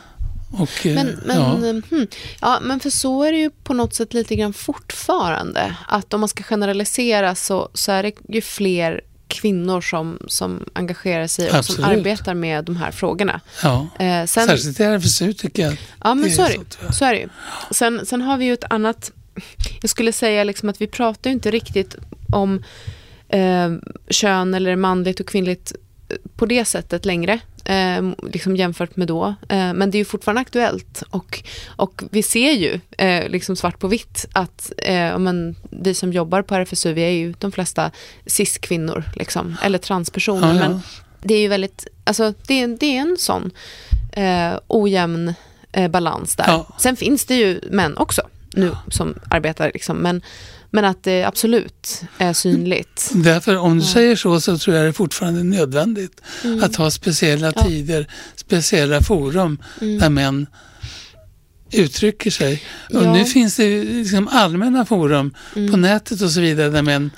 Och, 0.53 0.87
eh, 0.87 0.95
Men, 0.95 1.21
men, 1.25 1.37
ja. 1.37 1.55
hmm. 1.91 2.07
ja, 2.41 2.59
men 2.63 2.81
för 2.81 2.91
så 2.91 3.23
är 3.23 3.33
det 3.33 3.39
ju 3.39 3.51
på 3.51 3.75
något 3.75 3.95
sätt 3.95 4.15
lite 4.15 4.37
grann 4.37 4.53
fortfarande. 4.53 5.77
Att 5.89 6.15
om 6.15 6.21
man 6.21 6.29
ska 6.29 6.43
generalisera 6.43 7.35
så, 7.35 7.69
så 7.75 7.93
är 7.93 8.03
det 8.03 8.13
ju 8.29 8.41
fler 8.41 9.01
kvinnor 9.29 9.81
som, 9.81 10.19
som 10.29 10.65
engagerar 10.73 11.27
sig 11.27 11.45
och 11.47 11.51
som 11.51 11.59
Absolut. 11.59 11.87
arbetar 11.87 12.35
med 12.35 12.65
de 12.65 12.77
här 12.77 12.91
frågorna. 12.91 13.41
ja. 13.63 13.89
Eh, 13.99 14.25
sen, 14.27 14.47
Särskilt 14.47 14.81
i 14.81 14.83
RFSU 14.83 15.33
tycker 15.33 15.63
jag. 15.63 15.77
Ja, 16.05 16.15
men 16.15 16.31
så 16.31 16.43
är 16.43 16.49
det, 16.49 16.93
så 16.95 17.05
är 17.05 17.13
det 17.13 17.19
ju. 17.19 17.29
Sen, 17.71 18.07
sen 18.07 18.23
har 18.23 18.37
vi 18.37 18.45
ju 18.45 18.53
ett 18.53 18.65
annat... 18.71 19.11
Jag 19.81 19.91
skulle 19.91 20.13
säga 20.13 20.45
liksom 20.45 20.69
att 20.69 20.81
vi 20.81 20.87
pratar 20.87 21.31
ju 21.31 21.35
inte 21.35 21.51
riktigt 21.51 21.97
om 22.33 22.63
eh, 23.29 23.73
kön 24.11 24.55
eller 24.55 24.77
manligt 24.77 25.21
och 25.21 25.29
kvinnligt 25.29 25.73
eh, 25.73 25.79
på 26.37 26.47
det 26.47 26.65
sättet 26.65 27.05
längre, 27.05 27.39
eh, 27.65 28.03
liksom 28.33 28.57
jämfört 28.57 28.97
med 28.97 29.09
då. 29.09 29.35
Eh, 29.49 29.75
men 29.75 29.91
det 29.91 29.97
är 29.97 29.99
ju 29.99 30.05
fortfarande 30.05 30.41
aktuellt 30.41 31.03
och, 31.11 31.43
och 31.67 32.03
vi 32.11 32.23
ser 32.23 32.53
ju 32.53 32.81
eh, 32.99 33.29
liksom 33.29 33.57
svart 33.57 33.79
på 33.79 33.89
vitt 33.89 34.27
att 34.33 34.73
eh, 34.79 35.19
men, 35.19 35.57
vi 35.71 35.95
som 35.95 36.13
jobbar 36.13 36.43
på 36.43 36.55
RFSU, 36.55 36.93
vi 36.93 37.03
är 37.03 37.11
ju 37.11 37.35
de 37.39 37.53
flesta 37.53 37.91
cis-kvinnor 38.27 39.05
liksom, 39.15 39.57
eller 39.63 39.79
transpersoner. 39.79 40.55
Ja. 40.55 40.69
Men 40.69 40.81
det 41.23 41.35
är 41.35 41.41
ju 41.41 41.49
väldigt, 41.49 41.87
alltså 42.05 42.35
det 42.47 42.63
är, 42.63 42.69
det 42.69 42.87
är 42.87 43.01
en 43.01 43.17
sån 43.19 43.51
eh, 44.13 44.59
ojämn 44.67 45.35
eh, 45.73 45.89
balans 45.89 46.37
där. 46.37 46.45
Ja. 46.47 46.67
Sen 46.79 46.97
finns 46.97 47.25
det 47.25 47.35
ju 47.35 47.61
män 47.71 47.97
också 47.97 48.23
nu 48.57 48.77
som 48.89 49.15
arbetar, 49.31 49.71
liksom, 49.75 49.97
men, 49.97 50.23
men 50.71 50.85
att 50.85 51.03
det 51.05 51.25
absolut 51.25 52.03
är 52.19 52.33
synligt. 52.33 53.11
Därför 53.15 53.57
om 53.57 53.79
du 53.79 53.85
säger 53.85 54.17
så 54.17 54.41
så 54.41 54.59
tror 54.59 54.77
jag 54.77 54.85
det 54.85 54.89
är 54.89 54.93
fortfarande 54.93 55.43
nödvändigt 55.45 56.21
Mm. 56.45 56.65
att 56.65 56.77
ha 56.77 56.91
speciella 56.91 57.53
tider, 57.53 58.07
speciella 58.37 59.03
forum 59.03 59.59
där 59.81 60.09
män 60.11 60.47
uttrycker 61.73 62.31
sig. 62.31 62.63
Och 62.89 62.95
Mm. 62.95 63.05
Ja. 63.07 63.13
nu 63.13 63.25
finns 63.25 63.57
det 63.57 63.85
liksom 63.85 64.29
allmänna 64.29 64.85
forum 64.85 65.35
Mm. 65.57 65.71
på 65.71 65.77
nätet 65.77 66.21
och 66.23 66.31
så 66.31 66.41
vidare 66.41 66.71
där 66.71 66.83
män 66.83 67.11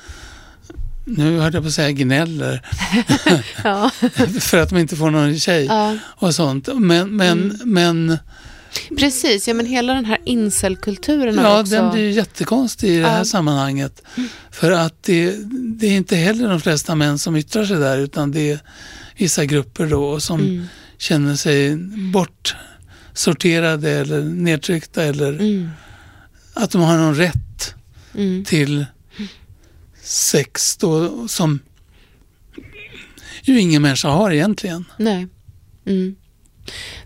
nu 1.05 1.39
hörde 1.39 1.57
jag 1.57 1.65
på 1.65 1.69
att 1.69 1.75
säga 1.75 1.91
gnäller 1.93 2.63
Ja. 3.65 3.91
för 4.41 4.59
att 4.59 4.69
de 4.69 4.79
inte 4.79 4.97
får 4.97 5.11
någon 5.11 5.39
tjej 5.39 5.65
Ja. 5.65 5.97
och 6.05 6.35
sånt. 6.35 6.69
Men, 6.75 7.17
men, 7.17 7.39
Mm. 7.39 7.59
men 7.65 8.19
Precis, 8.99 9.49
ja, 9.49 9.55
men 9.55 9.67
hela 9.67 9.95
den 9.95 10.05
här 10.05 10.19
incelkulturen 10.25 11.35
ja, 11.35 11.61
också... 11.61 11.75
den 11.75 11.93
blir 11.93 12.03
ju 12.03 12.11
jättekonstig 12.11 12.89
i 12.91 12.99
det 12.99 13.07
här 13.09 13.19
Ja. 13.19 13.25
sammanhanget. 13.25 14.03
För 14.51 14.71
att 14.71 15.03
det, 15.03 15.37
det 15.79 15.87
är 15.87 15.93
inte 15.97 16.17
heller 16.17 16.49
de 16.49 16.61
flesta 16.61 16.95
män 16.95 17.19
som 17.19 17.37
yttrar 17.37 17.65
sig 17.65 17.77
där 17.77 17.99
utan 17.99 18.31
det 18.33 18.51
är 18.51 18.59
vissa 19.17 19.45
grupper 19.45 19.87
då 19.87 20.21
som 20.21 20.41
Mm. 20.41 20.67
känner 20.99 21.37
sig 21.37 21.77
bortsorterade 22.13 23.91
eller 23.91 24.23
nedtryckta 24.23 25.03
eller 25.05 25.33
Mm. 25.33 25.69
att 26.55 26.71
de 26.71 26.83
har 26.83 26.97
någon 26.97 27.15
rätt 27.15 27.75
Mm. 28.15 28.45
till 28.45 28.87
sex 30.03 30.77
då 30.77 31.29
som 31.29 31.61
ju 33.43 33.61
ingen 33.61 33.83
människa 33.83 34.09
har 34.09 34.31
egentligen. 34.33 34.85
Nej. 34.97 35.27
Mm. 35.87 36.17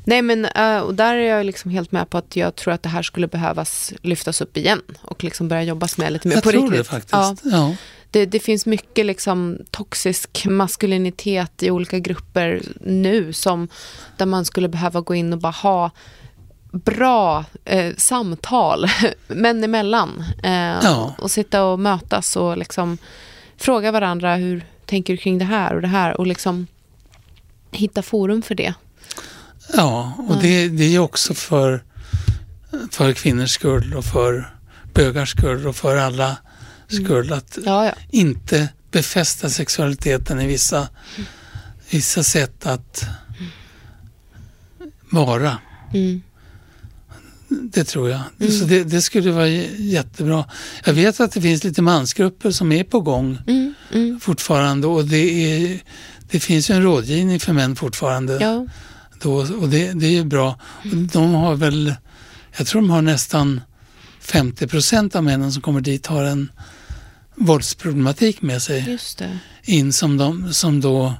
Nej, 0.04 0.22
men 0.22 0.44
eh, 0.44 0.78
och 0.78 0.94
där 0.94 1.14
är 1.14 1.36
jag 1.36 1.46
liksom 1.46 1.70
helt 1.70 1.92
med 1.92 2.10
på 2.10 2.18
att 2.18 2.36
jag 2.36 2.56
tror 2.56 2.74
att 2.74 2.82
det 2.82 2.88
här 2.88 3.02
skulle 3.02 3.26
behövas 3.28 3.92
lyftas 4.02 4.40
upp 4.40 4.56
igen 4.56 4.82
och 5.02 5.24
liksom 5.24 5.48
börja 5.48 5.62
jobbas 5.62 5.98
med 5.98 6.12
lite 6.12 6.28
mer 6.28 6.34
Jag 6.34 6.42
på 6.44 6.50
tror 6.50 6.62
riktigt. 6.62 6.78
det 6.78 6.84
faktiskt. 6.84 7.12
Ja, 7.12 7.36
Ja. 7.44 7.74
det, 8.10 8.26
det 8.26 8.40
finns 8.40 8.66
mycket 8.66 9.06
liksom 9.06 9.58
toxisk 9.70 10.46
maskulinitet 10.48 11.62
i 11.62 11.70
olika 11.70 11.98
grupper 11.98 12.62
nu 12.80 13.32
som 13.32 13.68
där 14.16 14.26
man 14.26 14.44
skulle 14.44 14.68
behöva 14.68 15.00
gå 15.00 15.14
in 15.14 15.32
och 15.32 15.38
bara 15.38 15.52
ha 15.52 15.90
bra 16.72 17.44
eh, 17.64 17.94
samtal 17.96 18.86
män 19.28 19.64
emellan. 19.64 20.24
Eh, 20.42 20.52
Ja. 20.82 21.14
Och 21.18 21.30
sitta 21.30 21.64
och 21.64 21.78
mötas 21.78 22.36
och 22.36 22.56
liksom 22.58 22.98
fråga 23.56 23.92
varandra 23.92 24.34
hur 24.36 24.64
tänker 24.86 25.12
du 25.12 25.16
kring 25.16 25.38
det 25.38 25.44
här 25.44 25.74
och 25.74 25.82
det 25.82 25.88
här 25.88 26.20
och 26.20 26.26
liksom 26.26 26.66
hitta 27.70 28.02
forum 28.02 28.42
för 28.42 28.54
det. 28.54 28.74
Ja, 29.74 30.12
och 30.28 30.36
det, 30.42 30.68
det 30.68 30.94
är 30.94 30.98
också 30.98 31.34
för, 31.34 31.82
för 32.90 33.12
kvinnors 33.12 33.50
skull 33.50 33.94
och 33.94 34.04
för 34.04 34.54
bögars 34.94 35.30
skull 35.30 35.66
och 35.66 35.76
för 35.76 35.96
alla 35.96 36.36
skull 36.88 37.32
att 37.32 37.58
Ja, 37.64 37.86
ja. 37.86 37.92
inte 38.10 38.68
befästa 38.90 39.50
sexualiteten 39.50 40.40
i 40.40 40.46
vissa, 40.46 40.88
vissa 41.90 42.22
sätt 42.22 42.66
att 42.66 43.04
vara. 45.10 45.58
Mm. 45.94 46.22
Det 47.48 47.84
tror 47.84 48.10
jag. 48.10 48.20
Så 48.52 48.64
det, 48.64 48.84
det 48.84 49.02
skulle 49.02 49.30
vara 49.30 49.48
jättebra. 49.48 50.44
Jag 50.84 50.92
vet 50.94 51.20
att 51.20 51.32
det 51.32 51.40
finns 51.40 51.64
lite 51.64 51.82
mansgrupper 51.82 52.50
som 52.50 52.72
är 52.72 52.84
på 52.84 53.00
gång 53.00 53.38
Mm, 53.46 53.74
mm. 53.92 54.20
fortfarande 54.20 54.86
och 54.86 55.04
det, 55.04 55.16
är, 55.16 55.80
det 56.30 56.40
finns 56.40 56.70
ju 56.70 56.74
en 56.74 56.82
rådgivning 56.82 57.40
för 57.40 57.52
män 57.52 57.76
fortfarande. 57.76 58.38
Ja. 58.40 58.66
Då, 59.22 59.32
och 59.34 59.68
det, 59.68 59.92
det 59.92 60.06
är 60.06 60.10
ju 60.10 60.24
bra. 60.24 60.58
De 61.12 61.34
har 61.34 61.54
väl, 61.54 61.94
jag 62.56 62.66
tror 62.66 62.80
de 62.80 62.90
har 62.90 63.02
nästan 63.02 63.60
50 64.20 64.66
procent 64.66 65.16
av 65.16 65.24
männen 65.24 65.52
som 65.52 65.62
kommer 65.62 65.80
dit 65.80 66.06
har 66.06 66.24
en 66.24 66.48
våldsproblematik 67.34 68.42
med 68.42 68.62
sig 68.62 68.84
Just 68.90 69.18
det. 69.18 69.38
in 69.64 69.92
som 69.92 70.16
de, 70.16 70.52
som 70.54 70.80
då 70.80 71.14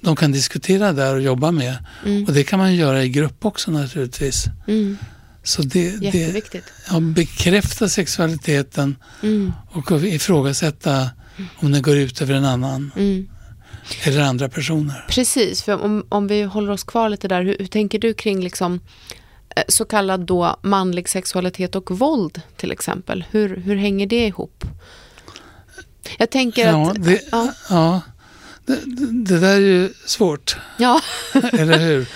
de 0.00 0.16
kan 0.16 0.32
diskutera 0.32 0.92
där 0.92 1.14
och 1.14 1.22
jobba 1.22 1.50
med. 1.50 1.76
Mm. 2.04 2.24
Och 2.24 2.32
det 2.32 2.44
kan 2.44 2.58
man 2.58 2.74
göra 2.74 3.04
i 3.04 3.08
grupp 3.08 3.44
också 3.44 3.70
naturligtvis. 3.70 4.44
Mm. 4.68 4.98
Så 5.42 5.62
det, 5.62 5.90
det 5.96 6.04
Jätteviktigt. 6.18 6.64
ja, 6.90 7.00
bekräfta 7.00 7.88
sexualiteten 7.88 8.96
Mm. 9.22 9.52
och 9.70 9.92
ifrågasätta 10.04 11.10
om 11.56 11.72
den 11.72 11.82
går 11.82 11.96
ut 11.96 12.22
över 12.22 12.34
en 12.34 12.44
annan 12.44 12.90
Mm. 12.96 13.28
Eller 14.04 14.20
andra 14.20 14.48
personer. 14.48 15.04
Precis, 15.08 15.62
för 15.62 15.82
om, 15.82 16.06
om 16.08 16.26
vi 16.26 16.42
håller 16.42 16.70
oss 16.72 16.84
kvar 16.84 17.08
lite 17.08 17.28
där, 17.28 17.42
hur, 17.42 17.56
hur 17.58 17.66
tänker 17.66 17.98
du 17.98 18.14
kring 18.14 18.40
liksom, 18.40 18.80
eh, 19.56 19.62
så 19.68 19.84
kallad 19.84 20.20
då 20.20 20.56
manlig 20.62 21.08
sexualitet 21.08 21.74
och 21.74 21.90
våld 21.98 22.40
till 22.56 22.72
exempel? 22.72 23.24
Hur, 23.30 23.56
hur 23.56 23.76
hänger 23.76 24.06
det 24.06 24.26
ihop? 24.26 24.64
Jag 26.18 26.30
tänker 26.30 26.66
Ja, 26.66 26.90
att... 26.90 27.04
det, 27.04 27.20
ja, 27.32 27.52
ja, 27.70 28.00
det, 28.66 28.78
det 29.24 29.38
där 29.38 29.54
är 29.56 29.60
ju 29.60 29.92
svårt. 30.06 30.56
ja. 30.78 31.00
Eller 31.52 31.78
hur? 31.78 32.06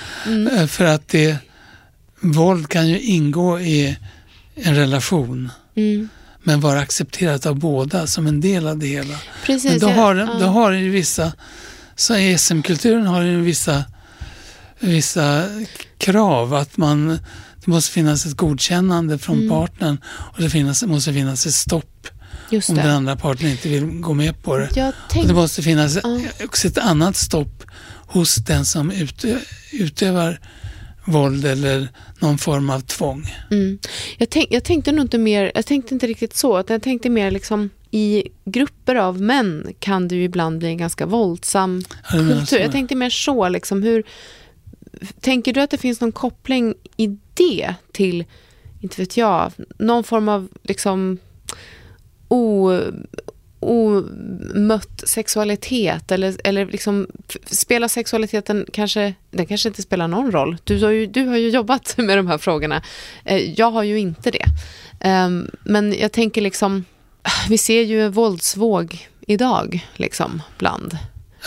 Eh, 0.58 0.66
För 0.66 0.84
att 0.84 1.08
det, 1.08 1.36
våld 2.20 2.68
kan 2.68 2.88
ju 2.88 3.00
ingå 3.00 3.60
i 3.60 3.98
en 4.54 4.74
relation 4.76 5.50
Mm. 5.74 6.08
Men 6.42 6.60
vara 6.60 6.80
accepterat 6.80 7.46
av 7.46 7.58
båda 7.58 8.06
som 8.06 8.26
en 8.26 8.40
del 8.40 8.68
av 8.68 8.78
det 8.78 8.86
hela. 8.86 9.14
Precis. 9.44 9.70
Men 9.70 9.78
då 9.80 9.88
har, 9.88 10.14
ja. 10.14 10.36
då 10.40 10.46
har 10.46 10.72
den 10.72 10.80
ju 10.80 10.90
vissa, 10.90 11.32
så 11.96 12.16
i 12.16 12.38
SM-kulturen 12.38 13.06
har 13.06 13.20
den 13.20 13.30
ju 13.32 13.40
vissa, 13.40 13.84
vissa 14.78 15.44
krav 15.98 16.54
att 16.54 16.76
man, 16.76 17.08
det 17.64 17.66
måste 17.66 17.92
finnas 17.92 18.26
ett 18.26 18.36
godkännande 18.36 19.18
från 19.18 19.36
Mm. 19.36 19.48
partnern 19.50 19.98
och 20.06 20.42
det 20.42 20.50
finnas, 20.50 20.82
måste 20.82 21.12
finnas 21.12 21.46
ett 21.46 21.54
stopp 21.54 22.06
om 22.68 22.74
den 22.74 22.90
andra 22.90 23.16
parten 23.16 23.48
inte 23.48 23.68
vill 23.68 23.84
gå 23.84 24.14
med 24.14 24.42
på 24.42 24.58
det. 24.58 24.68
Jag 24.76 24.92
Och 25.16 25.26
det 25.26 25.34
måste 25.34 25.62
finnas 25.62 25.98
Ja. 26.02 26.20
också 26.44 26.68
ett 26.68 26.78
annat 26.78 27.16
stopp 27.16 27.64
hos 28.06 28.34
den 28.34 28.64
som 28.64 28.90
utö 28.90 29.38
utövar 29.72 30.40
våld 31.04 31.44
eller 31.44 31.88
någon 32.18 32.38
form 32.38 32.70
av 32.70 32.80
tvång. 32.80 33.24
mm. 33.50 33.78
jag, 34.18 34.30
tänk, 34.30 34.46
jag 34.50 34.64
tänkte 34.64 34.92
nog 34.92 35.04
inte 35.04 35.18
mer, 35.18 35.52
jag 35.54 35.66
tänkte 35.66 35.94
inte 35.94 36.06
riktigt 36.06 36.36
så, 36.36 36.60
utan 36.60 36.74
jag 36.74 36.82
tänkte 36.82 37.10
mer 37.10 37.30
liksom 37.30 37.70
i 37.90 38.28
grupper 38.44 38.94
av 38.94 39.20
män 39.20 39.74
kan 39.78 40.08
det 40.08 40.14
ju 40.14 40.24
ibland 40.24 40.58
bli 40.58 40.68
en 40.68 40.76
ganska 40.76 41.06
våldsam 41.06 41.82
Ja, 42.12 42.18
kultur. 42.18 42.58
Jag 42.58 42.72
tänkte 42.72 42.94
mer 42.94 43.10
så, 43.10 43.48
liksom, 43.48 43.82
hur, 43.82 44.04
tänker 45.20 45.52
du 45.52 45.60
att 45.60 45.70
det 45.70 45.78
finns 45.78 46.00
någon 46.00 46.12
koppling 46.12 46.74
i 46.96 47.18
det 47.34 47.74
till, 47.92 48.24
inte 48.80 49.00
vet 49.02 49.16
jag, 49.16 49.52
någon 49.78 50.04
form 50.04 50.28
av 50.28 50.48
liksom 50.62 51.18
o, 52.28 52.80
omött 53.62 55.02
sexualitet 55.08 56.12
eller, 56.12 56.36
eller 56.44 56.66
liksom 56.66 57.06
spelar 57.46 57.88
sexualiteten 57.88 58.66
kanske, 58.72 59.14
den 59.30 59.46
kanske 59.46 59.68
inte 59.68 59.82
spelar 59.82 60.08
någon 60.08 60.32
roll. 60.32 60.56
Du 60.64 60.84
har 60.84 60.90
ju, 60.90 61.06
du 61.06 61.26
har 61.26 61.36
ju 61.36 61.48
jobbat 61.48 61.94
med 61.98 62.18
de 62.18 62.26
här 62.26 62.38
frågorna. 62.38 62.82
Eh, 63.24 63.38
Jag 63.60 63.70
har 63.70 63.82
ju 63.82 63.98
inte 63.98 64.30
det. 64.30 64.44
Ehm, 65.00 65.50
Men 65.62 65.94
jag 65.98 66.12
tänker 66.12 66.40
liksom, 66.40 66.84
vi 67.48 67.58
ser 67.58 67.82
ju 67.82 68.04
en 68.04 68.12
våldsvåg 68.12 69.08
idag, 69.26 69.86
liksom, 69.96 70.42
bland 70.58 70.98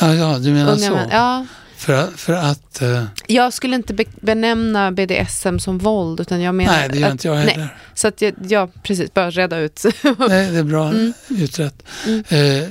Ja, 0.01 0.13
ja, 0.13 0.37
du 0.39 0.51
menar 0.53 0.71
unga 0.71 0.87
så. 0.87 0.93
män. 0.95 1.09
Ja, 1.11 1.45
För, 1.77 2.07
för 2.17 2.33
att... 2.33 2.81
eh, 2.81 3.03
jag 3.27 3.53
skulle 3.53 3.75
inte 3.75 3.93
be- 3.93 4.05
benämna 4.21 4.91
BDSM 4.91 5.59
som 5.59 5.77
våld, 5.77 6.19
utan 6.19 6.41
jag 6.41 6.55
menar... 6.55 6.73
nej, 6.73 6.89
det 6.89 6.97
gör 6.99 7.07
att- 7.07 7.11
inte 7.11 7.27
jag 7.27 7.35
Nej, 7.35 7.47
heller. 7.47 7.77
så 7.93 8.07
att 8.07 8.21
jag, 8.21 8.33
ja, 8.47 8.67
precis, 8.83 9.13
bara 9.13 9.31
reda 9.31 9.57
ut. 9.57 9.83
Nej, 10.03 10.51
det 10.51 10.57
är 10.59 10.63
bra 10.63 10.89
Mm. 10.89 11.13
utrett. 11.29 11.83
Eh, 12.27 12.63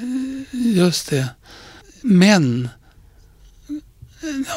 just 0.76 1.10
det. 1.10 1.26
Men, 2.02 2.68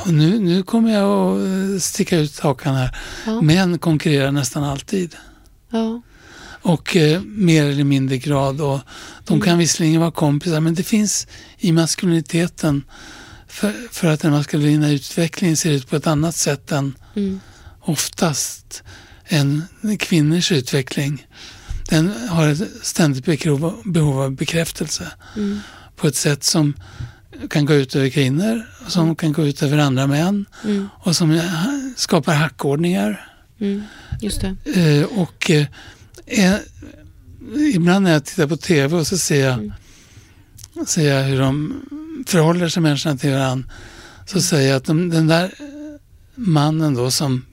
nu, 0.06 0.40
nu 0.40 0.64
kommer 0.64 0.94
jag 0.94 1.04
att 1.38 1.46
eh, 1.74 1.80
sticka 1.80 2.18
ut 2.18 2.40
hakan 2.40 2.76
här. 2.76 2.98
Ja. 3.26 3.42
Män 3.42 3.80
konkurrerar 3.80 4.32
nästan 4.32 4.64
alltid. 4.64 5.16
ja. 5.70 6.02
Och 6.62 6.96
eh, 6.96 7.22
mer 7.22 7.66
eller 7.66 7.84
mindre 7.84 8.18
grad. 8.18 8.62
Och 8.62 8.80
de 9.26 9.34
Mm. 9.34 9.46
kan 9.46 9.58
visserligen 9.58 10.00
vara 10.02 10.12
kompisar 10.12 10.60
men 10.60 10.76
det 10.76 10.84
finns 10.84 11.28
i 11.58 11.72
maskuliniteten 11.72 12.84
för, 13.48 13.74
för 13.92 14.08
att 14.08 14.20
den 14.20 14.32
maskulina 14.32 14.90
utvecklingen 14.92 15.58
ser 15.58 15.72
ut 15.72 15.90
på 15.90 15.96
ett 15.96 16.08
annat 16.08 16.36
sätt 16.36 16.72
än 16.72 16.94
Mm. 17.16 17.40
oftast 17.82 18.84
än 19.28 19.64
kvinnors 20.00 20.52
utveckling. 20.52 21.28
Den 21.90 22.12
har 22.30 22.48
ett 22.48 22.62
ständigt 22.82 23.26
behov, 23.26 24.20
av 24.24 24.32
bekräftelse 24.32 25.12
Mm. 25.36 25.60
på 25.96 26.08
ett 26.08 26.16
sätt 26.16 26.44
som 26.44 26.74
kan 27.50 27.66
gå 27.66 27.74
ut 27.74 27.96
över 27.96 28.10
kvinnor, 28.10 28.66
och 28.86 28.92
som 28.92 29.16
kan 29.16 29.34
gå 29.34 29.48
ut 29.48 29.64
över 29.64 29.78
andra 29.78 30.08
män 30.08 30.46
Mm. 30.64 30.90
och 31.00 31.16
som 31.16 31.32
eh, 31.32 31.44
skapar 31.96 32.34
hackordningar. 32.34 33.32
Mm. 33.60 33.84
Just 34.22 34.42
det. 34.42 34.56
Eh, 34.82 35.04
och 35.04 35.52
eh, 35.52 35.66
eh, 36.26 36.56
ibland 37.74 38.04
när 38.04 38.12
jag 38.12 38.26
tittar 38.26 38.48
på 38.48 38.58
tv 38.58 38.96
och 38.98 39.08
så 39.08 39.18
ser 39.18 39.46
jag, 39.46 39.54
Mm. 39.54 39.72
ser 40.88 41.14
jag 41.16 41.24
hur 41.24 41.40
de 41.40 41.74
förhåller 42.28 42.70
sig 42.70 42.82
människorna 42.84 43.18
till 43.18 43.32
varandra. 43.34 43.70
Så 44.26 44.42
säger 44.42 44.70
jag 44.70 44.78
att 44.78 44.86
de, 44.86 45.10
den 45.10 45.28
där 45.28 45.52
mannen 46.36 46.94
då 46.94 47.12
som 47.12 47.46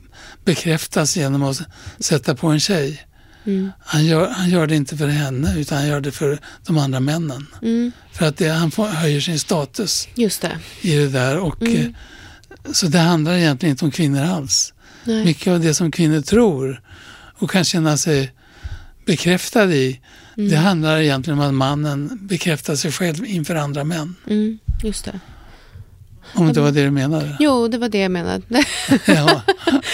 bekräftas 0.45 1.17
genom 1.17 1.43
att 1.43 1.61
sätta 1.99 2.35
på 2.35 2.49
en 2.49 2.61
tjej. 2.61 3.07
Mm. 3.47 3.71
Han 3.81 4.05
gör, 4.07 4.29
han 4.29 4.51
gör 4.51 4.67
det 4.67 4.77
inte 4.77 4.97
för 4.97 5.09
henne 5.09 5.55
utan 5.59 5.79
han 5.79 5.87
gör 5.87 6.01
det 6.01 6.13
för 6.13 6.39
de 6.67 6.79
andra 6.79 7.01
männen. 7.01 7.47
Mm. 7.63 7.93
För 8.13 8.27
att 8.27 8.37
det, 8.37 8.49
han 8.49 8.71
får, 8.71 8.87
höjer 8.89 9.21
sin 9.21 9.39
status 9.39 10.09
Just 10.15 10.43
det. 10.43 10.59
i 10.81 10.97
det 10.97 11.09
där. 11.09 11.39
Och, 11.39 11.63
Mm. 11.63 11.77
eh, 12.65 12.73
Så 12.73 12.87
det 12.87 12.99
handlar 12.99 13.33
egentligen 13.35 13.71
inte 13.71 13.85
om 13.85 13.91
kvinnor 13.91 14.23
alls. 14.25 14.73
Nej. 15.05 15.25
Mycket 15.25 15.53
av 15.53 15.61
det 15.61 15.75
som 15.75 15.91
kvinnor 15.91 16.21
tror 16.21 16.83
och 17.39 17.51
kan 17.51 17.65
känna 17.65 17.97
sig 17.97 18.33
bekräftade 19.07 19.77
i, 19.77 20.01
Mm. 20.37 20.51
det 20.51 20.57
handlar 20.57 20.99
egentligen 21.01 21.39
om 21.39 21.47
att 21.47 21.55
mannen 21.55 22.19
bekräftar 22.23 22.77
sig 22.77 22.93
själv 22.93 23.27
inför 23.27 23.55
andra 23.55 23.85
män. 23.85 24.15
Mm. 24.29 24.59
Just 24.85 25.05
det. 25.05 25.21
Om 26.35 26.53
det 26.53 26.61
var 26.61 26.73
det 26.73 26.85
du 26.85 26.91
menade. 26.91 27.37
Jo, 27.41 27.69
det 27.69 27.79
var 27.79 27.89
det 27.89 27.99
jag 27.99 28.11
menade. 28.11 28.43
Ja. 29.07 29.43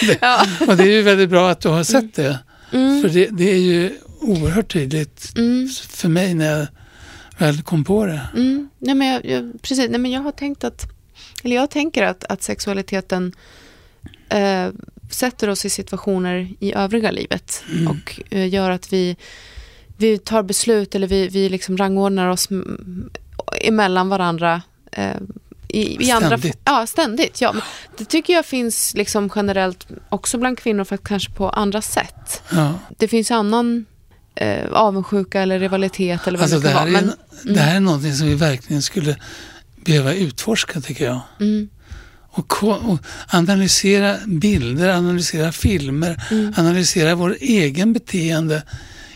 Det, 0.01 0.17
ja. 0.21 0.45
och 0.67 0.77
det 0.77 0.83
är 0.83 0.91
ju 0.91 1.01
väldigt 1.01 1.29
bra 1.29 1.49
att 1.51 1.59
du 1.61 1.69
har 1.69 1.83
sett 1.83 2.13
det. 2.15 2.39
Mm. 2.73 3.01
För 3.01 3.09
det, 3.09 3.27
det 3.27 3.51
är 3.51 3.57
ju 3.57 3.97
oerhört 4.21 4.73
tydligt 4.73 5.31
Mm. 5.37 5.69
för 5.89 6.09
mig 6.09 6.33
när 6.33 6.45
jag 6.59 6.67
väl 7.37 7.61
kom 7.61 7.83
på 7.83 8.05
det. 8.05 8.21
Mm. 8.35 8.69
Nej, 8.79 8.95
men 8.95 9.07
jag, 9.07 9.25
jag, 9.25 9.61
precis. 9.61 9.89
Nej, 9.89 9.99
men 9.99 10.11
jag 10.11 10.21
har 10.21 10.31
tänkt 10.31 10.63
att, 10.63 10.85
eller 11.43 11.55
jag 11.55 11.69
tänker 11.69 12.03
att, 12.03 12.23
att 12.23 12.43
sexualiteten 12.43 13.33
eh, 14.29 14.67
sätter 15.11 15.49
oss 15.49 15.65
i 15.65 15.69
situationer 15.69 16.47
i 16.59 16.73
övriga 16.73 17.11
livet 17.11 17.63
Mm. 17.71 17.87
och 17.87 18.21
eh, 18.29 18.49
gör 18.49 18.71
att 18.71 18.93
vi, 18.93 19.15
vi 20.01 20.17
tar 20.17 20.43
beslut 20.43 20.95
eller 20.95 21.07
vi, 21.07 21.27
vi 21.27 21.49
liksom 21.49 21.77
rangordnar 21.77 22.27
oss 22.27 22.47
emellan 23.61 24.09
varandra 24.09 24.61
eh, 24.91 25.15
i, 25.67 26.07
i 26.07 26.11
andra... 26.11 26.27
Ständigt. 26.37 26.59
Ja, 26.65 26.87
ständigt. 26.87 27.41
Ja. 27.41 27.55
Det 27.97 28.05
tycker 28.05 28.33
jag 28.33 28.45
finns 28.45 28.93
liksom 28.93 29.29
generellt 29.35 29.87
också 30.09 30.37
bland 30.37 30.57
kvinnor, 30.57 30.83
för 30.83 30.95
att 30.95 31.03
kanske 31.03 31.31
på 31.31 31.49
andra 31.49 31.81
sätt 31.81 32.41
Ja. 32.51 32.73
det 32.97 33.07
finns 33.07 33.31
annan 33.31 33.85
eh, 34.35 34.71
avundsjuka 34.71 35.41
eller 35.41 35.59
rivalitet 35.59 36.27
eller 36.27 36.37
vad 36.39 36.43
Alltså 36.43 36.59
det 36.59 36.67
det 36.67 36.73
kan 36.73 36.91
vara. 36.91 37.01
Men, 37.01 37.03
mm. 37.43 37.53
det 37.55 37.59
här 37.59 37.75
är 37.75 37.79
någonting 37.79 38.13
som 38.13 38.27
vi 38.27 38.35
verkligen 38.35 38.81
skulle 38.81 39.15
behöva 39.85 40.13
utforska 40.13 40.81
tycker 40.81 41.05
jag. 41.05 41.19
mm, 41.39 41.69
Och, 42.33 42.63
och 42.63 42.99
analysera 43.29 44.17
bilder, 44.27 44.89
analysera 44.89 45.51
filmer, 45.51 46.23
Mm. 46.31 46.53
analysera 46.57 47.15
vår 47.15 47.37
egen 47.41 47.93
beteende 47.93 48.63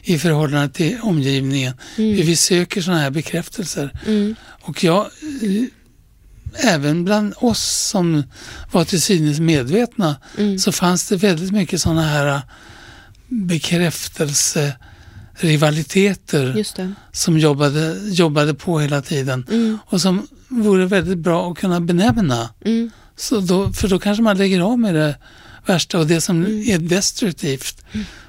i 0.08 0.20
förhållande 0.20 0.70
till 0.74 0.98
omgivningen. 1.02 1.74
Hur 1.96 2.24
vi 2.24 2.36
söker 2.36 2.82
sådana 2.82 3.02
här 3.02 3.10
bekräftelser. 3.12 3.92
mm, 4.06 4.36
Och 4.62 4.84
jag, 4.84 5.02
eh, 5.42 6.70
även 6.74 7.06
bland 7.06 7.34
oss 7.38 7.88
som 7.92 8.24
var 8.72 8.86
till 8.86 9.02
synes 9.02 9.40
medvetna, 9.40 10.16
mm. 10.38 10.60
så 10.60 10.72
fanns 10.72 11.10
det 11.10 11.16
väldigt 11.16 11.52
mycket 11.52 11.82
sådana 11.82 12.02
här 12.02 12.26
eh, 12.26 12.42
det. 16.76 16.94
som 17.12 17.40
jobbade, 17.40 17.98
jobbade 18.04 18.54
på 18.54 18.80
hela 18.80 19.02
tiden 19.02 19.46
Mm, 19.52 19.78
och 19.88 20.02
som 20.02 20.28
vore 20.48 20.86
väldigt 20.86 21.18
bra 21.18 21.52
att 21.52 21.58
kunna 21.58 21.80
benämna. 21.82 22.50
mm, 22.66 22.92
Så 23.18 23.40
då, 23.40 23.74
för 23.74 23.88
då 23.88 24.00
kanske 24.00 24.24
man 24.24 24.38
lägger 24.38 24.60
av 24.60 24.80
med 24.80 24.96
det 24.96 25.16
värsta 25.66 26.00
och 26.00 26.08
det 26.08 26.22
som 26.22 26.46
Mm. 26.46 26.70
är 26.70 26.78
destruktivt 26.90 27.86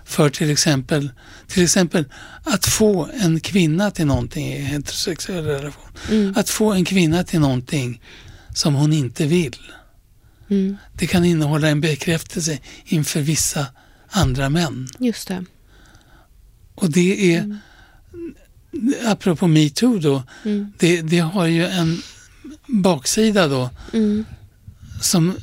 för 0.07 0.31
till 0.31 0.51
exempel, 0.51 1.11
till 1.47 1.63
exempel 1.65 2.05
att 2.43 2.67
få 2.67 3.09
en 3.21 3.41
kvinna 3.41 3.91
till 3.91 4.07
någonting 4.07 4.53
i 4.53 4.61
heterosexuell 4.61 5.45
relation. 5.45 5.83
mm, 6.11 6.35
Att 6.37 6.51
få 6.51 6.73
en 6.73 6.85
kvinna 6.85 7.25
till 7.25 7.41
någonting 7.41 8.03
som 8.55 8.75
hon 8.75 8.93
inte 8.93 9.27
vill. 9.27 9.57
mm. 10.51 10.77
Det 10.93 11.07
kan 11.07 11.25
innehålla 11.25 11.69
en 11.69 11.81
bekräftelse 11.81 12.59
inför 12.85 13.21
vissa 13.21 13.67
andra 14.11 14.49
män. 14.51 14.89
Just 14.99 15.29
det. 15.29 15.45
Och 16.75 16.91
det 16.91 17.35
är, 17.35 17.59
apropå 19.07 19.47
metoo 19.47 19.99
då, 19.99 20.23
Mm, 20.45 20.73
det, 20.79 21.03
det 21.03 21.19
har 21.19 21.47
ju 21.47 21.67
en 21.67 22.03
baksida 22.67 23.49
då 23.49 23.71
mm, 23.93 24.25
som 25.03 25.35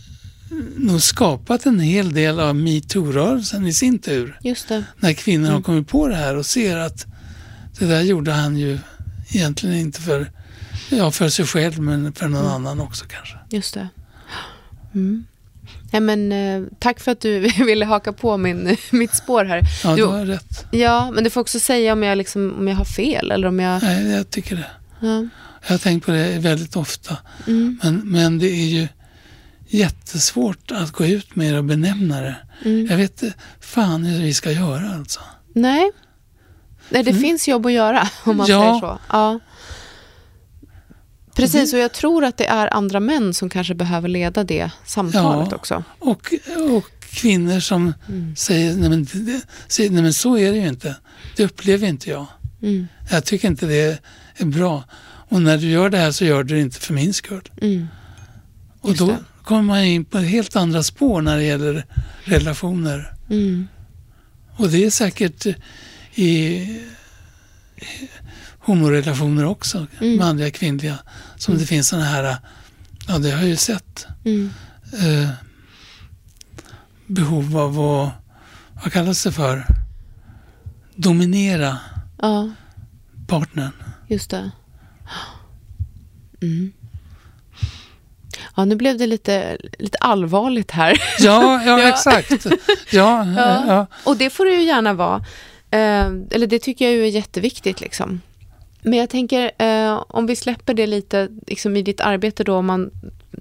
nog 0.78 1.02
skapat 1.02 1.66
en 1.66 1.80
hel 1.80 2.14
del 2.14 2.40
av 2.40 2.56
metoo-rörelsen 2.56 3.68
i 3.68 3.74
sin 3.74 4.00
tur. 4.00 4.40
just 4.42 4.68
det. 4.68 4.84
När 5.00 5.14
kvinnor 5.14 5.44
Mm. 5.46 5.56
har 5.56 5.62
kommit 5.62 5.88
på 5.88 6.08
det 6.08 6.16
här 6.16 6.36
och 6.36 6.46
ser 6.46 6.78
att 6.78 7.06
det 7.80 7.86
där 7.86 8.02
gjorde 8.02 8.32
han 8.32 8.58
ju 8.58 8.80
egentligen 9.30 9.76
inte 9.78 10.02
för, 10.02 10.32
ja, 10.90 11.12
för 11.12 11.30
sig 11.30 11.46
själv 11.46 11.80
men 11.80 12.14
för 12.14 12.28
någon 12.28 12.42
Mm. 12.42 12.54
annan 12.54 12.80
också 12.80 13.06
kanske. 13.08 13.36
Just 13.50 13.74
det. 13.74 13.88
Mm. 14.94 15.26
Ja, 15.92 16.00
men, 16.00 16.32
eh, 16.32 16.64
tack 16.80 17.00
för 17.00 17.12
att 17.12 17.22
du 17.22 17.40
ville 17.66 17.86
haka 17.86 18.14
på 18.14 18.38
min, 18.38 18.78
mitt 18.92 19.16
spår 19.16 19.46
här. 19.46 19.62
Ja, 19.84 19.90
Du- 19.90 19.96
du 19.96 20.06
har 20.06 20.26
rätt. 20.26 20.66
Ja, 20.72 21.12
men 21.12 21.24
du 21.24 21.30
får 21.30 21.42
också 21.42 21.60
säga 21.60 21.94
om 21.94 22.04
jag, 22.04 22.18
liksom, 22.18 22.54
om 22.58 22.68
jag 22.68 22.76
har 22.76 22.86
fel 22.86 23.32
eller 23.32 23.48
om 23.48 23.60
jag... 23.60 23.84
Nej, 23.84 24.12
jag 24.12 24.30
tycker 24.30 24.56
det. 24.56 24.72
Ja. 25.08 25.28
Jag 25.68 25.70
har 25.74 25.78
tänkt 25.78 26.06
på 26.06 26.12
det 26.12 26.40
väldigt 26.40 26.76
ofta. 26.76 27.18
Mm, 27.48 27.80
Men, 27.84 28.02
men 28.12 28.40
det 28.40 28.48
är 28.50 28.66
ju 28.66 28.88
jättesvårt 29.74 30.72
att 30.72 30.92
gå 30.92 31.06
ut 31.06 31.36
med 31.36 31.58
och 31.58 31.64
benämna 31.64 32.22
det. 32.22 32.36
mm. 32.66 32.86
Jag 32.90 32.98
vet 32.98 33.24
fan 33.60 34.04
hur 34.06 34.22
vi 34.24 34.34
ska 34.34 34.52
göra 34.52 34.94
alltså. 34.96 35.20
Nej. 35.54 35.92
Nej, 36.90 37.04
det 37.04 37.14
finns 37.14 37.48
jobb 37.48 37.66
att 37.66 37.72
göra 37.72 38.08
om 38.24 38.38
man 38.38 38.48
Ja. 38.48 38.60
säger 38.62 38.80
så. 38.80 39.00
Ja. 39.10 39.40
Precis, 41.36 41.74
och 41.74 41.80
jag 41.80 41.92
tror 41.94 42.24
att 42.24 42.38
det 42.38 42.46
är 42.46 42.74
andra 42.74 43.00
män 43.00 43.34
som 43.34 43.50
kanske 43.50 43.76
behöver 43.76 44.08
leda 44.10 44.44
det 44.44 44.72
samtalet 44.86 45.48
Ja. 45.52 45.56
också. 45.56 45.84
Och, 46.00 46.34
och 46.78 46.92
kvinnor 47.10 47.60
som 47.60 47.94
Mm. 48.10 48.36
säger, 48.36 48.76
nej 48.76 48.90
men, 48.90 49.04
det, 49.04 49.42
nej 49.80 50.02
men 50.02 50.14
så 50.14 50.38
är 50.38 50.52
det 50.52 50.58
ju 50.58 50.68
inte. 50.68 50.96
Det 51.36 51.44
upplever 51.44 51.88
inte 51.88 52.10
jag. 52.10 52.26
Mm, 52.62 52.88
Jag 53.12 53.26
tycker 53.26 53.48
inte 53.48 53.66
det 53.66 54.00
är 54.38 54.46
bra. 54.46 54.84
Och 55.30 55.42
när 55.42 55.58
du 55.58 55.68
gör 55.70 55.90
det 55.90 55.98
här 55.98 56.12
så 56.12 56.26
gör 56.26 56.44
du 56.44 56.56
det 56.56 56.62
inte 56.62 56.80
för 56.80 56.94
min 56.94 57.14
skull. 57.14 57.50
mm, 57.62 57.88
Och 58.82 58.96
då. 58.96 59.16
Kommer 59.44 59.62
man 59.62 59.84
in 59.84 60.06
på 60.06 60.18
helt 60.18 60.56
andra 60.56 60.84
spår 60.84 61.22
när 61.22 61.38
det 61.38 61.44
gäller 61.44 61.86
relationer. 62.24 63.14
mm, 63.30 63.68
Och 64.56 64.70
det 64.70 64.86
är 64.86 64.90
säkert 64.90 65.46
i 66.16 66.68
homorelationer 68.60 69.46
också, 69.46 69.88
Mm. 70.02 70.18
manliga, 70.18 70.52
kvinnliga, 70.52 70.98
som 71.38 71.58
det 71.58 71.66
finns 71.66 71.88
sådana 71.88 72.06
här, 72.08 72.38
ja 73.08 73.18
det 73.20 73.32
har 73.32 73.40
jag 73.40 73.48
ju 73.50 73.56
sett, 73.56 74.08
mm. 74.26 74.50
eh, 74.94 75.30
behov 77.08 77.58
av 77.58 77.80
att, 77.80 78.12
vad 78.84 78.94
kallas 78.94 79.24
det 79.24 79.32
för, 79.32 79.66
dominera 80.96 81.78
Ja, 82.22 82.50
partnern. 83.28 83.72
just 84.08 84.30
det. 84.30 84.52
Mm. 86.42 86.74
Ja, 88.56 88.66
nu 88.66 88.76
blev 88.76 88.98
det 88.98 89.08
lite, 89.08 89.58
lite 89.80 89.98
allvarligt 89.98 90.72
här. 90.72 91.02
Ja, 91.20 91.62
ja, 91.66 91.80
Ja. 91.82 91.90
exakt. 91.90 92.46
Ja, 92.92 93.26
ja. 93.38 93.64
ja. 93.68 93.88
Och 94.04 94.18
det 94.18 94.30
får 94.30 94.46
det 94.46 94.52
ju 94.52 94.64
gärna 94.64 94.94
vara. 94.94 95.16
Eh, 95.72 96.06
eller 96.32 96.48
det 96.48 96.60
tycker 96.60 96.86
jag 96.86 96.94
ju 96.94 97.04
är 97.04 97.10
jätteviktigt. 97.10 97.82
Liksom. 97.82 98.22
Men 98.82 99.00
jag 99.00 99.10
tänker, 99.10 99.52
eh, 99.58 100.04
om 100.08 100.26
vi 100.26 100.36
släpper 100.36 100.74
det 100.74 100.88
lite 100.88 101.30
liksom, 101.48 101.78
i 101.78 101.82
ditt 101.82 102.02
arbete 102.02 102.44
då, 102.44 102.56
om 102.56 102.66
man 102.66 102.92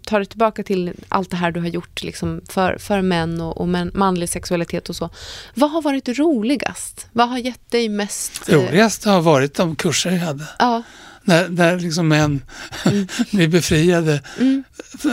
tar 0.07 0.21
det 0.21 0.27
tillbaka 0.27 0.63
till 0.63 0.93
allt 1.09 1.31
det 1.31 1.37
här 1.37 1.51
du 1.51 1.61
har 1.61 1.69
gjort 1.69 2.03
liksom, 2.03 2.41
för, 2.49 2.77
för 2.79 3.03
män 3.03 3.41
och, 3.41 3.61
och 3.61 3.69
män, 3.69 3.91
manlig 3.95 4.29
sexualitet 4.29 4.89
och 4.89 4.97
så. 4.97 5.11
Vad 5.55 5.71
har 5.71 5.83
varit 5.83 6.09
roligast? 6.09 7.07
Vad 7.13 7.29
har 7.29 7.39
gett 7.39 7.71
dig 7.71 7.89
mest... 7.89 8.49
eh, 8.49 8.55
Roligast 8.55 9.05
har 9.05 9.21
varit 9.21 9.55
de 9.55 9.77
kurser 9.77 10.11
jag 10.11 10.19
hade. 10.19 10.45
Ja, 10.59 10.83
Där, 11.25 11.49
där 11.49 11.79
liksom 11.81 12.09
män 12.09 12.43
blir 13.31 13.49
befriade 13.49 14.21
mm, 14.41 14.65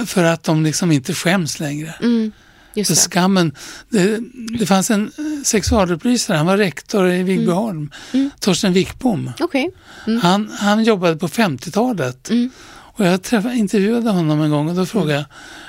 för, 0.05 0.23
att 0.23 0.43
de 0.43 0.63
liksom 0.63 0.91
inte 0.91 1.13
skäms 1.13 1.59
längre. 1.59 1.93
mm, 2.01 2.31
just 2.73 2.87
För 2.87 2.95
det. 2.95 3.01
skammen, 3.01 3.55
det, 3.89 4.19
det 4.59 4.65
fanns 4.65 4.91
en 4.91 5.03
eh, 5.17 5.43
sexualupplysare, 5.43 6.37
han 6.37 6.45
var 6.45 6.57
rektor 6.57 7.11
i 7.11 7.23
Vigbyholm, 7.23 7.91
Mm. 8.13 8.29
Torsten 8.39 8.73
Wickbom. 8.73 9.31
Okej. 9.39 9.71
Mm. 10.07 10.19
Han, 10.21 10.49
han 10.59 10.83
jobbade 10.83 11.15
på 11.15 11.27
50-talet 11.27 12.29
Mm. 12.29 12.49
och 12.71 13.05
jag 13.05 13.23
träffade, 13.23 13.55
intervjuade 13.55 14.09
honom 14.09 14.41
en 14.41 14.49
gång 14.51 14.69
och 14.69 14.75
då 14.75 14.85
frågade 14.85 15.13
jag, 15.13 15.25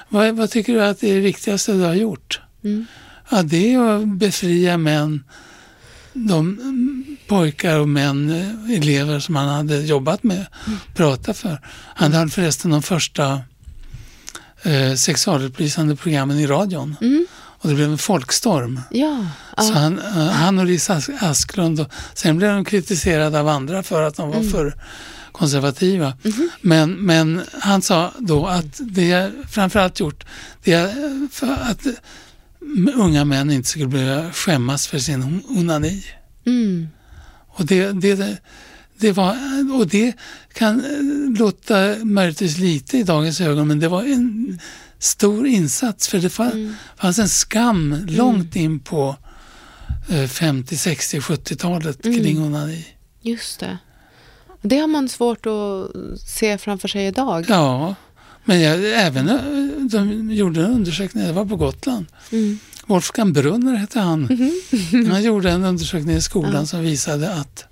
vad, 0.08 0.36
vad 0.36 0.50
tycker 0.50 0.72
du 0.72 0.84
att 0.84 1.00
det 1.00 1.10
är 1.10 1.14
det 1.14 1.20
viktigaste 1.20 1.72
du 1.72 1.80
har 1.82 1.94
gjort? 1.94 2.40
Mm. 2.64 2.86
Ja, 3.30 3.42
det 3.42 3.74
är 3.74 3.78
att 3.96 4.08
befria 4.08 4.76
män, 4.76 5.24
de 6.12 6.38
mm, 6.58 7.09
pojkar 7.34 7.78
och 7.78 7.88
män, 7.88 8.30
eh, 8.30 8.76
elever 8.76 9.20
som 9.20 9.36
han 9.36 9.48
hade 9.48 9.80
jobbat 9.80 10.22
med, 10.22 10.46
Mm. 10.66 10.78
prata 10.94 11.34
för. 11.34 11.60
Han 11.94 12.12
hade 12.12 12.30
förresten 12.30 12.70
de 12.70 12.82
första 12.82 13.40
eh, 14.62 14.94
sexualupplysande 14.96 15.96
programmen 15.96 16.38
i 16.38 16.46
radion. 16.46 16.96
Mm. 17.00 17.26
Och 17.32 17.68
det 17.68 17.74
blev 17.74 17.90
en 17.90 17.98
folkstorm. 17.98 18.80
Ja. 18.90 19.26
Så 19.58 19.72
ja. 19.72 19.78
han, 19.78 19.98
eh, 19.98 20.26
han 20.28 20.58
och 20.58 20.66
Lisa 20.66 20.94
Ask- 20.94 21.18
Asklund, 21.20 21.80
och, 21.80 21.86
sen 22.14 22.36
blev 22.36 22.50
de 22.54 22.64
kritiserade 22.64 23.40
av 23.40 23.48
andra 23.48 23.82
för 23.82 24.02
att 24.02 24.16
de 24.16 24.28
var 24.28 24.36
Mm. 24.36 24.50
för 24.50 24.74
konservativa. 25.32 26.12
Mhm. 26.22 26.50
Men, 26.60 26.92
men 26.92 27.42
han 27.60 27.82
sa 27.82 28.12
då 28.18 28.46
att 28.46 28.80
det 28.80 29.06
jag 29.06 29.30
framförallt 29.50 30.00
gjort, 30.00 30.24
det 30.64 30.72
är 30.72 31.28
för 31.32 31.46
att 31.70 31.86
eh, 31.86 31.92
unga 32.96 33.24
män 33.24 33.50
inte 33.50 33.68
skulle 33.68 33.86
behöva 33.86 34.32
skämmas 34.32 34.86
för 34.86 34.98
sin 34.98 35.22
on- 35.22 35.44
onani. 35.58 36.04
Mm. 36.46 36.88
Och 37.60 37.66
det, 37.66 37.92
det, 37.92 38.38
det, 38.98 39.12
var, 39.12 39.36
och 39.78 39.86
det 39.86 40.12
kan 40.52 40.80
eh, 40.84 41.38
låta 41.38 41.96
möjligtvis 42.04 42.58
lite 42.58 42.98
i 42.98 43.02
dagens 43.02 43.40
ögon, 43.40 43.68
men 43.68 43.80
det 43.80 43.88
var 43.88 44.02
en 44.02 44.58
stor 44.98 45.46
insats 45.46 46.08
för 46.08 46.18
det 46.18 46.28
fa- 46.28 46.52
Mm. 46.52 46.74
fanns 46.96 47.18
en 47.18 47.28
skam 47.28 47.96
långt 48.08 48.56
in 48.56 48.80
på 48.80 49.16
eh, 50.10 50.26
50, 50.28 50.76
60, 50.76 51.20
70-talet 51.20 52.06
Mm. 52.06 52.18
kring 52.22 52.42
onani. 52.42 52.86
Just 53.22 53.60
det. 53.60 53.78
Det 54.62 54.78
har 54.78 54.86
man 54.88 55.08
svårt 55.08 55.46
att 55.46 55.90
se 56.28 56.58
framför 56.58 56.88
sig 56.88 57.06
idag. 57.06 57.44
Ja, 57.48 57.94
men 58.44 58.60
jag, 58.60 58.84
även 59.06 59.28
eh, 59.28 59.40
de 59.90 60.30
gjorde 60.32 60.60
en 60.64 60.70
undersökning, 60.70 61.24
det 61.24 61.32
var 61.32 61.44
på 61.44 61.56
Gotland. 61.56 62.06
Mm. 62.32 62.58
Wolfgang 62.90 63.32
Brunner 63.32 63.74
hette 63.76 64.00
han. 64.00 64.20
Mhm. 64.22 65.10
Han 65.10 65.22
gjorde 65.22 65.50
en 65.50 65.64
undersökning 65.64 66.16
i 66.16 66.20
skolan 66.20 66.52
Ja. 66.54 66.66
som 66.66 66.80
visade 66.80 67.34
att 67.34 67.64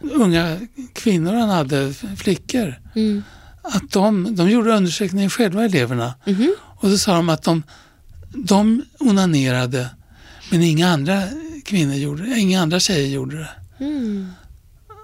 unga 0.00 0.58
kvinnor 0.92 1.32
han 1.34 1.48
hade, 1.48 1.94
flickor, 2.16 2.74
Mm. 2.94 3.22
att 3.62 3.90
de, 3.90 4.36
de 4.36 4.50
gjorde 4.50 4.70
undersökningen 4.76 5.30
själva, 5.30 5.64
eleverna. 5.64 6.14
Mhm. 6.26 6.54
Och 6.60 6.90
då 6.90 6.98
sa 6.98 7.14
de 7.14 7.28
att 7.28 7.42
de, 7.42 7.62
de 8.34 8.82
onanerade, 8.98 9.86
men 10.50 10.62
inga 10.62 10.88
andra 10.88 11.22
kvinnor 11.64 11.94
gjorde 11.94 12.22
det, 12.22 12.38
inga 12.38 12.60
andra 12.62 12.80
tjejer 12.80 13.08
gjorde 13.08 13.36
det. 13.38 13.84
Mm. 13.84 14.28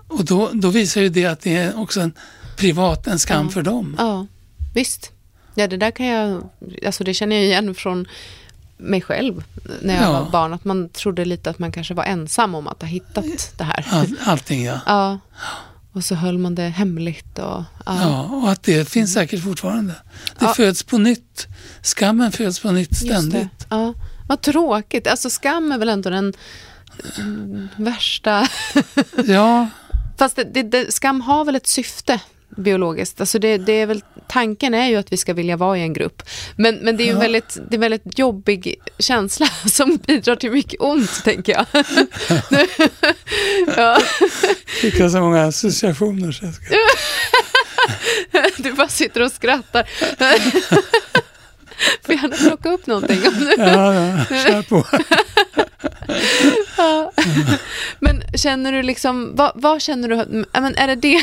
Och 0.09 0.25
då, 0.25 0.51
då 0.53 0.69
visar 0.71 1.01
ju 1.01 1.09
det 1.09 1.27
att 1.27 1.41
det 1.41 1.57
är 1.57 1.79
också 1.79 2.01
en 2.01 2.13
privat, 2.57 3.07
en 3.07 3.19
skam 3.19 3.47
Ja. 3.47 3.51
för 3.53 3.63
dem. 3.63 3.95
Ja, 3.99 4.27
visst. 4.75 5.11
Ja, 5.55 5.67
det 5.67 5.77
där 5.77 5.91
kan 5.91 6.07
jag, 6.07 6.49
alltså 6.87 7.05
det 7.05 7.15
känner 7.15 7.37
jag 7.37 7.45
igen 7.45 7.75
från 7.75 8.07
mig 8.77 9.01
själv 9.03 9.45
när 9.83 9.95
jag 9.95 10.05
Ja. 10.05 10.13
var 10.13 10.31
barn. 10.31 10.55
Att 10.55 10.65
man 10.65 10.89
trodde 10.89 11.25
lite 11.25 11.51
att 11.51 11.59
man 11.59 11.73
kanske 11.73 11.95
var 11.95 12.05
ensam 12.05 12.55
om 12.55 12.69
att 12.69 12.83
ha 12.83 12.89
hittat 12.89 13.25
det 13.57 13.65
här. 13.65 13.87
All, 13.91 14.17
allting 14.25 14.65
ja. 14.65 14.81
Ja. 14.87 15.19
Och 15.93 16.05
så 16.05 16.15
höll 16.15 16.39
man 16.39 16.55
det 16.55 16.63
hemligt. 16.63 17.39
Och, 17.39 17.63
ja. 17.87 18.01
Ja, 18.03 18.23
och 18.23 18.51
att 18.51 18.63
det 18.63 18.89
finns 18.89 19.13
säkert 19.13 19.43
fortfarande. 19.43 19.93
Det 20.39 20.45
Ja. 20.45 20.55
föds 20.55 20.83
på 20.83 20.99
nytt. 20.99 21.47
Skammen 21.83 22.33
föds 22.33 22.61
på 22.61 22.73
nytt 22.73 22.97
ständigt. 22.97 23.67
Ja. 23.71 23.95
Vad 24.29 24.41
tråkigt. 24.41 25.07
Alltså 25.07 25.31
skam 25.31 25.73
är 25.73 25.79
väl 25.79 25.89
ändå 25.89 26.11
den 26.11 26.33
mm, 27.19 27.69
värsta... 27.77 28.49
Ja, 29.27 29.69
Fast 30.19 30.37
det, 30.37 30.45
det, 30.45 30.63
det, 30.63 30.93
skam 30.95 31.21
har 31.21 31.45
väl 31.45 31.57
ett 31.57 31.67
syfte 31.67 32.21
biologiskt. 32.57 33.21
Alltså 33.21 33.39
det, 33.39 33.59
det 33.59 33.73
är 33.73 33.87
väl, 33.87 34.03
tanken 34.29 34.75
är 34.75 34.89
ju 34.89 34.97
att 34.97 35.13
vi 35.13 35.17
ska 35.17 35.35
vilja 35.35 35.57
vara 35.57 35.79
i 35.79 35.83
en 35.83 35.93
grupp. 35.93 36.23
Men, 36.57 36.77
men 36.77 36.97
det 36.97 37.03
är 37.03 37.07
ju 37.07 37.13
en 37.13 37.19
väldigt, 37.19 37.55
det 37.55 37.75
är 37.75 37.75
en 37.75 37.81
väldigt 37.81 38.19
jobbig 38.19 38.75
känsla 38.99 39.47
som 39.67 39.97
bidrar 39.97 40.37
till 40.37 40.51
mycket 40.51 40.81
ont, 40.81 41.25
tänker 41.25 41.53
jag. 41.53 41.67
ja, 43.77 43.99
fick 44.81 44.99
jag 44.99 45.11
så 45.11 45.21
många 45.21 45.45
associationer. 45.45 46.33
Så 46.33 46.45
jag 46.45 46.55
ska... 46.55 46.75
du 48.63 48.73
bara 48.73 48.89
sitter 48.89 49.23
och 49.23 49.33
skrattar. 49.33 49.89
Får 52.03 52.15
gärna 52.15 52.37
plocka 52.37 52.71
upp 52.71 52.87
någonting. 52.87 53.19
Om 53.29 53.35
du... 53.35 53.55
Ja, 53.59 53.95
ja, 53.95 54.25
kör 54.25 54.63
på. 54.63 54.87
Ja. 56.77 57.13
Men 58.01 58.23
känner 58.35 58.73
du 58.73 58.83
liksom, 58.83 59.37
vad, 59.37 59.53
vad 59.55 59.83
känner 59.83 60.09
du, 60.09 60.45
men 60.53 60.77
är 60.77 60.87
det 60.87 60.95
det? 60.95 61.23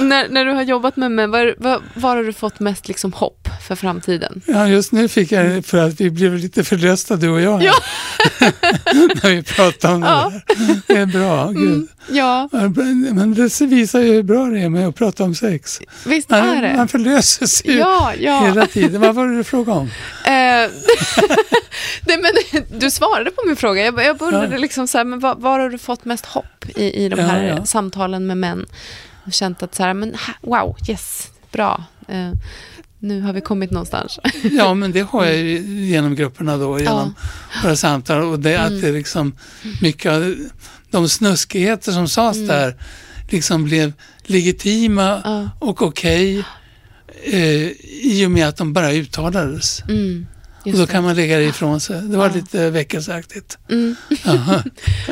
när, 0.00 0.28
när 0.28 0.44
du 0.44 0.52
har 0.52 0.62
jobbat 0.62 0.96
med 0.96 1.10
män, 1.10 1.30
var, 1.30 1.54
var, 1.58 1.80
var 1.94 2.16
har 2.16 2.22
du 2.24 2.32
fått 2.32 2.60
mest 2.60 2.88
liksom 2.88 3.12
hopp 3.12 3.48
för 3.68 3.74
framtiden? 3.76 4.40
Ja, 4.46 4.68
just 4.68 4.92
nu 4.92 5.08
fick 5.08 5.32
jag 5.32 5.46
det 5.46 5.62
för 5.62 5.78
att 5.78 6.00
vi 6.00 6.10
blev 6.10 6.34
lite 6.34 6.64
förlösta 6.64 7.16
du 7.16 7.28
och 7.28 7.40
jag. 7.40 7.58
här. 7.58 7.72
När 9.22 9.30
vi 9.30 9.42
pratade 9.42 9.94
om 9.94 10.02
Ja. 10.02 10.32
det 10.46 10.54
där. 10.64 10.80
Det 10.86 10.96
är 11.00 11.06
bra, 11.06 11.50
gud. 11.50 11.88
Ja, 12.10 12.48
Men 12.52 13.34
det 13.34 13.60
visar 13.60 14.00
ju 14.00 14.12
hur 14.12 14.22
bra 14.22 14.46
det 14.46 14.60
är 14.60 14.68
med 14.68 14.88
att 14.88 14.94
prata 14.96 15.24
om 15.24 15.34
sex. 15.34 15.80
visst 16.06 16.32
är 16.32 16.42
Man, 16.46 16.62
det? 16.62 16.74
man 16.76 16.88
förlöser 16.88 17.46
sig 17.46 17.70
ju 17.70 17.78
Ja, 17.78 18.12
ja. 18.18 18.40
hela 18.46 18.66
tiden. 18.66 19.00
Vad 19.00 19.14
var 19.14 19.26
det 19.26 19.36
du 19.36 19.44
frågade 19.44 19.78
om? 19.80 19.86
Eh, 20.24 20.32
Nej, 22.06 22.18
men, 22.22 22.32
du 22.78 22.90
svarade 22.90 23.30
på 23.30 23.42
min 23.46 23.56
fråga. 23.56 23.84
Jag, 23.84 24.04
jag 24.04 24.22
undrade 24.22 24.48
Ja. 24.54 24.58
liksom 24.58 24.88
så 24.88 24.98
här, 24.98 25.04
men 25.04 25.20
var, 25.20 25.34
var 25.34 25.58
har 25.58 25.68
du 25.70 25.78
fått 25.78 26.04
mest 26.04 26.26
hopp 26.26 26.64
i, 26.76 27.04
i 27.04 27.08
de 27.08 27.20
här 27.20 27.42
Ja, 27.42 27.54
ja. 27.58 27.64
samtalen 27.64 28.26
med 28.26 28.36
män? 28.36 28.66
Och 29.28 29.32
känt 29.34 29.62
att 29.62 29.74
så 29.74 29.82
här, 29.82 29.94
men 29.94 30.16
wow, 30.42 30.76
yes, 30.88 31.28
bra. 31.52 31.84
Eh, 32.08 32.32
nu 32.98 33.20
har 33.20 33.32
vi 33.32 33.40
kommit 33.40 33.70
någonstans. 33.70 34.18
Ja, 34.52 34.74
men 34.74 34.92
det 34.92 35.00
har 35.00 35.24
jag 35.24 35.36
ju 35.36 35.58
genom 35.86 36.14
grupperna 36.14 36.56
då, 36.56 36.78
genom 36.80 37.14
våra 37.62 37.76
samtal. 37.76 38.22
Och 38.22 38.40
det 38.40 38.54
Mm. 38.56 38.66
att 38.76 38.82
det 38.82 38.92
liksom, 38.92 39.36
mycket 39.80 40.12
av 40.12 40.34
de 40.90 41.08
snuskigheter 41.08 41.92
som 41.92 42.08
sades 42.08 42.36
Mm. 42.36 42.48
där, 42.48 42.76
liksom 43.30 43.64
blev 43.64 43.92
legitima 44.22 45.20
Ja. 45.24 45.50
och 45.58 45.82
okej 45.82 46.44
eh, 47.24 47.66
i 48.02 48.22
och 48.26 48.30
med 48.30 48.48
att 48.48 48.56
de 48.56 48.72
bara 48.72 48.92
uttalades. 48.92 49.82
Mm, 49.88 50.26
Och 50.72 50.78
just 50.78 50.88
då 50.88 50.92
kan 50.92 51.04
man 51.04 51.16
lägga 51.16 51.36
det 51.38 51.44
ifrån 51.44 51.80
sig. 51.80 52.00
Det 52.02 52.16
var 52.16 52.30
lite 52.30 52.70
väckelseaktigt. 52.70 53.58
Mm. 53.70 53.96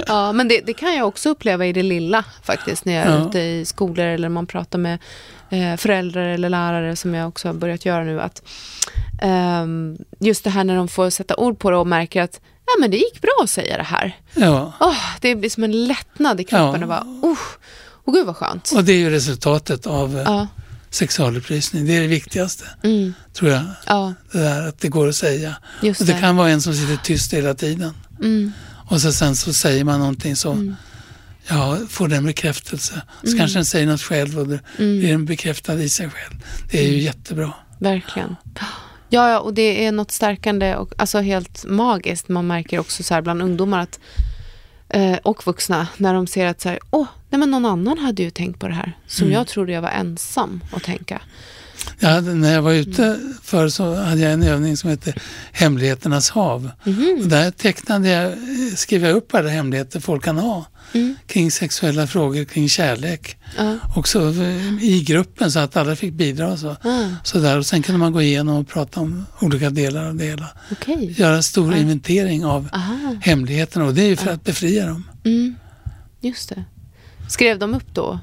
Ja, 0.07 0.32
men 0.32 0.48
det, 0.48 0.61
det 0.66 0.72
kan 0.72 0.94
jag 0.96 1.09
också 1.09 1.28
uppleva 1.28 1.66
i 1.66 1.72
det 1.72 1.82
lilla 1.82 2.24
faktiskt 2.42 2.84
när 2.84 2.92
jag 2.92 3.04
är 3.07 3.18
Ja. 3.18 3.28
ute 3.28 3.38
i 3.40 3.64
skolor 3.64 4.04
eller 4.07 4.28
man 4.28 4.46
pratar 4.46 4.78
med 4.78 4.98
eh, 5.50 5.76
föräldrar 5.76 6.28
eller 6.28 6.48
lärare 6.48 6.96
som 6.96 7.14
jag 7.14 7.28
också 7.28 7.48
har 7.48 7.52
börjat 7.54 7.84
göra 7.84 8.04
nu. 8.04 8.20
Att, 8.20 8.42
ehm, 9.22 9.96
just 10.20 10.44
det 10.44 10.50
här 10.50 10.64
när 10.64 10.76
de 10.76 10.88
får 10.88 11.11
sätta 11.11 11.36
ord 11.36 11.59
på 11.59 11.70
det 11.70 11.76
och 11.76 11.86
märker 11.86 12.22
att 12.22 12.40
ja, 12.66 12.72
men 12.80 12.90
det 12.90 12.96
gick 12.96 13.20
bra 13.22 13.40
att 13.42 13.50
säga 13.50 13.76
det 13.76 13.82
här. 13.82 14.16
Ja. 14.34 14.72
Åh, 14.80 14.96
det 15.20 15.34
blir 15.34 15.50
som 15.50 15.64
en 15.64 15.86
lättnad 15.86 16.40
i 16.40 16.44
kroppen 16.44 16.80
Ja. 16.80 16.82
och 16.82 16.88
bara, 16.88 17.02
oh, 17.30 17.38
oh 18.04 18.14
gud 18.14 18.26
vad 18.26 18.36
skönt. 18.36 18.72
Och 18.76 18.84
det 18.84 18.92
är 18.92 18.98
ju 18.98 19.11
resultatet 19.11 19.86
av 19.86 20.16
eh, 20.16 20.22
Ja, 20.26 20.46
sexualupplysning. 20.97 21.86
Det 21.86 21.97
är 21.97 22.01
det 22.01 22.07
viktigaste, 22.07 22.64
mm, 22.84 23.14
tror 23.32 23.51
jag. 23.51 23.64
ja, 23.86 24.14
Det 24.32 24.38
där 24.38 24.68
att 24.68 24.78
det 24.80 24.88
går 24.88 25.09
att 25.09 25.16
säga. 25.16 25.57
just 25.82 26.01
Och 26.01 26.07
det. 26.07 26.12
det 26.12 26.20
kan 26.20 26.36
vara 26.36 26.51
en 26.51 26.62
som 26.62 26.74
sitter 26.74 26.97
tyst 26.97 27.32
hela 27.32 27.55
tiden. 27.55 27.92
Mm, 28.22 28.53
Och 28.88 29.01
så 29.01 29.12
sen 29.12 29.36
så 29.36 29.53
säger 29.53 29.84
man 29.84 30.01
någonting 30.01 30.36
så 30.36 30.74
ja, 31.49 31.78
får 31.88 32.09
den 32.09 32.26
bekräftelse. 32.26 33.03
Så 33.22 33.26
Mm. 33.26 33.38
kanske 33.38 33.59
den 33.59 33.64
säger 33.64 33.86
något 33.86 34.03
själv 34.03 34.38
och 34.38 34.49
det 34.49 34.61
blir 34.76 35.09
den 35.11 35.24
bekräftad 35.24 35.74
i 35.74 35.88
sig 35.88 36.11
själv. 36.11 36.34
Det 36.70 36.78
är 36.86 36.88
ju 36.88 36.99
jättebra. 37.01 37.53
verkligen. 37.78 38.36
Ja, 39.09 39.30
ja, 39.30 39.38
och 39.40 39.55
det 39.55 39.86
är 39.86 39.92
något 39.92 40.11
stärkande 40.12 40.74
och 40.76 40.92
alltså 40.99 41.20
helt 41.20 41.64
magiskt. 41.64 42.28
Man 42.28 42.47
märker 42.47 42.78
också 42.78 43.03
så 43.03 43.14
här 43.14 43.22
bland 43.22 43.42
ungdomar 43.42 43.80
att, 43.80 44.01
eh, 44.89 45.18
och 45.22 45.47
vuxna 45.47 45.89
när 45.97 46.14
de 46.14 46.26
ser 46.26 46.47
att 46.47 46.61
så 46.61 46.68
här, 46.68 46.78
åh, 46.91 47.07
nej 47.30 47.39
men 47.39 47.51
någon 47.51 47.64
annan 47.64 47.99
hade 47.99 48.22
ju 48.22 48.30
tänkt 48.30 48.59
på 48.61 48.68
det 48.68 48.74
här 48.74 48.93
som 49.07 49.24
Mm. 49.26 49.34
jag 49.39 49.47
trodde 49.47 49.72
jag 49.72 49.82
var 49.82 49.89
ensam 49.91 50.61
att 50.72 50.82
tänka. 50.82 51.20
Hade, 52.03 52.34
när 52.34 52.55
jag 52.55 52.62
var 52.62 52.72
ute 52.72 53.20
förr 53.43 53.68
så 53.68 53.95
hade 53.95 54.20
jag 54.20 54.32
en 54.32 54.43
övning 54.43 54.76
som 54.76 54.91
hette 54.91 55.14
Hemligheternas 55.53 56.30
hav. 56.30 56.70
Och 57.22 57.28
där 57.28 57.51
tecknade 57.51 58.09
jag, 58.09 58.32
skrev 58.78 59.05
jag 59.05 59.16
upp 59.16 59.34
alla 59.34 59.49
hemligheter 59.49 60.01
folk 60.01 60.24
kan 60.24 60.39
ha 60.39 60.64
kring 61.26 61.51
sexuella 61.51 62.07
frågor, 62.07 62.45
kring 62.45 62.68
kärlek. 62.68 63.37
Ja. 63.57 63.76
Också 63.97 64.20
eh, 64.43 64.84
i 64.84 65.05
gruppen 65.07 65.53
så 65.53 65.59
att 65.59 65.76
alla 65.76 65.97
fick 65.97 66.12
bidra. 66.14 66.49
och 66.53 66.59
Så. 66.59 66.68
Ah, 66.82 67.09
Så 67.24 67.39
där. 67.39 67.59
Och 67.59 67.66
sen 67.66 67.82
kunde 67.82 67.99
man 67.99 68.12
gå 68.12 68.22
igenom 68.22 68.57
och 68.57 68.68
prata 68.68 69.01
om 69.01 69.26
olika 69.41 69.70
delar 69.70 70.07
av 70.09 70.14
det 70.14 70.24
hela. 70.24 70.47
Okej. 70.72 71.14
Göra 71.18 71.43
stor 71.43 71.74
inventering 71.76 72.45
av 72.45 72.68
Aha, 72.72 73.16
hemligheterna 73.22 73.84
och 73.84 73.95
det 73.95 74.03
är 74.03 74.09
ju 74.09 74.16
för 74.16 74.30
att 74.30 74.45
befria 74.45 74.87
dem. 74.87 75.05
mm, 75.24 75.55
just 76.20 76.49
det. 76.49 76.64
Skrev 77.28 77.59
de 77.59 77.74
upp 77.74 77.95
då? 77.95 78.18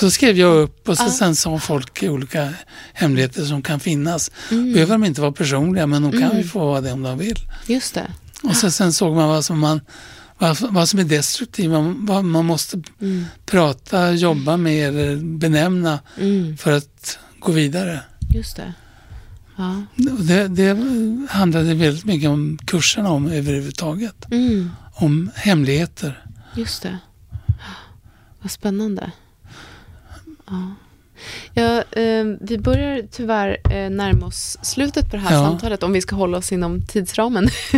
Då 0.00 0.10
skrev 0.10 0.36
jag 0.38 0.56
upp 0.56 0.88
och 0.88 0.96
så 0.96 1.04
Ja. 1.04 1.10
sen 1.10 1.36
sa 1.36 1.58
folk 1.58 2.02
olika 2.02 2.54
hemligheter 2.92 3.44
som 3.44 3.62
kan 3.62 3.80
finnas. 3.80 4.30
Mm. 4.50 4.72
Behöver 4.72 4.92
de 4.92 5.04
inte 5.04 5.20
vara 5.20 5.32
personliga 5.32 5.86
men 5.86 6.02
de 6.02 6.12
kan 6.20 6.36
ju 6.36 6.44
få 6.44 6.58
vara 6.58 6.80
det 6.80 6.92
om 6.92 7.02
de 7.02 7.18
vill. 7.18 7.38
Just 7.66 7.94
det. 7.94 8.12
Och 8.42 8.56
så, 8.56 8.70
sen 8.70 8.92
såg 8.92 9.16
man 9.16 9.28
vad 9.28 9.44
som, 9.44 9.58
man, 9.58 9.80
vad, 10.38 10.56
vad 10.60 10.88
som 10.88 10.98
är 11.00 11.04
destruktivt, 11.04 11.70
vad, 11.98 12.24
man 12.24 12.44
måste 12.44 12.82
Mm. 13.00 13.24
prata, 13.46 14.12
jobba 14.12 14.56
med 14.56 14.88
eller 14.88 15.16
benämna 15.38 15.98
Mm, 16.20 16.56
för 16.56 16.72
att 16.72 17.18
gå 17.38 17.52
vidare. 17.52 18.00
just 18.34 18.56
det. 18.56 18.74
Ja. 19.56 19.82
Det, 20.18 20.48
det 20.48 20.76
handlade 21.30 21.74
väldigt 21.74 22.04
mycket 22.04 22.28
om 22.30 22.58
kurserna 22.66 23.10
om 23.10 23.26
överhuvudtaget. 23.26 24.26
Mm, 24.30 24.70
Om 24.94 25.30
hemligheter. 25.34 26.24
just 26.56 26.82
det. 26.82 26.98
Vad 28.42 28.50
spännande. 28.50 29.10
Ja. 30.50 30.74
Ja, 31.54 31.82
eh, 32.00 32.24
vi 32.40 32.58
börjar 32.58 33.02
tyvärr 33.12 33.56
eh, 33.72 33.90
närma 33.90 34.26
oss 34.26 34.58
slutet 34.62 35.10
på 35.10 35.16
det 35.16 35.22
här 35.22 35.34
Ja. 35.34 35.46
samtalet 35.46 35.82
om 35.82 35.92
vi 35.92 36.00
ska 36.00 36.16
hålla 36.16 36.38
oss 36.38 36.52
inom 36.52 36.86
tidsramen. 36.86 37.44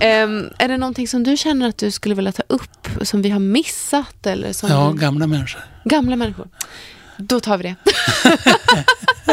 eh, 0.00 0.28
är 0.58 0.68
det 0.68 0.76
någonting 0.78 1.08
som 1.08 1.22
du 1.22 1.36
känner 1.36 1.68
att 1.68 1.78
du 1.78 1.90
skulle 1.90 2.14
vilja 2.14 2.32
ta 2.32 2.42
upp 2.46 2.88
som 3.02 3.22
vi 3.22 3.30
har 3.30 3.38
missat 3.40 4.26
eller 4.26 4.52
som 4.52 4.68
Ja, 4.70 4.90
vi... 4.90 4.98
gamla 4.98 5.26
människor. 5.26 5.60
gamla 5.84 6.16
människor? 6.16 6.48
Då 7.16 7.40
tar 7.40 7.58
vi 7.58 7.62
det. 7.62 7.74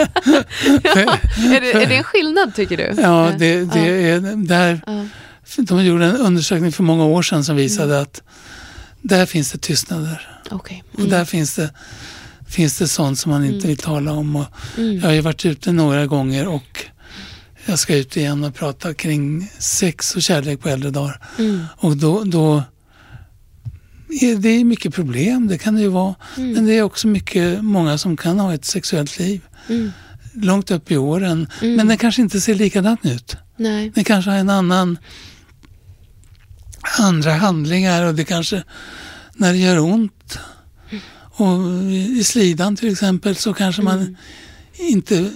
är, 1.56 1.62
det 1.62 1.72
är 1.84 1.88
det 1.88 1.96
en 1.96 2.04
skillnad 2.04 2.56
tycker 2.56 2.78
du? 2.78 3.02
Ja, 3.02 3.32
det, 3.40 3.66
det 3.66 4.10
är 4.10 4.48
där. 4.48 4.82
ja. 4.86 5.06
De 5.58 5.86
gjorde 5.86 6.06
en 6.06 6.16
undersökning 6.18 6.72
för 6.72 6.84
många 6.84 7.06
år 7.06 7.22
sedan 7.22 7.44
som 7.44 7.56
visade 7.56 8.02
att 8.02 8.22
där 9.02 9.26
finns 9.26 9.52
det 9.52 9.58
tystnader. 9.58 10.28
Och 10.52 10.72
Mm. 10.98 11.10
där 11.10 11.26
finns 11.26 11.56
det, 11.56 11.70
finns 12.50 12.78
det 12.78 12.88
sånt 12.88 13.20
som 13.20 13.32
man 13.32 13.46
inte 13.46 13.68
vill 13.68 13.78
tala 13.78 14.12
om. 14.12 14.36
Och 14.36 14.46
Mm. 14.78 14.96
Jag 14.96 15.02
har 15.04 15.14
ju 15.14 15.22
varit 15.22 15.46
ute 15.46 15.72
några 15.72 16.06
gånger 16.06 16.48
och 16.48 16.86
jag 17.66 17.80
ska 17.80 17.96
ut 17.96 18.18
igen 18.18 18.44
och 18.44 18.56
prata 18.56 18.94
kring 18.94 19.52
sex 19.60 20.16
och 20.16 20.22
kärlek 20.22 20.60
på 20.60 20.70
äldre 20.70 20.90
dagar. 20.90 21.22
Mm. 21.38 21.66
Och 21.78 21.98
då, 21.98 22.24
då 22.24 22.64
är 24.22 24.36
det 24.36 24.50
är 24.50 24.64
mycket 24.64 24.94
problem, 24.94 25.48
det 25.48 25.58
kan 25.58 25.76
det 25.76 25.82
ju 25.82 25.88
vara. 25.88 26.16
Men 26.36 26.66
det 26.66 26.74
är 26.74 26.82
också 26.82 27.08
mycket, 27.08 27.64
många 27.64 27.98
som 27.98 28.18
kan 28.18 28.40
ha 28.40 28.54
ett 28.54 28.66
sexuellt 28.66 29.20
liv. 29.20 29.42
Mm. 29.70 29.92
Långt 30.34 30.72
upp 30.72 30.92
i 30.92 30.98
åren. 30.98 31.48
Men 31.62 31.88
det 31.88 31.98
kanske 31.98 32.22
inte 32.22 32.42
ser 32.42 32.56
likadant 32.56 33.06
ut. 33.06 33.36
Nej. 33.58 33.92
Det 33.96 34.04
kanske 34.04 34.32
har 34.32 34.38
en 34.38 34.50
annan 34.50 34.98
andra 37.00 37.34
handlingar 37.34 38.06
och 38.06 38.16
det 38.16 38.24
kanske 38.24 38.64
när 39.34 39.52
det 39.54 39.60
gör 39.60 39.80
ont 39.80 40.40
och 41.42 41.92
i 41.92 42.24
slidan 42.24 42.76
till 42.76 42.92
exempel 42.92 43.36
så 43.36 43.54
kanske 43.54 43.82
man 43.82 44.18
inte, 44.80 45.32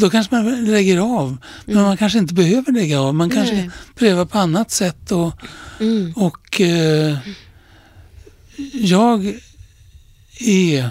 då 0.00 0.10
kanske 0.10 0.34
man 0.34 0.64
lägger 0.64 0.98
av. 0.98 1.36
Men 1.64 1.82
man 1.82 1.96
kanske 1.96 2.18
inte 2.18 2.34
behöver 2.34 2.72
lägga 2.72 3.00
av. 3.00 3.14
Man 3.14 3.30
kanske 3.30 3.54
Nej. 3.54 3.70
prövar 3.94 4.24
på 4.24 4.38
annat 4.38 4.70
sätt 4.70 5.12
och, 5.12 5.32
Mm. 5.80 6.12
och 6.16 6.60
eh, 6.60 7.16
jag 8.72 9.34
är 10.40 10.90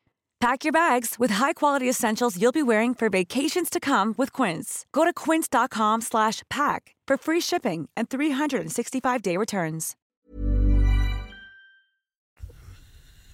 Pack 0.41 0.65
your 0.65 0.73
bags 0.73 1.19
with 1.19 1.33
high-quality 1.33 1.89
essentials 1.89 2.35
you'll 2.35 2.51
be 2.51 2.63
wearing 2.63 2.95
for 2.95 3.09
vacations 3.09 3.69
to 3.69 3.79
come 3.79 4.15
with 4.17 4.33
Quince. 4.33 4.85
Go 4.91 5.05
to 5.05 5.13
quince.com 5.13 6.01
slash 6.01 6.41
pack 6.49 6.95
for 7.07 7.17
free 7.17 7.41
shipping 7.41 7.89
and 7.95 8.09
365-day 8.09 9.37
returns. 9.37 9.95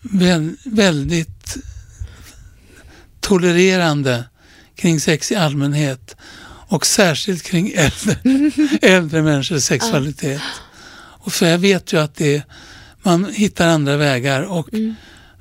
Vä 0.01 0.55
väldigt 0.65 1.57
tolererande 3.19 4.25
kring 4.75 4.99
sex 4.99 5.31
i 5.31 5.35
allmänhet 5.35 6.15
och 6.67 6.85
särskilt 6.85 7.43
kring 7.43 7.71
äldre, 7.75 8.15
äldre 8.81 9.21
människors 9.21 9.63
sexualitet. 9.63 10.41
Och 11.23 11.33
för 11.33 11.45
jag 11.45 11.57
vet 11.57 11.93
ju 11.93 11.99
att 11.99 12.15
det, 12.15 12.43
man 13.03 13.25
hittar 13.25 13.67
andra 13.67 13.97
vägar 13.97 14.41
och 14.41 14.69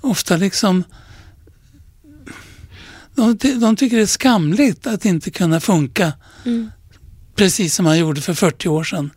ofta 0.01 0.37
liksom 0.37 0.85
de, 3.17 3.59
de 3.61 3.77
tycker 3.77 3.97
det 3.97 4.03
är 4.03 4.07
skamligt 4.07 4.87
att 4.87 5.05
inte 5.05 5.31
kunna 5.31 5.61
funka 5.61 6.13
precis 7.37 7.75
som 7.75 7.85
man 7.85 7.99
gjorde 7.99 8.21
för 8.21 8.35
40 8.35 8.69
år 8.69 8.85
sedan. 8.85 9.11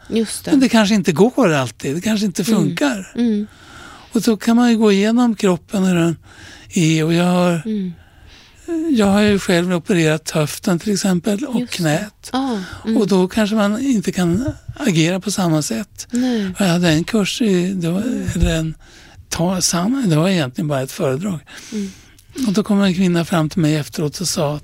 Det. 0.43 0.51
Men 0.51 0.59
det 0.59 0.69
kanske 0.69 0.95
inte 0.95 1.11
går 1.11 1.53
alltid, 1.53 1.95
det 1.95 2.01
kanske 2.01 2.25
inte 2.25 2.43
funkar. 2.43 3.11
Och 4.11 4.21
då 4.21 4.37
kan 4.37 4.55
man 4.55 4.69
ju 4.71 4.77
gå 4.77 4.91
igenom 4.91 5.35
kroppen 5.35 5.83
hur 5.83 5.95
den 5.95 6.17
är 6.73 7.03
och 7.03 7.13
jag 7.13 7.23
har, 7.25 7.61
jag 8.91 9.05
har 9.05 9.21
ju 9.21 9.39
själv 9.39 9.73
opererat 9.73 10.29
höften 10.31 10.79
till 10.79 10.93
exempel 10.93 11.45
och 11.45 11.59
Just 11.59 11.73
knät. 11.73 12.29
Ja, 12.33 12.59
Och 12.97 13.07
då 13.07 13.27
kanske 13.27 13.55
man 13.55 13.79
inte 13.79 14.11
kan 14.11 14.51
agera 14.75 15.19
på 15.19 15.31
samma 15.31 15.61
sätt. 15.61 16.07
nej. 16.11 16.51
Jag 16.59 16.65
hade 16.65 16.89
en 16.89 17.03
kurs, 17.03 17.41
i, 17.41 17.73
det 17.73 17.89
var, 17.89 18.01
eller 18.35 18.55
en, 18.55 18.75
ta, 19.29 19.61
sam, 19.61 20.09
det 20.09 20.15
var 20.15 20.29
egentligen 20.29 20.67
bara 20.67 20.81
ett 20.81 20.91
föredrag. 20.91 21.39
Och 22.47 22.53
då 22.53 22.63
kom 22.63 22.81
en 22.81 22.93
kvinna 22.93 23.25
fram 23.25 23.49
till 23.49 23.61
mig 23.61 23.75
efteråt 23.75 24.19
och 24.21 24.27
sa 24.27 24.55
att 24.55 24.63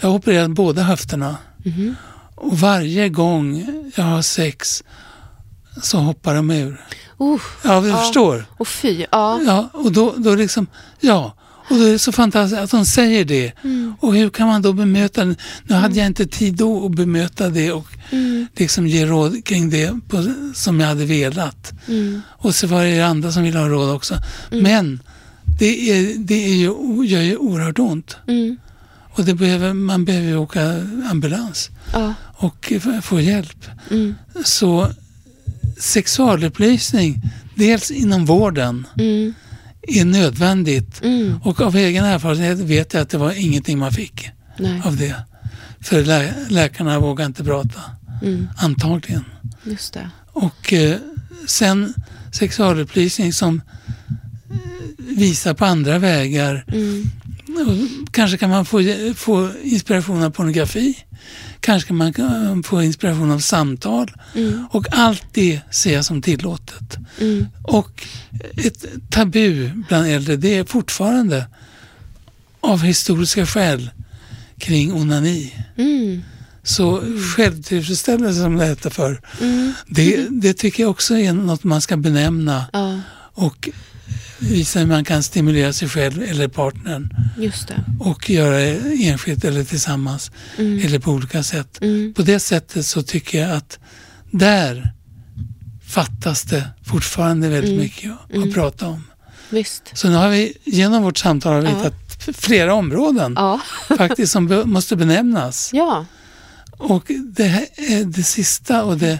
jag 0.00 0.08
har 0.08 0.14
opererat 0.16 0.50
båda 0.50 0.82
höfterna. 0.82 1.36
Och 2.34 2.58
varje 2.58 3.08
gång 3.08 3.66
jag 3.94 4.04
har 4.04 4.22
sex 4.22 4.82
så 5.82 5.98
hoppar 5.98 6.34
de 6.34 6.50
ur. 6.50 6.70
Uh, 7.20 7.40
Ja, 7.64 7.80
du 7.80 7.90
förstår. 7.92 8.44
och 8.56 8.68
fy, 8.68 9.06
ja. 9.12 9.40
Ja, 9.46 9.68
och 9.72 9.92
då, 9.92 10.14
då 10.16 10.34
liksom, 10.34 10.66
ja. 11.00 11.34
Och 11.70 11.76
då 11.76 11.82
är 11.84 11.92
det 11.92 11.98
så 11.98 12.12
fantastiskt 12.12 12.62
att 12.62 12.70
de 12.70 12.84
säger 12.86 13.24
det. 13.24 13.52
Och 14.00 14.14
hur 14.14 14.30
kan 14.30 14.46
man 14.48 14.62
då 14.62 14.72
bemöta 14.72 15.24
det? 15.24 15.34
Nu 15.62 15.74
hade 15.74 15.98
jag 15.98 16.06
inte 16.06 16.26
tid 16.26 16.54
då 16.54 16.86
att 16.86 16.92
bemöta 16.96 17.48
det 17.48 17.72
och 17.72 17.86
liksom 18.56 18.86
ge 18.86 19.06
råd 19.06 19.44
kring 19.44 19.70
det 19.70 19.92
på, 20.08 20.32
som 20.54 20.80
jag 20.80 20.88
hade 20.88 21.04
velat. 21.04 21.72
Och 22.28 22.54
så 22.54 22.66
var 22.66 22.84
det 22.84 23.00
andra 23.00 23.32
som 23.32 23.42
ville 23.42 23.58
ha 23.58 23.68
råd 23.68 23.90
också. 23.94 24.14
Men 24.50 25.00
det, 25.58 25.90
är, 25.90 26.18
det 26.18 26.44
är 26.44 26.54
ju, 26.56 27.04
gör 27.06 27.22
ju 27.22 27.36
oerhört 27.36 27.78
ont. 27.78 28.16
Och 29.10 29.24
det 29.24 29.34
behöver, 29.34 29.72
man 29.72 30.04
behöver 30.04 30.26
ju 30.28 30.36
åka 30.36 30.86
ambulans 31.10 31.70
ja. 31.92 32.14
och 32.36 32.72
få 33.02 33.20
hjälp. 33.20 33.66
Så 34.44 34.88
sexualupplysning, 35.78 37.22
dels 37.54 37.90
inom 37.90 38.24
vården, 38.24 38.86
är 39.82 40.04
nödvändigt. 40.04 41.02
Och 41.42 41.60
av 41.60 41.76
egen 41.76 42.04
erfarenhet 42.04 42.58
vet 42.58 42.94
jag 42.94 43.02
att 43.02 43.10
det 43.10 43.18
var 43.18 43.32
ingenting 43.32 43.78
man 43.78 43.92
fick 43.92 44.30
Nej, 44.58 44.82
av 44.84 44.96
det. 44.96 45.16
För 45.80 46.04
lä 46.04 46.34
läkarna 46.48 47.00
vågar 47.00 47.26
inte 47.26 47.44
prata, 47.44 47.80
antagligen. 48.56 49.24
just 49.64 49.94
det. 49.94 50.10
Och 50.32 50.72
eh, 50.72 50.96
sen 51.46 51.94
sexualupplysning 52.32 53.32
som 53.32 53.62
visar 54.98 55.54
på 55.54 55.64
andra 55.64 55.98
vägar. 55.98 56.64
Och 57.48 58.12
kanske 58.12 58.38
kan 58.38 58.50
man 58.50 58.64
få, 58.64 58.82
få 59.14 59.50
inspiration 59.62 60.22
av 60.22 60.30
pornografi. 60.30 61.04
Kanske 61.60 61.86
kan 61.86 61.96
man 61.96 62.12
kan 62.12 62.62
få 62.62 62.82
inspiration 62.82 63.30
av 63.30 63.38
samtal. 63.38 64.12
Och 64.70 64.86
allt 64.90 65.24
det 65.32 65.60
ser 65.70 65.94
jag 65.94 66.04
som 66.04 66.22
tillåtet. 66.22 66.98
Och 67.62 68.06
ett 68.56 68.84
tabu 69.10 69.70
bland 69.88 70.06
äldre, 70.06 70.36
det 70.36 70.54
är 70.54 70.64
fortfarande 70.64 71.46
av 72.60 72.82
historiska 72.82 73.46
skäl 73.46 73.90
kring 74.58 74.92
onani. 74.92 75.54
Så 76.62 77.02
självtillfredsställelse 77.36 78.40
som 78.40 78.56
det 78.56 78.66
heter 78.66 78.90
för 78.90 79.20
det, 79.86 80.26
det 80.30 80.52
tycker 80.52 80.82
jag 80.82 80.90
också 80.90 81.18
är 81.18 81.32
något 81.32 81.64
man 81.64 81.80
ska 81.80 81.96
benämna 81.96 82.64
Ja, 82.72 83.00
och 83.34 83.68
visa 84.38 84.78
hur 84.78 84.86
man 84.86 85.04
kan 85.04 85.22
stimulera 85.22 85.72
sig 85.72 85.88
själv 85.88 86.22
eller 86.22 86.48
partnern 86.48 87.14
just 87.38 87.68
det. 87.68 87.84
och 88.00 88.30
göra 88.30 88.56
det 88.56 88.80
enskilt 89.08 89.44
eller 89.44 89.64
tillsammans 89.64 90.30
eller 90.56 90.98
på 90.98 91.10
olika 91.12 91.42
sätt. 91.42 91.80
På 92.16 92.22
det 92.22 92.40
sättet 92.40 92.86
så 92.86 93.02
tycker 93.02 93.40
jag 93.40 93.50
att 93.56 93.78
där 94.30 94.92
fattas 95.86 96.42
det 96.42 96.64
fortfarande 96.84 97.48
väldigt 97.48 97.78
mycket 97.80 98.10
att, 98.12 98.38
att 98.48 98.54
prata 98.54 98.86
om. 98.88 99.04
Visst. 99.50 99.82
Så 99.94 100.08
nu 100.08 100.14
har 100.16 100.28
vi 100.28 100.52
genom 100.64 101.02
vårt 101.02 101.18
samtal 101.18 101.52
har 101.54 101.60
vi 101.60 101.68
Ja. 101.68 101.76
hittat 101.76 102.36
flera 102.36 102.74
områden 102.74 103.32
Ja. 103.36 103.60
faktiskt 103.96 104.32
som 104.32 104.46
be- 104.46 104.64
måste 104.64 104.96
benämnas. 104.96 105.70
Ja. 105.72 106.06
Och 106.70 107.10
det, 107.36 107.44
här 107.44 107.66
är 107.76 108.04
det 108.04 108.22
sista 108.22 108.84
och 108.84 108.98
det 108.98 109.18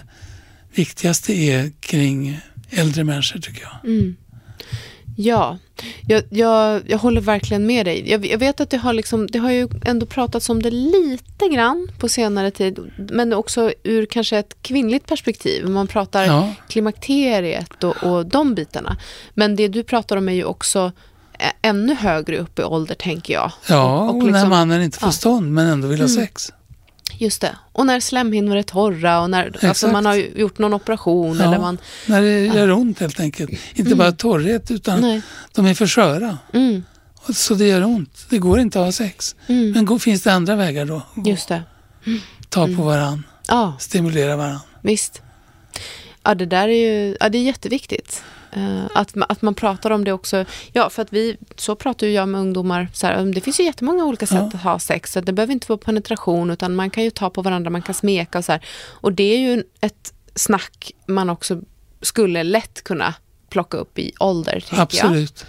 viktigaste 0.73 1.33
är 1.33 1.71
kring 1.79 2.39
äldre 2.69 3.03
människor 3.03 3.39
tycker 3.39 3.61
jag. 3.61 3.91
Ja, 5.21 5.57
jag, 6.07 6.23
jag, 6.29 6.81
jag 6.87 6.97
håller 6.97 7.21
verkligen 7.21 7.65
med 7.65 7.85
dig. 7.85 8.09
Jag, 8.11 8.25
jag 8.25 8.37
vet 8.37 8.61
att 8.61 8.69
det 8.69 8.77
har, 8.77 8.93
liksom, 8.93 9.27
det 9.27 9.39
har 9.39 9.51
ju 9.51 9.67
ändå 9.85 10.05
pratats 10.05 10.49
om 10.49 10.61
det 10.61 10.71
lite 10.71 11.47
grann 11.47 11.87
på 11.99 12.09
senare 12.09 12.51
tid, 12.51 12.79
men 13.11 13.33
också 13.33 13.71
ur 13.83 14.05
kanske 14.05 14.37
ett 14.37 14.57
kvinnligt 14.61 15.07
perspektiv. 15.07 15.69
Man 15.69 15.87
pratar 15.87 16.23
Ja. 16.25 16.53
klimakteriet 16.67 17.83
och, 17.83 18.03
och 18.03 18.25
de 18.25 18.55
bitarna. 18.55 18.97
Men 19.33 19.55
det 19.55 19.67
du 19.67 19.83
pratar 19.83 20.17
om 20.17 20.29
är 20.29 20.33
ju 20.33 20.43
också 20.43 20.91
ännu 21.61 21.95
högre 21.95 22.37
upp 22.37 22.59
i 22.59 22.63
ålder, 22.63 22.95
tänker 22.95 23.33
jag. 23.33 23.51
Ja, 23.69 24.09
och, 24.09 24.15
när 24.15 24.25
liksom- 24.25 24.49
mannen 24.49 24.81
inte 24.81 24.99
får 24.99 25.07
ja. 25.07 25.11
stånd 25.11 25.53
men 25.53 25.67
ändå 25.67 25.87
vill 25.87 26.01
ha 26.01 26.07
sex. 26.07 26.51
Just 27.21 27.41
det. 27.41 27.55
Och 27.71 27.85
när 27.85 27.99
slemhinnor 27.99 28.55
är 28.57 28.63
torra 28.63 29.21
och 29.21 29.29
när 29.29 29.65
alltså, 29.65 29.87
man 29.87 30.05
har 30.05 30.15
gjort 30.15 30.57
någon 30.57 30.73
operation 30.73 31.41
eller 31.41 31.59
man... 31.59 31.77
När 32.05 32.21
det 32.21 32.45
gör 32.45 32.71
ont 32.71 32.99
helt 32.99 33.19
enkelt. 33.19 33.51
Inte 33.73 33.95
bara 33.95 34.11
torrhet 34.11 34.71
utan 34.71 35.01
Nej. 35.01 35.21
de 35.55 35.65
är 35.65 35.73
för 35.73 35.87
sköra. 35.87 36.37
Mm, 36.53 36.83
Så 37.33 37.53
det 37.53 37.67
gör 37.67 37.83
ont. 37.83 38.25
Det 38.29 38.37
går 38.37 38.59
inte 38.59 38.79
att 38.79 38.85
ha 38.85 38.91
sex. 38.91 39.35
Men 39.47 39.85
går, 39.85 39.99
finns 39.99 40.21
det 40.23 40.33
andra 40.33 40.55
vägar 40.55 40.85
då? 40.85 41.01
just 41.25 41.47
det. 41.47 41.63
Ta 42.49 42.65
på 42.65 42.83
varann, 42.83 43.23
Ja, 43.47 43.73
stimulera 43.79 44.35
varann. 44.35 44.59
visst. 44.81 45.21
Ja, 46.23 46.35
det 46.35 46.45
där 46.45 46.67
är 46.67 47.07
ju 47.07 47.17
ja, 47.19 47.29
det 47.29 47.37
är 47.37 47.43
jätteviktigt. 47.43 48.23
Uh, 48.57 48.85
att, 48.95 49.13
att 49.29 49.41
man 49.41 49.53
pratar 49.53 49.91
om 49.91 50.03
det 50.03 50.11
också. 50.11 50.45
Ja, 50.73 50.89
för 50.89 51.01
att 51.01 51.13
vi, 51.13 51.37
så 51.55 51.75
pratar 51.75 52.07
ju 52.07 52.13
jag 52.13 52.29
med 52.29 52.41
ungdomar. 52.41 52.87
Så 52.93 53.07
här, 53.07 53.25
det 53.25 53.41
finns 53.41 53.59
ju 53.59 53.63
jättemånga 53.63 54.05
olika 54.05 54.25
sätt 54.25 54.37
ja. 54.37 54.57
att 54.57 54.63
ha 54.63 54.79
sex. 54.79 55.11
Så 55.11 55.21
det 55.21 55.33
behöver 55.33 55.53
inte 55.53 55.65
vara 55.69 55.77
penetration, 55.77 56.51
utan 56.51 56.75
man 56.75 56.89
kan 56.89 57.03
ju 57.03 57.09
ta 57.09 57.29
på 57.29 57.41
varandra, 57.41 57.69
man 57.69 57.81
kan 57.81 57.95
smeka 57.95 58.37
och 58.37 58.45
så 58.45 58.51
här. 58.51 58.65
Och 58.89 59.13
det 59.13 59.23
är 59.23 59.39
ju 59.39 59.63
ett 59.81 60.13
snack 60.35 60.91
man 61.05 61.29
också 61.29 61.61
skulle 62.01 62.43
lätt 62.43 62.83
kunna 62.83 63.13
plocka 63.49 63.77
upp 63.77 63.99
i 63.99 64.11
ålder, 64.19 64.65
Absolut. 64.71 65.45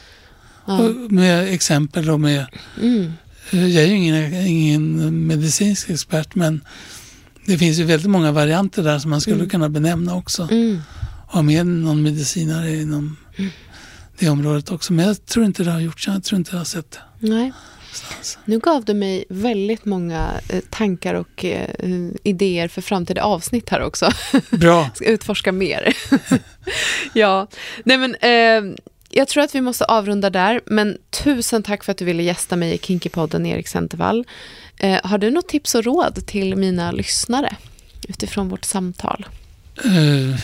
Ja. 0.66 0.78
med 1.08 1.54
exempel 1.54 2.06
då 2.06 2.18
med... 2.18 2.46
Mm. 2.80 3.12
Eh, 3.50 3.68
jag 3.68 3.84
är 3.84 3.88
ju 3.88 3.94
ingen, 3.94 4.34
ingen 4.34 5.26
medicinsk 5.26 5.90
expert, 5.90 6.34
men 6.34 6.64
det 7.46 7.58
finns 7.58 7.78
ju 7.78 7.84
väldigt 7.84 8.10
många 8.10 8.32
varianter 8.32 8.82
där 8.82 8.98
som 8.98 9.10
man 9.10 9.20
skulle 9.20 9.36
mm. 9.36 9.50
kunna 9.50 9.68
benämna 9.68 10.14
också. 10.14 10.48
Mm. 10.50 10.82
Ha 11.32 11.42
med 11.42 11.66
någon 11.66 12.02
medicinare 12.02 12.76
inom 12.76 13.16
mm. 13.36 13.50
det 14.18 14.28
området 14.28 14.70
också. 14.70 14.92
Men 14.92 15.06
jag 15.06 15.26
tror 15.26 15.44
inte 15.44 15.64
det 15.64 15.70
har 15.70 15.80
gjorts. 15.80 16.06
Jag 16.06 16.24
tror 16.24 16.38
inte 16.38 16.50
jag 16.52 16.58
har 16.58 16.64
sett 16.64 16.90
det. 16.90 16.98
Nej. 17.18 17.52
Nu 18.44 18.58
gav 18.58 18.84
du 18.84 18.94
mig 18.94 19.24
väldigt 19.28 19.84
många 19.84 20.40
eh, 20.48 20.60
tankar 20.70 21.14
och 21.14 21.44
eh, 21.44 21.68
idéer 22.22 22.68
för 22.68 22.82
framtida 22.82 23.22
avsnitt 23.22 23.68
här 23.68 23.82
också. 23.82 24.10
Bra. 24.50 24.90
Ska 24.94 25.04
utforska 25.04 25.52
mer. 25.52 25.96
ja, 27.12 27.46
nej 27.84 27.98
men 27.98 28.14
eh, 28.14 28.76
jag 29.10 29.28
tror 29.28 29.42
att 29.42 29.54
vi 29.54 29.60
måste 29.60 29.84
avrunda 29.84 30.30
där, 30.30 30.60
men 30.66 30.98
tusen 31.10 31.62
tack 31.62 31.84
för 31.84 31.92
att 31.92 31.98
du 31.98 32.04
ville 32.04 32.22
gästa 32.22 32.56
mig 32.56 32.74
i 32.74 32.78
Kinkypodden, 32.78 33.46
Erik 33.46 33.68
Centervall. 33.68 34.26
Eh, 34.76 35.00
har 35.04 35.18
du 35.18 35.30
något 35.30 35.48
tips 35.48 35.74
och 35.74 35.84
råd 35.84 36.26
till 36.26 36.56
mina 36.56 36.92
lyssnare 36.92 37.56
utifrån 38.08 38.48
vårt 38.48 38.64
samtal? 38.64 39.26
Uh, 39.84 40.36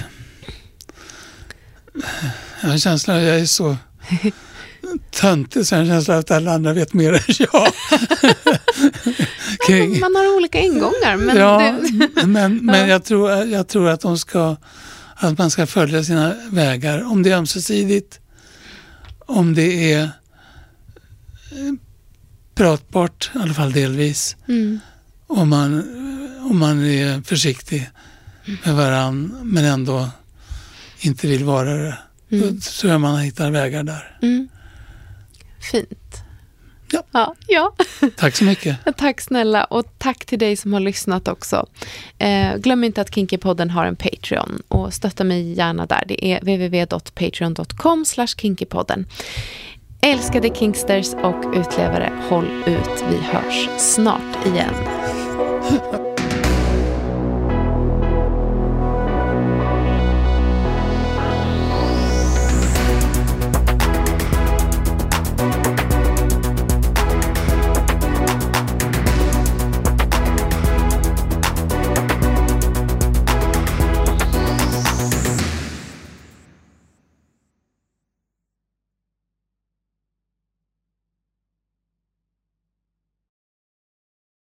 jag 2.61 2.69
har 2.69 2.73
en 2.73 2.79
känsla 2.79 3.17
att 3.17 3.23
jag 3.23 3.41
är 3.41 3.47
så 3.47 3.77
töntig 5.11 5.67
så 5.67 5.75
jag 5.75 5.79
har 5.79 5.85
en 5.85 5.91
känsla 5.91 6.17
att 6.19 6.31
alla 6.31 6.53
andra 6.53 6.73
vet 6.73 6.93
mer 6.93 7.13
än 7.13 7.21
jag. 7.39 7.73
Kring. 9.67 10.01
Man 10.01 10.17
har 10.17 10.37
olika 10.37 10.61
ingångar. 10.61 11.17
Men 11.17 11.37
ja, 11.37 11.81
det... 12.17 12.27
men, 12.27 12.57
men 12.67 12.89
jag, 12.89 13.05
tror, 13.05 13.31
jag 13.31 13.69
tror 13.69 13.89
att, 13.89 14.01
de 14.01 14.19
ska, 14.19 14.57
att 15.15 15.39
man 15.39 15.51
ska 15.51 15.67
följa 15.67 16.05
sina 16.05 16.35
vägar. 16.51 17.05
Om 17.05 17.23
det 17.23 17.31
är 17.31 17.37
ömsesidigt, 17.37 18.21
om 19.19 19.55
det 19.55 19.93
är 19.93 20.11
pratbart, 22.55 23.31
i 23.35 23.39
alla 23.39 23.55
fall 23.55 23.73
delvis. 23.73 24.37
Mm. 24.49 24.81
Om, 25.27 25.49
man, 25.49 25.73
om 26.51 26.59
man 26.59 26.85
är 26.85 27.23
försiktig 27.23 27.91
med 28.65 28.75
varann 28.75 29.39
men 29.43 29.65
ändå 29.65 30.09
inte 31.07 31.27
vill 31.27 31.45
vara 31.45 31.75
det. 31.75 31.99
Mm. 32.31 32.61
Tror 32.61 32.93
jag 32.93 33.01
man 33.01 33.19
hittar 33.19 33.51
vägar 33.51 33.83
där. 33.83 34.19
Mm. 34.23 34.49
Fint. 35.73 36.23
Ja. 36.91 37.03
ja. 37.13 37.35
ja. 37.47 37.73
Tack 38.17 38.37
så 38.37 38.45
mycket. 38.45 38.79
tack 38.97 39.21
snälla 39.21 39.65
och 39.65 39.85
tack 39.99 40.25
till 40.25 40.39
dig 40.39 40.57
som 40.57 40.73
har 40.73 40.81
lyssnat 40.81 41.29
också. 41.29 41.67
Eh, 42.19 42.57
glöm 42.57 42.85
inte 42.85 43.01
att 43.01 43.15
Kinkypodden 43.15 43.71
har 43.71 43.87
en 43.87 43.97
Patreon 43.97 44.63
och 44.69 44.95
stötta 44.95 45.25
mig 45.25 45.53
gärna 45.53 45.87
där. 45.87 46.03
Det 46.09 46.25
är 46.25 46.41
www.patreon.com 46.41 48.05
kinkypodden. 48.37 49.07
Älskade 50.01 50.55
Kingsters 50.55 51.15
och 51.15 51.45
utlevare, 51.55 52.13
håll 52.29 52.49
ut. 52.67 53.05
Vi 53.11 53.17
hörs 53.17 53.69
snart 53.79 54.47
igen. 54.47 54.75